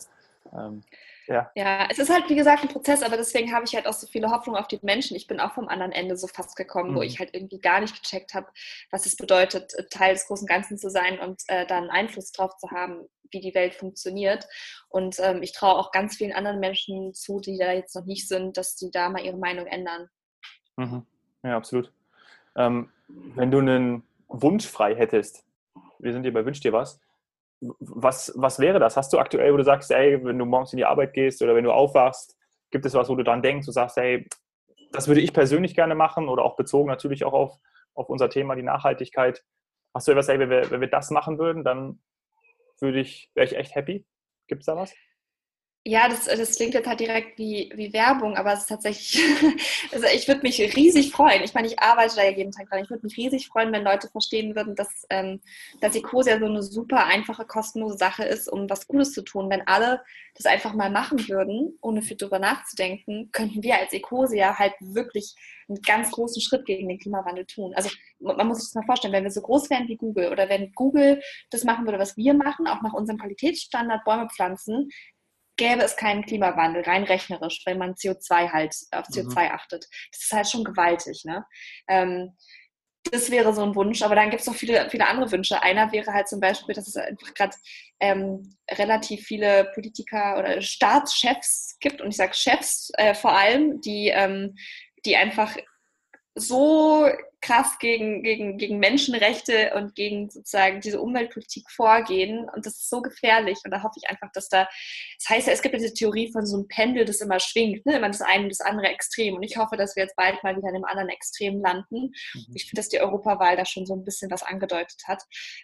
Ähm, 0.53 0.83
ja. 1.27 1.51
ja, 1.55 1.87
es 1.89 1.99
ist 1.99 2.09
halt, 2.09 2.29
wie 2.29 2.35
gesagt, 2.35 2.63
ein 2.63 2.69
Prozess, 2.69 3.03
aber 3.03 3.17
deswegen 3.17 3.53
habe 3.53 3.65
ich 3.65 3.75
halt 3.75 3.87
auch 3.87 3.93
so 3.93 4.07
viele 4.07 4.29
Hoffnung 4.29 4.55
auf 4.55 4.67
die 4.67 4.79
Menschen. 4.81 5.15
Ich 5.15 5.27
bin 5.27 5.39
auch 5.39 5.53
vom 5.53 5.67
anderen 5.67 5.91
Ende 5.91 6.17
so 6.17 6.27
fast 6.27 6.55
gekommen, 6.55 6.91
mhm. 6.91 6.95
wo 6.95 7.01
ich 7.01 7.19
halt 7.19 7.33
irgendwie 7.33 7.59
gar 7.59 7.79
nicht 7.79 8.01
gecheckt 8.01 8.33
habe, 8.33 8.47
was 8.91 9.05
es 9.05 9.15
bedeutet, 9.15 9.73
Teil 9.91 10.13
des 10.13 10.27
großen 10.27 10.47
Ganzen 10.47 10.77
zu 10.77 10.89
sein 10.89 11.19
und 11.19 11.41
äh, 11.47 11.65
dann 11.65 11.89
Einfluss 11.89 12.31
drauf 12.31 12.57
zu 12.57 12.69
haben, 12.71 13.07
wie 13.31 13.39
die 13.39 13.55
Welt 13.55 13.73
funktioniert. 13.73 14.47
Und 14.89 15.17
ähm, 15.19 15.41
ich 15.41 15.53
traue 15.53 15.75
auch 15.75 15.91
ganz 15.91 16.15
vielen 16.17 16.33
anderen 16.33 16.59
Menschen 16.59 17.13
zu, 17.13 17.39
die 17.39 17.57
da 17.57 17.71
jetzt 17.71 17.95
noch 17.95 18.05
nicht 18.05 18.27
sind, 18.27 18.57
dass 18.57 18.75
die 18.75 18.91
da 18.91 19.09
mal 19.09 19.23
ihre 19.23 19.37
Meinung 19.37 19.65
ändern. 19.65 20.09
Mhm. 20.77 21.05
Ja, 21.43 21.57
absolut. 21.57 21.91
Ähm, 22.55 22.91
wenn 23.07 23.51
du 23.51 23.59
einen 23.59 24.03
Wunsch 24.27 24.67
frei 24.67 24.95
hättest, 24.95 25.43
wir 25.99 26.13
sind 26.13 26.23
hier 26.23 26.33
bei 26.33 26.45
Wünsch 26.45 26.59
dir 26.59 26.73
was, 26.73 26.99
was, 27.61 28.33
was 28.35 28.59
wäre 28.59 28.79
das? 28.79 28.97
Hast 28.97 29.13
du 29.13 29.19
aktuell, 29.19 29.53
wo 29.53 29.57
du 29.57 29.63
sagst, 29.63 29.91
ey, 29.91 30.23
wenn 30.23 30.37
du 30.37 30.45
morgens 30.45 30.73
in 30.73 30.77
die 30.77 30.85
Arbeit 30.85 31.13
gehst 31.13 31.41
oder 31.41 31.55
wenn 31.55 31.63
du 31.63 31.71
aufwachst, 31.71 32.37
gibt 32.71 32.85
es 32.85 32.93
was, 32.93 33.09
wo 33.09 33.15
du 33.15 33.23
dran 33.23 33.41
denkst, 33.41 33.65
du 33.65 33.71
sagst, 33.71 33.97
hey, 33.97 34.27
das 34.91 35.07
würde 35.07 35.21
ich 35.21 35.33
persönlich 35.33 35.75
gerne 35.75 35.95
machen 35.95 36.29
oder 36.29 36.43
auch 36.43 36.55
bezogen 36.55 36.89
natürlich 36.89 37.23
auch 37.23 37.33
auf, 37.33 37.57
auf 37.93 38.09
unser 38.09 38.29
Thema, 38.29 38.55
die 38.55 38.63
Nachhaltigkeit. 38.63 39.43
Hast 39.93 40.07
du 40.07 40.11
etwas, 40.11 40.29
ey, 40.29 40.39
wenn 40.39 40.49
wir, 40.49 40.69
wenn 40.71 40.81
wir 40.81 40.89
das 40.89 41.09
machen 41.09 41.37
würden, 41.39 41.63
dann 41.63 42.01
würde 42.79 42.99
ich, 42.99 43.31
wäre 43.33 43.45
ich 43.45 43.55
echt 43.55 43.75
happy? 43.75 44.05
Gibt 44.47 44.61
es 44.61 44.65
da 44.65 44.75
was? 44.75 44.93
Ja, 45.87 46.09
das, 46.09 46.25
das 46.25 46.55
klingt 46.55 46.73
jetzt 46.73 46.87
halt 46.87 46.99
direkt 46.99 47.37
wie, 47.37 47.71
wie 47.75 47.93
Werbung, 47.93 48.35
aber 48.37 48.53
es 48.53 48.61
ist 48.61 48.69
tatsächlich, 48.69 49.21
also 49.91 50.07
ich 50.07 50.27
würde 50.27 50.41
mich 50.41 50.59
riesig 50.75 51.11
freuen. 51.11 51.43
Ich 51.43 51.53
meine, 51.53 51.67
ich 51.67 51.77
arbeite 51.79 52.15
da 52.15 52.23
ja 52.23 52.31
jeden 52.31 52.51
Tag 52.51 52.67
dran. 52.69 52.83
Ich 52.83 52.89
würde 52.89 53.05
mich 53.05 53.15
riesig 53.17 53.47
freuen, 53.47 53.71
wenn 53.71 53.83
Leute 53.83 54.09
verstehen 54.09 54.55
würden, 54.55 54.73
dass, 54.73 55.05
ähm, 55.11 55.41
dass 55.81 55.95
Ecosia 55.95 56.39
so 56.39 56.45
eine 56.47 56.63
super 56.63 57.05
einfache, 57.05 57.45
kostenlose 57.45 57.99
Sache 57.99 58.23
ist, 58.23 58.51
um 58.51 58.67
was 58.67 58.87
Gutes 58.87 59.11
zu 59.13 59.21
tun. 59.21 59.47
Wenn 59.51 59.67
alle 59.67 60.01
das 60.33 60.47
einfach 60.47 60.73
mal 60.73 60.89
machen 60.89 61.29
würden, 61.29 61.77
ohne 61.81 62.01
viel 62.01 62.17
drüber 62.17 62.39
nachzudenken, 62.39 63.29
könnten 63.31 63.61
wir 63.61 63.77
als 63.77 63.93
Ecosia 63.93 64.57
halt 64.57 64.73
wirklich 64.79 65.35
einen 65.67 65.81
ganz 65.81 66.11
großen 66.11 66.41
Schritt 66.41 66.65
gegen 66.65 66.87
den 66.89 66.99
Klimawandel 66.99 67.45
tun. 67.45 67.73
Also 67.75 67.89
man 68.19 68.47
muss 68.47 68.57
sich 68.57 68.67
das 68.67 68.75
mal 68.75 68.85
vorstellen, 68.85 69.13
wenn 69.13 69.23
wir 69.23 69.31
so 69.31 69.41
groß 69.41 69.69
wären 69.69 69.87
wie 69.87 69.97
Google 69.97 70.31
oder 70.31 70.49
wenn 70.49 70.73
Google 70.73 71.21
das 71.51 71.63
machen 71.63 71.85
würde, 71.85 71.99
was 71.99 72.17
wir 72.17 72.33
machen, 72.33 72.67
auch 72.67 72.81
nach 72.81 72.93
unserem 72.93 73.19
Qualitätsstandard 73.19 74.03
Bäume 74.03 74.27
pflanzen, 74.29 74.89
gäbe 75.57 75.83
es 75.83 75.95
keinen 75.95 76.25
Klimawandel, 76.25 76.83
rein 76.83 77.03
rechnerisch, 77.03 77.61
wenn 77.65 77.77
man 77.77 77.93
CO2 77.93 78.51
halt 78.51 78.75
auf 78.91 79.07
CO2 79.07 79.45
mhm. 79.45 79.51
achtet. 79.51 79.85
Das 80.11 80.23
ist 80.23 80.31
halt 80.31 80.49
schon 80.49 80.63
gewaltig. 80.63 81.23
Ne? 81.25 81.45
Ähm, 81.87 82.35
das 83.11 83.29
wäre 83.29 83.53
so 83.53 83.63
ein 83.63 83.75
Wunsch, 83.75 84.01
aber 84.01 84.15
dann 84.15 84.29
gibt 84.29 84.41
es 84.41 84.47
noch 84.47 84.55
viele, 84.55 84.89
viele 84.89 85.07
andere 85.07 85.31
Wünsche. 85.31 85.61
Einer 85.61 85.91
wäre 85.91 86.11
halt 86.11 86.27
zum 86.27 86.39
Beispiel, 86.39 86.73
dass 86.73 86.87
es 86.87 86.95
einfach 86.95 87.33
gerade 87.33 87.55
ähm, 87.99 88.55
relativ 88.71 89.25
viele 89.25 89.71
Politiker 89.73 90.37
oder 90.39 90.61
Staatschefs 90.61 91.77
gibt, 91.79 92.01
und 92.01 92.09
ich 92.09 92.17
sage 92.17 92.33
Chefs 92.33 92.91
äh, 92.95 93.13
vor 93.13 93.33
allem, 93.33 93.79
die, 93.81 94.09
ähm, 94.09 94.55
die 95.05 95.15
einfach 95.15 95.55
so 96.35 97.09
krass 97.39 97.77
gegen, 97.79 98.23
gegen, 98.23 98.57
gegen 98.57 98.79
Menschenrechte 98.79 99.73
und 99.75 99.95
gegen 99.95 100.29
sozusagen 100.29 100.81
diese 100.81 100.99
Umweltpolitik 100.99 101.69
vorgehen. 101.71 102.49
Und 102.49 102.65
das 102.65 102.73
ist 102.73 102.89
so 102.89 103.01
gefährlich. 103.01 103.59
Und 103.63 103.71
da 103.71 103.83
hoffe 103.83 103.99
ich 104.01 104.09
einfach, 104.09 104.31
dass 104.33 104.49
da, 104.49 104.67
das 105.19 105.29
heißt 105.29 105.47
ja, 105.47 105.53
es 105.53 105.61
gibt 105.61 105.75
diese 105.75 105.93
Theorie 105.93 106.31
von 106.31 106.45
so 106.45 106.57
einem 106.57 106.67
Pendel, 106.67 107.05
das 107.05 107.21
immer 107.21 107.39
schwingt, 107.39 107.85
ne? 107.85 107.97
immer 107.97 108.07
das 108.09 108.21
eine 108.21 108.43
und 108.43 108.49
das 108.49 108.61
andere 108.61 108.87
Extrem. 108.87 109.35
Und 109.35 109.43
ich 109.43 109.57
hoffe, 109.57 109.77
dass 109.77 109.95
wir 109.95 110.03
jetzt 110.03 110.15
bald 110.15 110.43
mal 110.43 110.57
wieder 110.57 110.69
in 110.69 110.75
einem 110.75 110.85
anderen 110.85 111.09
Extrem 111.09 111.61
landen. 111.61 112.11
Mhm. 112.33 112.53
Ich 112.53 112.65
finde, 112.65 112.81
dass 112.81 112.89
die 112.89 112.99
Europawahl 112.99 113.55
da 113.55 113.65
schon 113.65 113.85
so 113.85 113.93
ein 113.93 114.03
bisschen 114.03 114.29
was 114.29 114.43
angedeutet 114.43 115.03
hat. 115.07 115.23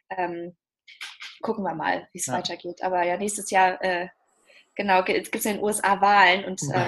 Ähm, 0.10 0.56
gucken 1.42 1.64
wir 1.64 1.76
mal, 1.76 2.08
wie 2.14 2.20
es 2.20 2.28
ja. 2.28 2.34
weitergeht. 2.34 2.82
Aber 2.84 3.04
ja, 3.04 3.18
nächstes 3.18 3.50
Jahr 3.50 3.84
äh, 3.84 4.08
Genau, 4.76 5.04
jetzt 5.06 5.32
gibt 5.32 5.44
es 5.44 5.46
in 5.46 5.58
den 5.58 5.64
USA 5.64 6.00
Wahlen 6.00 6.46
und 6.46 6.62
äh, 6.74 6.86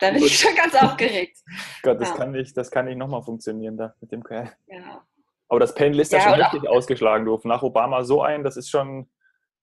da 0.00 0.10
bin 0.10 0.22
ich 0.22 0.38
schon 0.38 0.54
ganz 0.56 0.74
aufgeregt. 0.74 1.38
Gott, 1.82 2.00
das 2.00 2.10
ja. 2.10 2.16
kann 2.16 2.32
nicht, 2.32 2.56
das 2.56 2.70
kann 2.70 2.86
nicht 2.86 2.96
nochmal 2.96 3.22
funktionieren 3.22 3.76
da 3.76 3.94
mit 4.00 4.10
dem 4.10 4.24
Kerl. 4.24 4.52
Ja. 4.66 5.04
Aber 5.48 5.60
das 5.60 5.74
Pendel 5.74 6.00
ist 6.00 6.12
ja, 6.12 6.18
da 6.18 6.24
schon 6.24 6.34
richtig 6.34 6.68
ausgeschlagen 6.68 7.24
durften. 7.24 7.48
Nach 7.48 7.62
Obama 7.62 8.02
so 8.02 8.22
ein, 8.22 8.42
das 8.42 8.56
ist 8.56 8.70
schon, 8.70 9.08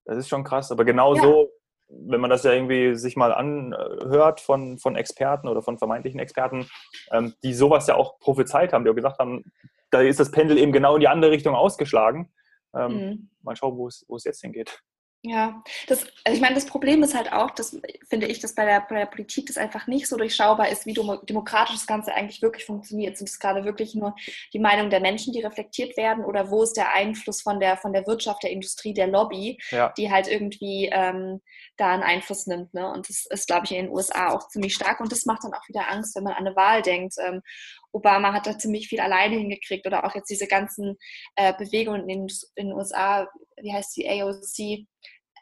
das 0.06 0.18
ist 0.18 0.30
schon 0.30 0.44
krass. 0.44 0.72
Aber 0.72 0.86
genau 0.86 1.16
ja. 1.16 1.22
so, 1.22 1.50
wenn 1.90 2.22
man 2.22 2.30
das 2.30 2.44
ja 2.44 2.54
irgendwie 2.54 2.96
sich 2.96 3.18
mal 3.18 3.34
anhört 3.34 4.40
von, 4.40 4.78
von 4.78 4.96
Experten 4.96 5.50
oder 5.50 5.62
von 5.62 5.78
vermeintlichen 5.78 6.20
Experten, 6.20 6.70
ähm, 7.12 7.34
die 7.44 7.54
sowas 7.54 7.88
ja 7.88 7.96
auch 7.96 8.20
prophezeit 8.20 8.72
haben, 8.72 8.86
die 8.86 8.90
auch 8.90 8.96
gesagt 8.96 9.20
haben, 9.20 9.52
da 9.90 10.00
ist 10.00 10.20
das 10.20 10.32
Pendel 10.32 10.58
eben 10.58 10.72
genau 10.72 10.96
in 10.96 11.02
die 11.02 11.10
andere 11.10 11.32
Richtung 11.32 11.56
ausgeschlagen. 11.56 12.32
Ähm, 12.74 12.92
mhm. 12.92 13.30
Mal 13.42 13.56
schauen, 13.58 13.78
wo 13.78 13.88
es, 13.88 14.06
wo 14.08 14.16
es 14.16 14.24
jetzt 14.24 14.42
hingeht. 14.42 14.82
Ja, 15.24 15.64
das, 15.88 16.08
also 16.24 16.36
ich 16.36 16.42
meine, 16.42 16.56
das 16.56 16.66
Problem 16.66 17.04
ist 17.04 17.14
halt 17.14 17.32
auch, 17.32 17.52
das 17.52 17.80
finde 18.10 18.26
ich, 18.26 18.40
dass 18.40 18.56
bei 18.56 18.66
der, 18.66 18.82
bei 18.90 18.98
der 18.98 19.06
Politik 19.06 19.46
das 19.46 19.58
einfach 19.58 19.86
nicht 19.86 20.08
so 20.08 20.18
durchschaubar 20.18 20.70
ist, 20.70 20.88
wie 20.88 20.96
demokratisch 20.96 21.76
das 21.76 21.86
Ganze 21.86 22.12
eigentlich 22.12 22.42
wirklich 22.42 22.66
funktioniert. 22.66 23.18
Sind 23.18 23.30
es 23.30 23.38
gerade 23.38 23.64
wirklich 23.64 23.94
nur 23.94 24.16
die 24.52 24.60
Meinung 24.60 24.90
der 24.90 25.00
Menschen, 25.00 25.32
die 25.32 25.42
reflektiert 25.42 25.96
werden, 25.96 26.26
oder 26.26 26.50
wo 26.50 26.64
ist 26.64 26.74
der 26.74 26.92
Einfluss 26.94 27.44
von 27.44 27.60
der, 27.60 27.78
von 27.78 27.94
der 27.94 28.08
Wirtschaft, 28.08 28.42
der 28.42 28.50
Industrie, 28.50 28.96
der 28.96 29.08
Lobby, 29.08 29.60
ja. 29.70 29.94
die 29.96 30.12
halt 30.12 30.28
irgendwie 30.28 30.90
ähm, 30.92 31.40
da 31.78 31.92
einen 31.92 32.02
Einfluss 32.02 32.48
nimmt. 32.48 32.74
Ne? 32.74 32.92
Und 32.92 33.08
das 33.08 33.28
ist, 33.30 33.46
glaube 33.46 33.66
ich, 33.66 33.74
in 33.74 33.86
den 33.86 33.94
USA 33.94 34.30
auch 34.30 34.48
ziemlich 34.48 34.74
stark. 34.74 35.02
Und 35.02 35.12
das 35.12 35.26
macht 35.26 35.44
dann 35.44 35.54
auch 35.54 35.68
wieder 35.68 35.88
Angst, 35.92 36.16
wenn 36.16 36.24
man 36.24 36.34
an 36.34 36.48
eine 36.48 36.56
Wahl 36.56 36.82
denkt. 36.82 37.14
Ähm, 37.20 37.42
Obama 37.92 38.34
hat 38.34 38.48
da 38.48 38.58
ziemlich 38.58 38.88
viel 38.88 39.00
alleine 39.00 39.36
hingekriegt 39.36 39.86
oder 39.86 40.06
auch 40.06 40.16
jetzt 40.16 40.30
diese 40.30 40.48
ganzen 40.48 40.98
äh, 41.36 41.54
Bewegungen 41.58 42.10
in, 42.10 42.28
in 42.56 42.68
den 42.68 42.74
USA, 42.74 43.28
wie 43.62 43.74
heißt 43.74 43.96
die 43.98 44.10
AOC, 44.10 44.88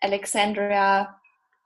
Alexandria 0.01 1.19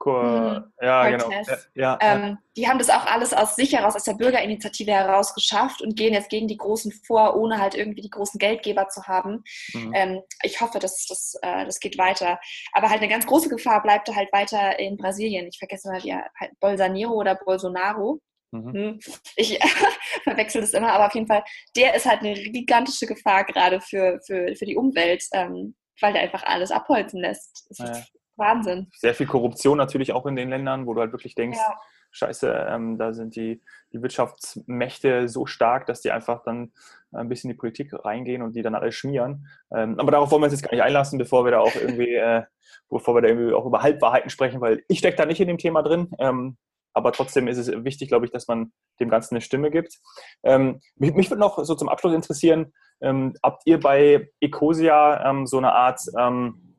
hm, 0.04 0.72
ja, 0.82 1.08
genau. 1.08 1.30
Ja, 1.74 1.98
ähm, 2.00 2.38
die 2.56 2.68
haben 2.68 2.78
das 2.78 2.90
auch 2.90 3.06
alles 3.06 3.32
aus 3.32 3.56
sich 3.56 3.72
heraus, 3.72 3.96
aus 3.96 4.04
der 4.04 4.14
Bürgerinitiative 4.14 4.90
heraus 4.90 5.34
geschafft 5.34 5.80
und 5.80 5.96
gehen 5.96 6.12
jetzt 6.12 6.28
gegen 6.28 6.46
die 6.46 6.56
Großen 6.56 6.92
vor, 7.06 7.36
ohne 7.36 7.58
halt 7.58 7.74
irgendwie 7.74 8.02
die 8.02 8.10
großen 8.10 8.38
Geldgeber 8.38 8.88
zu 8.88 9.04
haben. 9.04 9.44
Mhm. 9.72 9.92
Ähm, 9.94 10.22
ich 10.42 10.60
hoffe, 10.60 10.78
dass 10.78 11.06
das, 11.06 11.38
äh, 11.42 11.64
das 11.64 11.80
geht 11.80 11.96
weiter. 11.96 12.38
Aber 12.72 12.90
halt 12.90 13.00
eine 13.00 13.10
ganz 13.10 13.24
große 13.24 13.48
Gefahr 13.48 13.82
bleibt 13.82 14.14
halt 14.14 14.30
weiter 14.32 14.78
in 14.78 14.96
Brasilien. 14.96 15.46
Ich 15.46 15.58
vergesse 15.58 15.88
mal, 15.88 16.02
wie 16.02 16.10
er 16.10 16.26
halt 16.38 16.52
Bolsonaro 16.60 17.14
oder 17.14 17.34
Bolsonaro. 17.36 18.20
Mhm. 18.54 18.72
Hm. 18.72 18.98
Ich 19.36 19.58
verwechsel 20.22 20.60
das 20.60 20.72
immer, 20.72 20.92
aber 20.92 21.06
auf 21.06 21.14
jeden 21.14 21.26
Fall, 21.26 21.42
der 21.76 21.94
ist 21.94 22.06
halt 22.06 22.20
eine 22.20 22.34
gigantische 22.34 23.06
Gefahr 23.06 23.44
gerade 23.44 23.80
für, 23.80 24.20
für, 24.26 24.54
für 24.54 24.64
die 24.64 24.76
Umwelt, 24.76 25.24
ähm, 25.32 25.74
weil 26.00 26.12
der 26.12 26.22
einfach 26.22 26.44
alles 26.44 26.70
abholzen 26.70 27.20
lässt. 27.20 27.66
Das 27.68 27.80
ist 27.80 28.12
Wahnsinn. 28.36 28.88
Sehr 28.96 29.14
viel 29.14 29.26
Korruption 29.26 29.78
natürlich 29.78 30.12
auch 30.12 30.26
in 30.26 30.36
den 30.36 30.50
Ländern, 30.50 30.86
wo 30.86 30.94
du 30.94 31.00
halt 31.00 31.12
wirklich 31.12 31.34
denkst, 31.34 31.58
ja. 31.58 31.74
scheiße, 32.10 32.66
ähm, 32.68 32.98
da 32.98 33.12
sind 33.12 33.36
die, 33.36 33.62
die 33.92 34.02
Wirtschaftsmächte 34.02 35.28
so 35.28 35.46
stark, 35.46 35.86
dass 35.86 36.00
die 36.00 36.10
einfach 36.10 36.42
dann 36.44 36.72
ein 37.12 37.28
bisschen 37.28 37.50
in 37.50 37.56
die 37.56 37.60
Politik 37.60 37.92
reingehen 37.92 38.42
und 38.42 38.56
die 38.56 38.62
dann 38.62 38.74
alles 38.74 38.94
schmieren. 38.94 39.46
Ähm, 39.72 39.98
aber 39.98 40.10
darauf 40.10 40.30
wollen 40.30 40.42
wir 40.42 40.46
uns 40.46 40.54
jetzt 40.54 40.62
gar 40.62 40.72
nicht 40.72 40.82
einlassen, 40.82 41.18
bevor 41.18 41.44
wir 41.44 41.52
da 41.52 41.60
auch 41.60 41.74
irgendwie, 41.74 42.14
äh, 42.14 42.42
bevor 42.88 43.14
wir 43.14 43.22
da 43.22 43.28
irgendwie 43.28 43.54
auch 43.54 43.66
über 43.66 43.82
Halbwahrheiten 43.82 44.30
sprechen, 44.30 44.60
weil 44.60 44.84
ich 44.88 44.98
stecke 44.98 45.16
da 45.16 45.26
nicht 45.26 45.40
in 45.40 45.48
dem 45.48 45.58
Thema 45.58 45.82
drin. 45.82 46.10
Ähm, 46.18 46.56
aber 46.94 47.12
trotzdem 47.12 47.48
ist 47.48 47.58
es 47.58 47.68
wichtig, 47.84 48.08
glaube 48.08 48.24
ich, 48.24 48.32
dass 48.32 48.46
man 48.48 48.72
dem 49.00 49.10
Ganzen 49.10 49.34
eine 49.34 49.40
Stimme 49.40 49.70
gibt. 49.70 49.98
Ähm, 50.44 50.80
mich, 50.96 51.12
mich 51.14 51.30
würde 51.30 51.40
noch 51.40 51.62
so 51.62 51.74
zum 51.74 51.88
Abschluss 51.88 52.14
interessieren, 52.14 52.72
ähm, 53.00 53.34
habt 53.42 53.62
ihr 53.66 53.80
bei 53.80 54.30
Ecosia 54.40 55.28
ähm, 55.28 55.46
so 55.46 55.58
eine 55.58 55.72
Art, 55.72 56.00
ähm, 56.18 56.76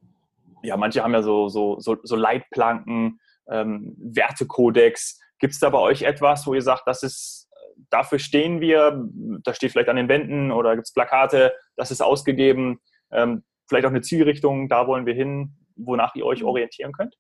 ja, 0.64 0.78
manche 0.78 1.04
haben 1.04 1.14
ja 1.14 1.22
so, 1.22 1.50
so, 1.50 1.80
so, 1.80 1.98
so 2.02 2.16
Leitplanken, 2.16 3.20
ähm, 3.50 3.96
Wertekodex. 3.98 5.20
Gibt 5.40 5.54
es 5.54 5.60
da 5.60 5.70
bei 5.70 5.80
euch 5.80 6.04
etwas, 6.04 6.48
wo 6.48 6.54
ihr 6.54 6.62
sagt, 6.62 6.84
das 6.88 7.04
ist, 7.04 7.50
dafür 7.90 8.20
stehen 8.20 8.62
wir, 8.62 9.06
da 9.44 9.54
steht 9.54 9.74
vielleicht 9.74 9.90
an 9.90 9.98
den 9.98 10.08
Wänden 10.08 10.52
oder 10.52 10.76
gibt 10.76 10.88
es 10.88 10.94
Plakate, 10.94 11.54
das 11.76 11.92
ist 11.92 12.02
ausgegeben, 12.02 12.80
ähm, 13.12 13.44
vielleicht 13.68 13.86
auch 13.86 13.92
eine 13.92 14.02
Zielrichtung, 14.02 14.70
da 14.70 14.88
wollen 14.88 15.06
wir 15.06 15.14
hin, 15.14 15.58
wonach 15.76 16.16
ihr 16.16 16.26
euch 16.26 16.42
mhm. 16.42 16.48
orientieren 16.48 16.94
könnt? 16.94 17.16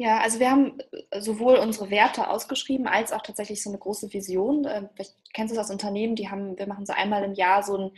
Ja, 0.00 0.20
also 0.20 0.38
wir 0.38 0.48
haben 0.48 0.78
äh, 1.10 1.20
sowohl 1.20 1.56
unsere 1.56 1.90
Werte 1.90 2.30
ausgeschrieben, 2.30 2.86
als 2.86 3.12
auch 3.12 3.20
tatsächlich 3.20 3.60
so 3.60 3.68
eine 3.68 3.80
große 3.80 4.12
Vision. 4.12 4.64
Ähm, 4.70 4.88
vielleicht 4.94 5.16
kennst 5.34 5.52
du 5.52 5.58
das 5.58 5.70
Unternehmen, 5.72 6.14
die 6.14 6.30
haben, 6.30 6.56
wir 6.56 6.68
machen 6.68 6.86
so 6.86 6.92
einmal 6.92 7.24
im 7.24 7.34
Jahr 7.34 7.64
so 7.64 7.76
ein 7.76 7.90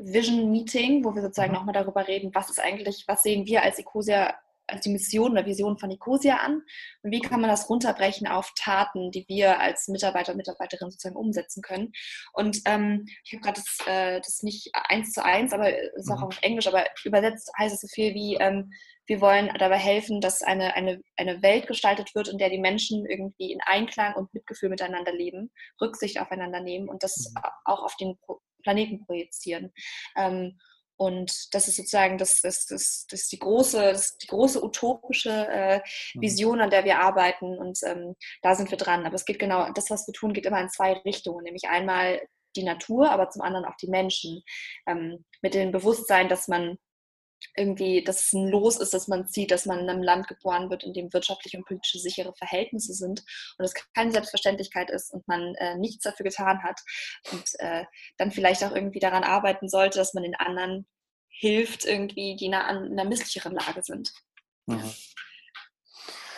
Vision-Meeting, 0.00 1.04
wo 1.04 1.14
wir 1.14 1.22
sozusagen 1.22 1.52
mhm. 1.52 1.58
nochmal 1.58 1.74
darüber 1.74 2.08
reden, 2.08 2.34
was 2.34 2.50
ist 2.50 2.58
eigentlich, 2.58 3.04
was 3.06 3.22
sehen 3.22 3.46
wir 3.46 3.62
als 3.62 3.78
Ecosia, 3.78 4.34
als 4.66 4.82
die 4.82 4.90
Mission 4.90 5.32
oder 5.32 5.46
Vision 5.46 5.78
von 5.78 5.90
Ecosia 5.90 6.36
an 6.36 6.62
und 7.02 7.10
wie 7.10 7.20
kann 7.20 7.40
man 7.40 7.50
das 7.50 7.68
runterbrechen 7.68 8.26
auf 8.26 8.52
Taten, 8.56 9.10
die 9.10 9.24
wir 9.28 9.60
als 9.60 9.88
Mitarbeiter 9.88 10.32
und 10.32 10.38
Mitarbeiterin 10.38 10.90
sozusagen 10.90 11.16
umsetzen 11.16 11.62
können. 11.62 11.92
Und 12.32 12.60
ähm, 12.64 13.06
ich 13.24 13.32
habe 13.32 13.42
gerade 13.42 13.60
das, 13.60 13.86
äh, 13.86 14.20
das 14.20 14.42
nicht 14.42 14.70
eins 14.72 15.12
zu 15.12 15.24
eins, 15.24 15.52
aber 15.52 15.72
es 15.72 16.04
ist 16.04 16.10
auch 16.10 16.20
mhm. 16.20 16.26
auf 16.26 16.38
Englisch, 16.42 16.66
aber 16.66 16.84
übersetzt 17.04 17.50
heißt 17.58 17.74
es 17.74 17.80
so 17.80 17.88
viel 17.88 18.14
wie 18.14 18.36
ähm, 18.36 18.70
wir 19.06 19.20
wollen 19.20 19.50
dabei 19.58 19.78
helfen, 19.78 20.20
dass 20.20 20.42
eine, 20.42 20.74
eine, 20.74 21.00
eine 21.16 21.40
Welt 21.42 21.68
gestaltet 21.68 22.14
wird, 22.14 22.28
in 22.28 22.38
der 22.38 22.50
die 22.50 22.58
Menschen 22.58 23.06
irgendwie 23.06 23.52
in 23.52 23.60
Einklang 23.64 24.14
und 24.14 24.34
Mitgefühl 24.34 24.68
miteinander 24.68 25.12
leben, 25.12 25.52
Rücksicht 25.80 26.20
aufeinander 26.20 26.60
nehmen 26.60 26.88
und 26.88 27.02
das 27.02 27.32
mhm. 27.34 27.42
auch 27.64 27.84
auf 27.84 27.96
den 27.96 28.18
Planeten 28.62 29.04
projizieren. 29.06 29.72
Ähm, 30.16 30.58
Und 30.96 31.54
das 31.54 31.68
ist 31.68 31.76
sozusagen 31.76 32.18
das, 32.18 32.40
das, 32.40 32.66
das, 32.66 33.06
das 33.10 33.20
ist 33.22 33.32
die 33.32 33.38
große, 33.38 33.92
das 33.92 34.16
die 34.18 34.28
große 34.28 34.62
utopische 34.62 35.30
äh, 35.30 35.78
mhm. 36.14 36.20
Vision, 36.20 36.60
an 36.60 36.70
der 36.70 36.84
wir 36.84 37.00
arbeiten. 37.00 37.58
Und 37.58 37.78
ähm, 37.84 38.16
da 38.42 38.54
sind 38.54 38.70
wir 38.70 38.78
dran. 38.78 39.04
Aber 39.04 39.14
es 39.14 39.24
geht 39.24 39.38
genau, 39.38 39.70
das, 39.72 39.90
was 39.90 40.06
wir 40.06 40.14
tun, 40.14 40.32
geht 40.32 40.46
immer 40.46 40.60
in 40.60 40.70
zwei 40.70 40.92
Richtungen. 40.92 41.44
Nämlich 41.44 41.68
einmal 41.68 42.20
die 42.56 42.62
Natur, 42.62 43.10
aber 43.10 43.28
zum 43.30 43.42
anderen 43.42 43.66
auch 43.66 43.76
die 43.76 43.88
Menschen. 43.88 44.42
Ähm, 44.86 45.24
mit 45.42 45.54
dem 45.54 45.72
Bewusstsein, 45.72 46.28
dass 46.28 46.48
man 46.48 46.78
irgendwie, 47.56 48.02
dass 48.02 48.26
es 48.26 48.32
ein 48.32 48.48
Los 48.48 48.78
ist, 48.78 48.94
dass 48.94 49.08
man 49.08 49.26
sieht, 49.26 49.50
dass 49.50 49.66
man 49.66 49.80
in 49.80 49.90
einem 49.90 50.02
Land 50.02 50.28
geboren 50.28 50.70
wird, 50.70 50.84
in 50.84 50.92
dem 50.92 51.12
wirtschaftliche 51.12 51.58
und 51.58 51.66
politische 51.66 51.98
sichere 51.98 52.34
Verhältnisse 52.34 52.92
sind 52.92 53.24
und 53.58 53.64
es 53.64 53.74
keine 53.94 54.12
Selbstverständlichkeit 54.12 54.90
ist 54.90 55.12
und 55.12 55.26
man 55.28 55.54
äh, 55.56 55.76
nichts 55.76 56.04
dafür 56.04 56.24
getan 56.24 56.62
hat 56.62 56.80
und 57.32 57.44
äh, 57.58 57.84
dann 58.18 58.30
vielleicht 58.30 58.64
auch 58.64 58.72
irgendwie 58.72 59.00
daran 59.00 59.24
arbeiten 59.24 59.68
sollte, 59.68 59.98
dass 59.98 60.14
man 60.14 60.22
den 60.22 60.34
anderen 60.34 60.86
hilft, 61.28 61.84
irgendwie, 61.84 62.36
die 62.36 62.46
in 62.46 62.54
einer, 62.54 62.86
in 62.86 62.98
einer 62.98 63.08
misslicheren 63.08 63.54
Lage 63.54 63.82
sind. 63.82 64.12
Mhm. 64.66 64.92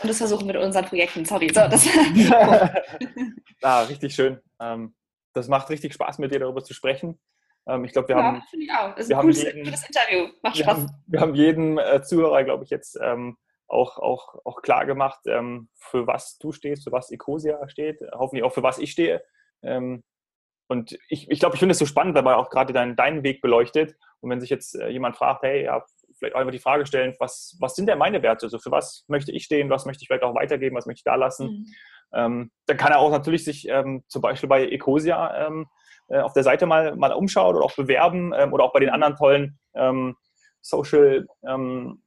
Und 0.01 0.09
das 0.09 0.19
versuchen 0.19 0.47
wir 0.47 0.55
mit 0.55 0.63
unseren 0.63 0.85
Projekten. 0.85 1.25
Sorry, 1.25 1.49
so, 1.49 1.67
das 1.69 1.87
ah, 3.63 3.83
richtig 3.83 4.15
schön. 4.15 4.41
Ähm, 4.61 4.95
das 5.33 5.49
macht 5.49 5.71
richtig 5.71 5.95
Spaß, 5.95 6.19
mit 6.19 6.33
dir 6.33 6.41
darüber 6.41 6.63
zu 6.63 6.75
sprechen. 6.75 7.19
Ähm, 7.69 7.85
ich 7.85 7.93
glaube, 7.93 8.09
wir 8.09 8.17
ja, 8.17 8.23
haben. 8.23 8.43
Ich 8.53 8.73
auch. 8.73 8.95
Das 8.95 9.07
ist 9.07 9.13
ein 9.13 9.21
gutes, 9.21 9.43
jeden, 9.43 9.65
gutes 9.65 9.87
Interview. 9.87 10.33
Macht 10.43 10.57
wir 10.57 10.65
Spaß. 10.65 10.77
Haben, 10.79 10.91
wir 11.07 11.21
haben 11.21 11.35
jedem 11.35 11.79
äh, 11.79 12.03
Zuhörer, 12.03 12.43
glaube 12.45 12.65
ich, 12.65 12.71
jetzt 12.71 12.99
ähm, 13.01 13.37
auch, 13.69 13.99
auch, 13.99 14.35
auch 14.45 14.63
klar 14.63 14.87
gemacht, 14.87 15.21
ähm, 15.27 15.69
für 15.77 16.07
was 16.07 16.39
du 16.39 16.53
stehst, 16.53 16.85
für 16.85 16.93
was 16.93 17.11
Ecosia 17.11 17.69
steht, 17.69 18.01
hoffentlich 18.13 18.45
auch 18.45 18.53
für 18.53 18.63
was 18.63 18.79
ich 18.79 18.91
stehe. 18.91 19.23
Ähm, 19.63 20.03
und 20.69 20.99
ich, 21.09 21.31
ich 21.31 21.41
glaube, 21.41 21.57
ich 21.57 21.61
finde 21.61 21.73
es 21.73 21.79
so 21.79 21.87
spannend, 21.87 22.15
weil 22.15 22.23
man 22.23 22.35
auch 22.35 22.51
gerade 22.51 22.73
deinen, 22.73 22.97
deinen 22.97 23.23
Weg 23.23 23.41
beleuchtet. 23.41 23.97
Und 24.21 24.31
wenn 24.31 24.41
sich 24.41 24.51
jetzt 24.51 24.75
äh, 24.75 24.89
jemand 24.89 25.17
fragt, 25.17 25.43
hey, 25.43 25.65
ja, 25.65 25.85
vielleicht 26.19 26.35
auch 26.35 26.41
einfach 26.41 26.53
die 26.53 26.59
Frage 26.59 26.87
stellen, 26.87 27.15
was, 27.19 27.57
was 27.61 27.75
sind 27.75 27.87
denn 27.87 27.99
meine 27.99 28.23
Werte? 28.23 28.47
Also 28.47 28.59
für 28.59 28.71
was 28.71 29.05
möchte 29.09 29.33
ich 29.33 29.45
stehen, 29.45 29.71
was 29.71 29.87
möchte 29.87 30.03
ich 30.03 30.09
vielleicht 30.09 30.25
auch 30.25 30.35
weitergeben, 30.35 30.77
was 30.77 30.87
möchte 30.87 31.01
ich 31.01 31.05
da 31.05 31.15
lassen? 31.15 31.47
Mhm. 31.47 31.67
Ähm, 32.13 32.51
dann 32.67 32.77
kann 32.77 32.93
er 32.93 32.99
auch 32.99 33.11
natürlich 33.11 33.45
sich 33.45 33.69
ähm, 33.69 34.03
zum 34.09 34.23
Beispiel 34.23 34.49
bei 34.49 34.67
Ecosia 34.67 35.47
ähm, 35.47 35.67
äh, 36.09 36.19
auf 36.19 36.33
der 36.33 36.43
Seite 36.43 36.67
mal, 36.67 36.97
mal 36.97 37.13
umschaut 37.13 37.55
oder 37.55 37.65
auch 37.65 37.75
bewerben 37.77 38.33
ähm, 38.37 38.53
oder 38.53 38.65
auch 38.65 38.73
bei 38.73 38.81
den 38.81 38.91
anderen 38.91 39.17
tollen 39.17 39.59
ähm, 39.75 40.17
Social 40.61 41.27
ähm, 41.47 42.03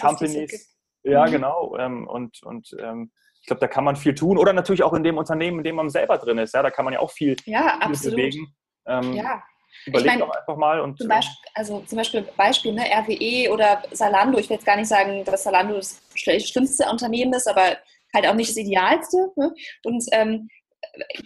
Companies. 0.00 0.76
Ja, 1.02 1.26
mhm. 1.26 1.30
genau. 1.30 1.76
Ähm, 1.78 2.08
und 2.08 2.42
und 2.42 2.74
ähm, 2.80 3.10
ich 3.46 3.48
glaube, 3.48 3.60
da 3.60 3.68
kann 3.68 3.84
man 3.84 3.94
viel 3.94 4.12
tun. 4.12 4.38
Oder 4.38 4.52
natürlich 4.52 4.82
auch 4.82 4.92
in 4.92 5.04
dem 5.04 5.18
Unternehmen, 5.18 5.58
in 5.58 5.64
dem 5.64 5.76
man 5.76 5.88
selber 5.88 6.18
drin 6.18 6.38
ist. 6.38 6.52
Ja, 6.52 6.64
da 6.64 6.70
kann 6.72 6.84
man 6.84 6.94
ja 6.94 7.00
auch 7.00 7.12
viel, 7.12 7.36
ja, 7.44 7.78
viel 7.94 8.10
bewegen. 8.10 8.52
Ähm, 8.88 9.12
ja. 9.12 9.40
Überleg 9.84 10.06
ich 10.06 10.18
mein, 10.18 10.18
doch 10.18 10.34
einfach 10.34 10.56
mal. 10.56 10.80
Und, 10.80 10.98
zum 10.98 11.06
Beispiel, 11.06 11.50
also 11.54 11.80
zum 11.86 11.98
Beispiel 11.98 12.22
Beispiel, 12.36 12.72
ne, 12.72 12.82
RWE 12.82 13.52
oder 13.52 13.84
Salando. 13.92 14.38
Ich 14.38 14.50
will 14.50 14.56
jetzt 14.56 14.66
gar 14.66 14.74
nicht 14.74 14.88
sagen, 14.88 15.24
dass 15.24 15.44
Salando 15.44 15.76
das 15.76 16.02
schlimmste 16.16 16.90
Unternehmen 16.90 17.32
ist, 17.34 17.46
aber 17.46 17.76
halt 18.12 18.26
auch 18.26 18.34
nicht 18.34 18.50
das 18.50 18.56
Idealste. 18.56 19.30
Ne? 19.36 19.54
Und 19.84 20.04
ähm, 20.10 20.48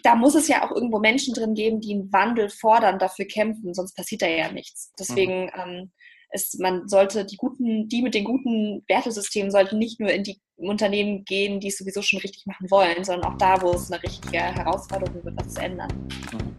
da 0.02 0.14
muss 0.14 0.34
es 0.34 0.48
ja 0.48 0.64
auch 0.64 0.70
irgendwo 0.70 0.98
Menschen 0.98 1.34
drin 1.34 1.54
geben, 1.54 1.80
die 1.80 1.94
einen 1.94 2.12
Wandel 2.12 2.48
fordern, 2.48 2.98
dafür 2.98 3.26
kämpfen, 3.26 3.74
sonst 3.74 3.94
passiert 3.94 4.22
da 4.22 4.26
ja 4.26 4.50
nichts. 4.50 4.92
Deswegen, 4.98 5.44
mhm. 5.44 5.50
ähm, 5.56 5.92
es, 6.30 6.56
man 6.58 6.88
sollte 6.88 7.24
die 7.24 7.36
guten, 7.36 7.88
die 7.88 8.02
mit 8.02 8.14
den 8.14 8.24
guten 8.24 8.84
Wertesystemen 8.88 9.50
sollten 9.50 9.78
nicht 9.78 10.00
nur 10.00 10.10
in 10.10 10.22
die 10.22 10.40
Unternehmen 10.56 11.24
gehen, 11.24 11.60
die 11.60 11.68
es 11.68 11.78
sowieso 11.78 12.02
schon 12.02 12.20
richtig 12.20 12.46
machen 12.46 12.70
wollen, 12.70 13.02
sondern 13.02 13.32
auch 13.32 13.38
da, 13.38 13.60
wo 13.62 13.72
es 13.72 13.90
eine 13.90 14.02
richtige 14.02 14.38
Herausforderung 14.38 15.24
wird, 15.24 15.36
was 15.36 15.54
zu 15.54 15.62
ändern. 15.62 15.90
Mhm. 16.32 16.56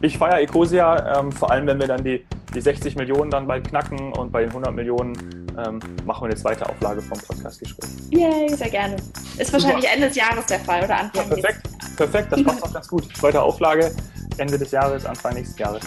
Ich 0.00 0.18
feiere 0.18 0.40
Ecosia, 0.40 1.18
ähm, 1.18 1.30
vor 1.30 1.50
allem 1.50 1.66
wenn 1.66 1.78
wir 1.78 1.86
dann 1.86 2.02
die, 2.02 2.24
die 2.54 2.60
60 2.60 2.96
Millionen 2.96 3.30
dann 3.30 3.46
bald 3.46 3.68
knacken 3.68 4.12
und 4.14 4.32
bei 4.32 4.40
den 4.40 4.50
100 4.50 4.74
Millionen 4.74 5.12
ähm, 5.58 5.78
machen 6.04 6.22
wir 6.22 6.26
eine 6.26 6.34
zweite 6.34 6.68
Auflage 6.68 7.02
vom 7.02 7.18
Podcastgespräch. 7.18 7.90
Yay, 8.10 8.48
sehr 8.48 8.70
gerne. 8.70 8.96
Ist 9.38 9.52
wahrscheinlich 9.52 9.84
Super. 9.84 9.94
Ende 9.94 10.08
des 10.08 10.16
Jahres 10.16 10.46
der 10.46 10.60
Fall 10.60 10.84
oder 10.84 10.98
Anfang 10.98 11.28
ja, 11.28 11.34
Perfekt, 11.34 11.96
perfekt, 11.96 12.32
das 12.32 12.42
passt 12.42 12.62
auch 12.64 12.72
ganz 12.72 12.88
gut. 12.88 13.16
Zweite 13.16 13.40
Auflage, 13.40 13.94
Ende 14.38 14.58
des 14.58 14.70
Jahres, 14.70 15.04
Anfang 15.04 15.34
nächsten 15.34 15.60
Jahres. 15.60 15.84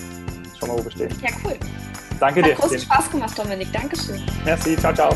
Schauen 0.58 0.70
wir, 0.70 0.80
wo 0.80 0.84
wir 0.84 0.92
stehen. 0.92 1.10
Ja, 1.22 1.30
cool. 1.44 1.58
Danke 2.20 2.42
Hat 2.42 2.50
dir. 2.50 2.54
Hat 2.54 2.62
großen 2.62 2.80
Spaß 2.80 3.12
gemacht, 3.12 3.38
Dominik. 3.38 3.72
Dankeschön. 3.72 4.22
Merci, 4.44 4.78
ciao, 4.78 4.94
ciao. 4.94 5.16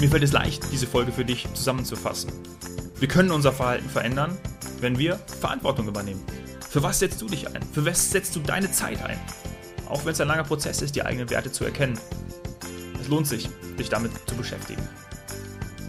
Mir 0.00 0.10
fällt 0.10 0.24
es 0.24 0.32
leicht, 0.32 0.64
diese 0.72 0.88
Folge 0.88 1.12
für 1.12 1.24
dich 1.24 1.46
zusammenzufassen. 1.54 2.32
Wir 2.98 3.06
können 3.06 3.30
unser 3.30 3.52
Verhalten 3.52 3.88
verändern, 3.88 4.36
wenn 4.80 4.98
wir 4.98 5.20
Verantwortung 5.40 5.86
übernehmen. 5.86 6.20
Für 6.68 6.82
was 6.82 6.98
setzt 6.98 7.22
du 7.22 7.26
dich 7.26 7.46
ein? 7.46 7.62
Für 7.72 7.86
was 7.86 8.10
setzt 8.10 8.34
du 8.34 8.40
deine 8.40 8.72
Zeit 8.72 9.00
ein? 9.04 9.20
Auch 9.88 10.04
wenn 10.04 10.12
es 10.12 10.20
ein 10.20 10.26
langer 10.26 10.42
Prozess 10.42 10.82
ist, 10.82 10.96
die 10.96 11.04
eigenen 11.04 11.30
Werte 11.30 11.52
zu 11.52 11.64
erkennen. 11.64 11.98
Es 13.02 13.08
lohnt 13.08 13.26
sich, 13.26 13.48
dich 13.78 13.88
damit 13.88 14.12
zu 14.26 14.36
beschäftigen. 14.36 14.88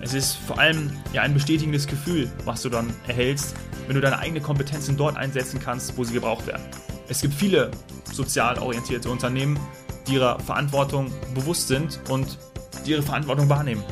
Es 0.01 0.16
ist 0.16 0.36
vor 0.36 0.57
allem 0.57 0.91
ja 1.14 1.22
ein 1.22 1.34
bestätigendes 1.34 1.86
Gefühl, 1.86 2.30
was 2.43 2.64
du 2.64 2.70
dann 2.70 2.91
erhältst, 3.07 3.55
wenn 3.86 3.95
du 3.95 4.01
deine 4.01 4.18
eigenen 4.18 4.41
Kompetenzen 4.41 4.97
dort 4.97 5.16
einsetzen 5.16 5.59
kannst, 5.64 5.95
wo 5.95 6.03
sie 6.03 6.14
gebraucht 6.14 6.47
werden. 6.47 6.64
Es 7.07 7.22
gibt 7.22 7.36
viele 7.36 7.70
sozial 8.11 8.57
orientierte 8.57 9.11
Unternehmen, 9.11 9.59
die 10.07 10.14
ihrer 10.14 10.39
Verantwortung 10.39 11.11
bewusst 11.36 11.68
sind 11.68 11.99
und 12.09 12.39
die 12.86 12.91
ihre 12.91 13.03
Verantwortung 13.03 13.47
wahrnehmen. 13.47 13.84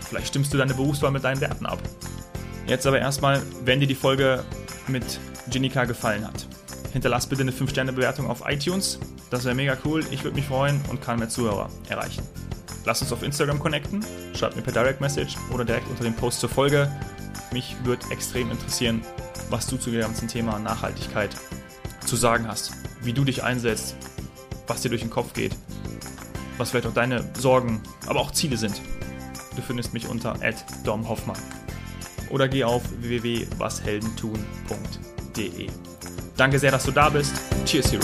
Vielleicht 0.00 0.28
stimmst 0.28 0.52
du 0.52 0.58
deine 0.58 0.74
Berufswahl 0.74 1.12
mit 1.12 1.22
deinen 1.22 1.40
Werten 1.40 1.64
ab. 1.64 1.78
Jetzt 2.66 2.86
aber 2.86 2.98
erstmal, 2.98 3.40
wenn 3.64 3.78
dir 3.78 3.86
die 3.86 3.94
Folge 3.94 4.42
mit 4.88 5.20
Jenica 5.50 5.84
gefallen 5.84 6.26
hat. 6.26 6.46
Hinterlass 6.92 7.26
bitte 7.26 7.42
eine 7.42 7.52
5-Sterne-Bewertung 7.52 8.28
auf 8.28 8.42
iTunes. 8.46 8.98
Das 9.30 9.44
wäre 9.44 9.54
mega 9.54 9.76
cool. 9.84 10.04
Ich 10.10 10.24
würde 10.24 10.36
mich 10.36 10.46
freuen 10.46 10.80
und 10.90 11.00
kann 11.00 11.18
mehr 11.18 11.28
Zuhörer 11.28 11.70
erreichen. 11.88 12.22
Lass 12.84 13.00
uns 13.00 13.12
auf 13.12 13.22
Instagram 13.22 13.60
connecten. 13.60 14.04
Schreib 14.34 14.56
mir 14.56 14.62
per 14.62 14.72
Direct 14.72 15.00
Message 15.00 15.36
oder 15.52 15.64
direkt 15.64 15.88
unter 15.88 16.02
dem 16.04 16.14
Post 16.14 16.40
zur 16.40 16.50
Folge. 16.50 16.90
Mich 17.52 17.76
würde 17.84 18.04
extrem 18.10 18.50
interessieren, 18.50 19.02
was 19.50 19.68
du 19.68 19.76
zu 19.76 19.90
dem 19.90 20.00
ganzen 20.00 20.26
Thema 20.28 20.58
Nachhaltigkeit 20.58 21.30
zu 22.04 22.16
sagen 22.16 22.48
hast. 22.48 22.72
Wie 23.02 23.12
du 23.12 23.24
dich 23.24 23.42
einsetzt, 23.42 23.96
was 24.66 24.80
dir 24.82 24.88
durch 24.88 25.02
den 25.02 25.10
Kopf 25.10 25.32
geht, 25.32 25.54
was 26.58 26.70
vielleicht 26.70 26.86
auch 26.86 26.94
deine 26.94 27.24
Sorgen, 27.38 27.80
aber 28.06 28.20
auch 28.20 28.32
Ziele 28.32 28.56
sind. 28.56 28.80
Du 29.56 29.62
findest 29.62 29.94
mich 29.94 30.08
unter 30.08 30.36
@domhoffmann 30.84 31.38
oder 32.30 32.48
geh 32.48 32.64
auf 32.64 32.82
www.washeldentun.de. 33.00 35.68
Danke 36.36 36.58
sehr, 36.58 36.70
dass 36.70 36.84
du 36.84 36.90
da 36.90 37.08
bist. 37.08 37.32
Cheers, 37.64 37.92
Hero. 37.92 38.02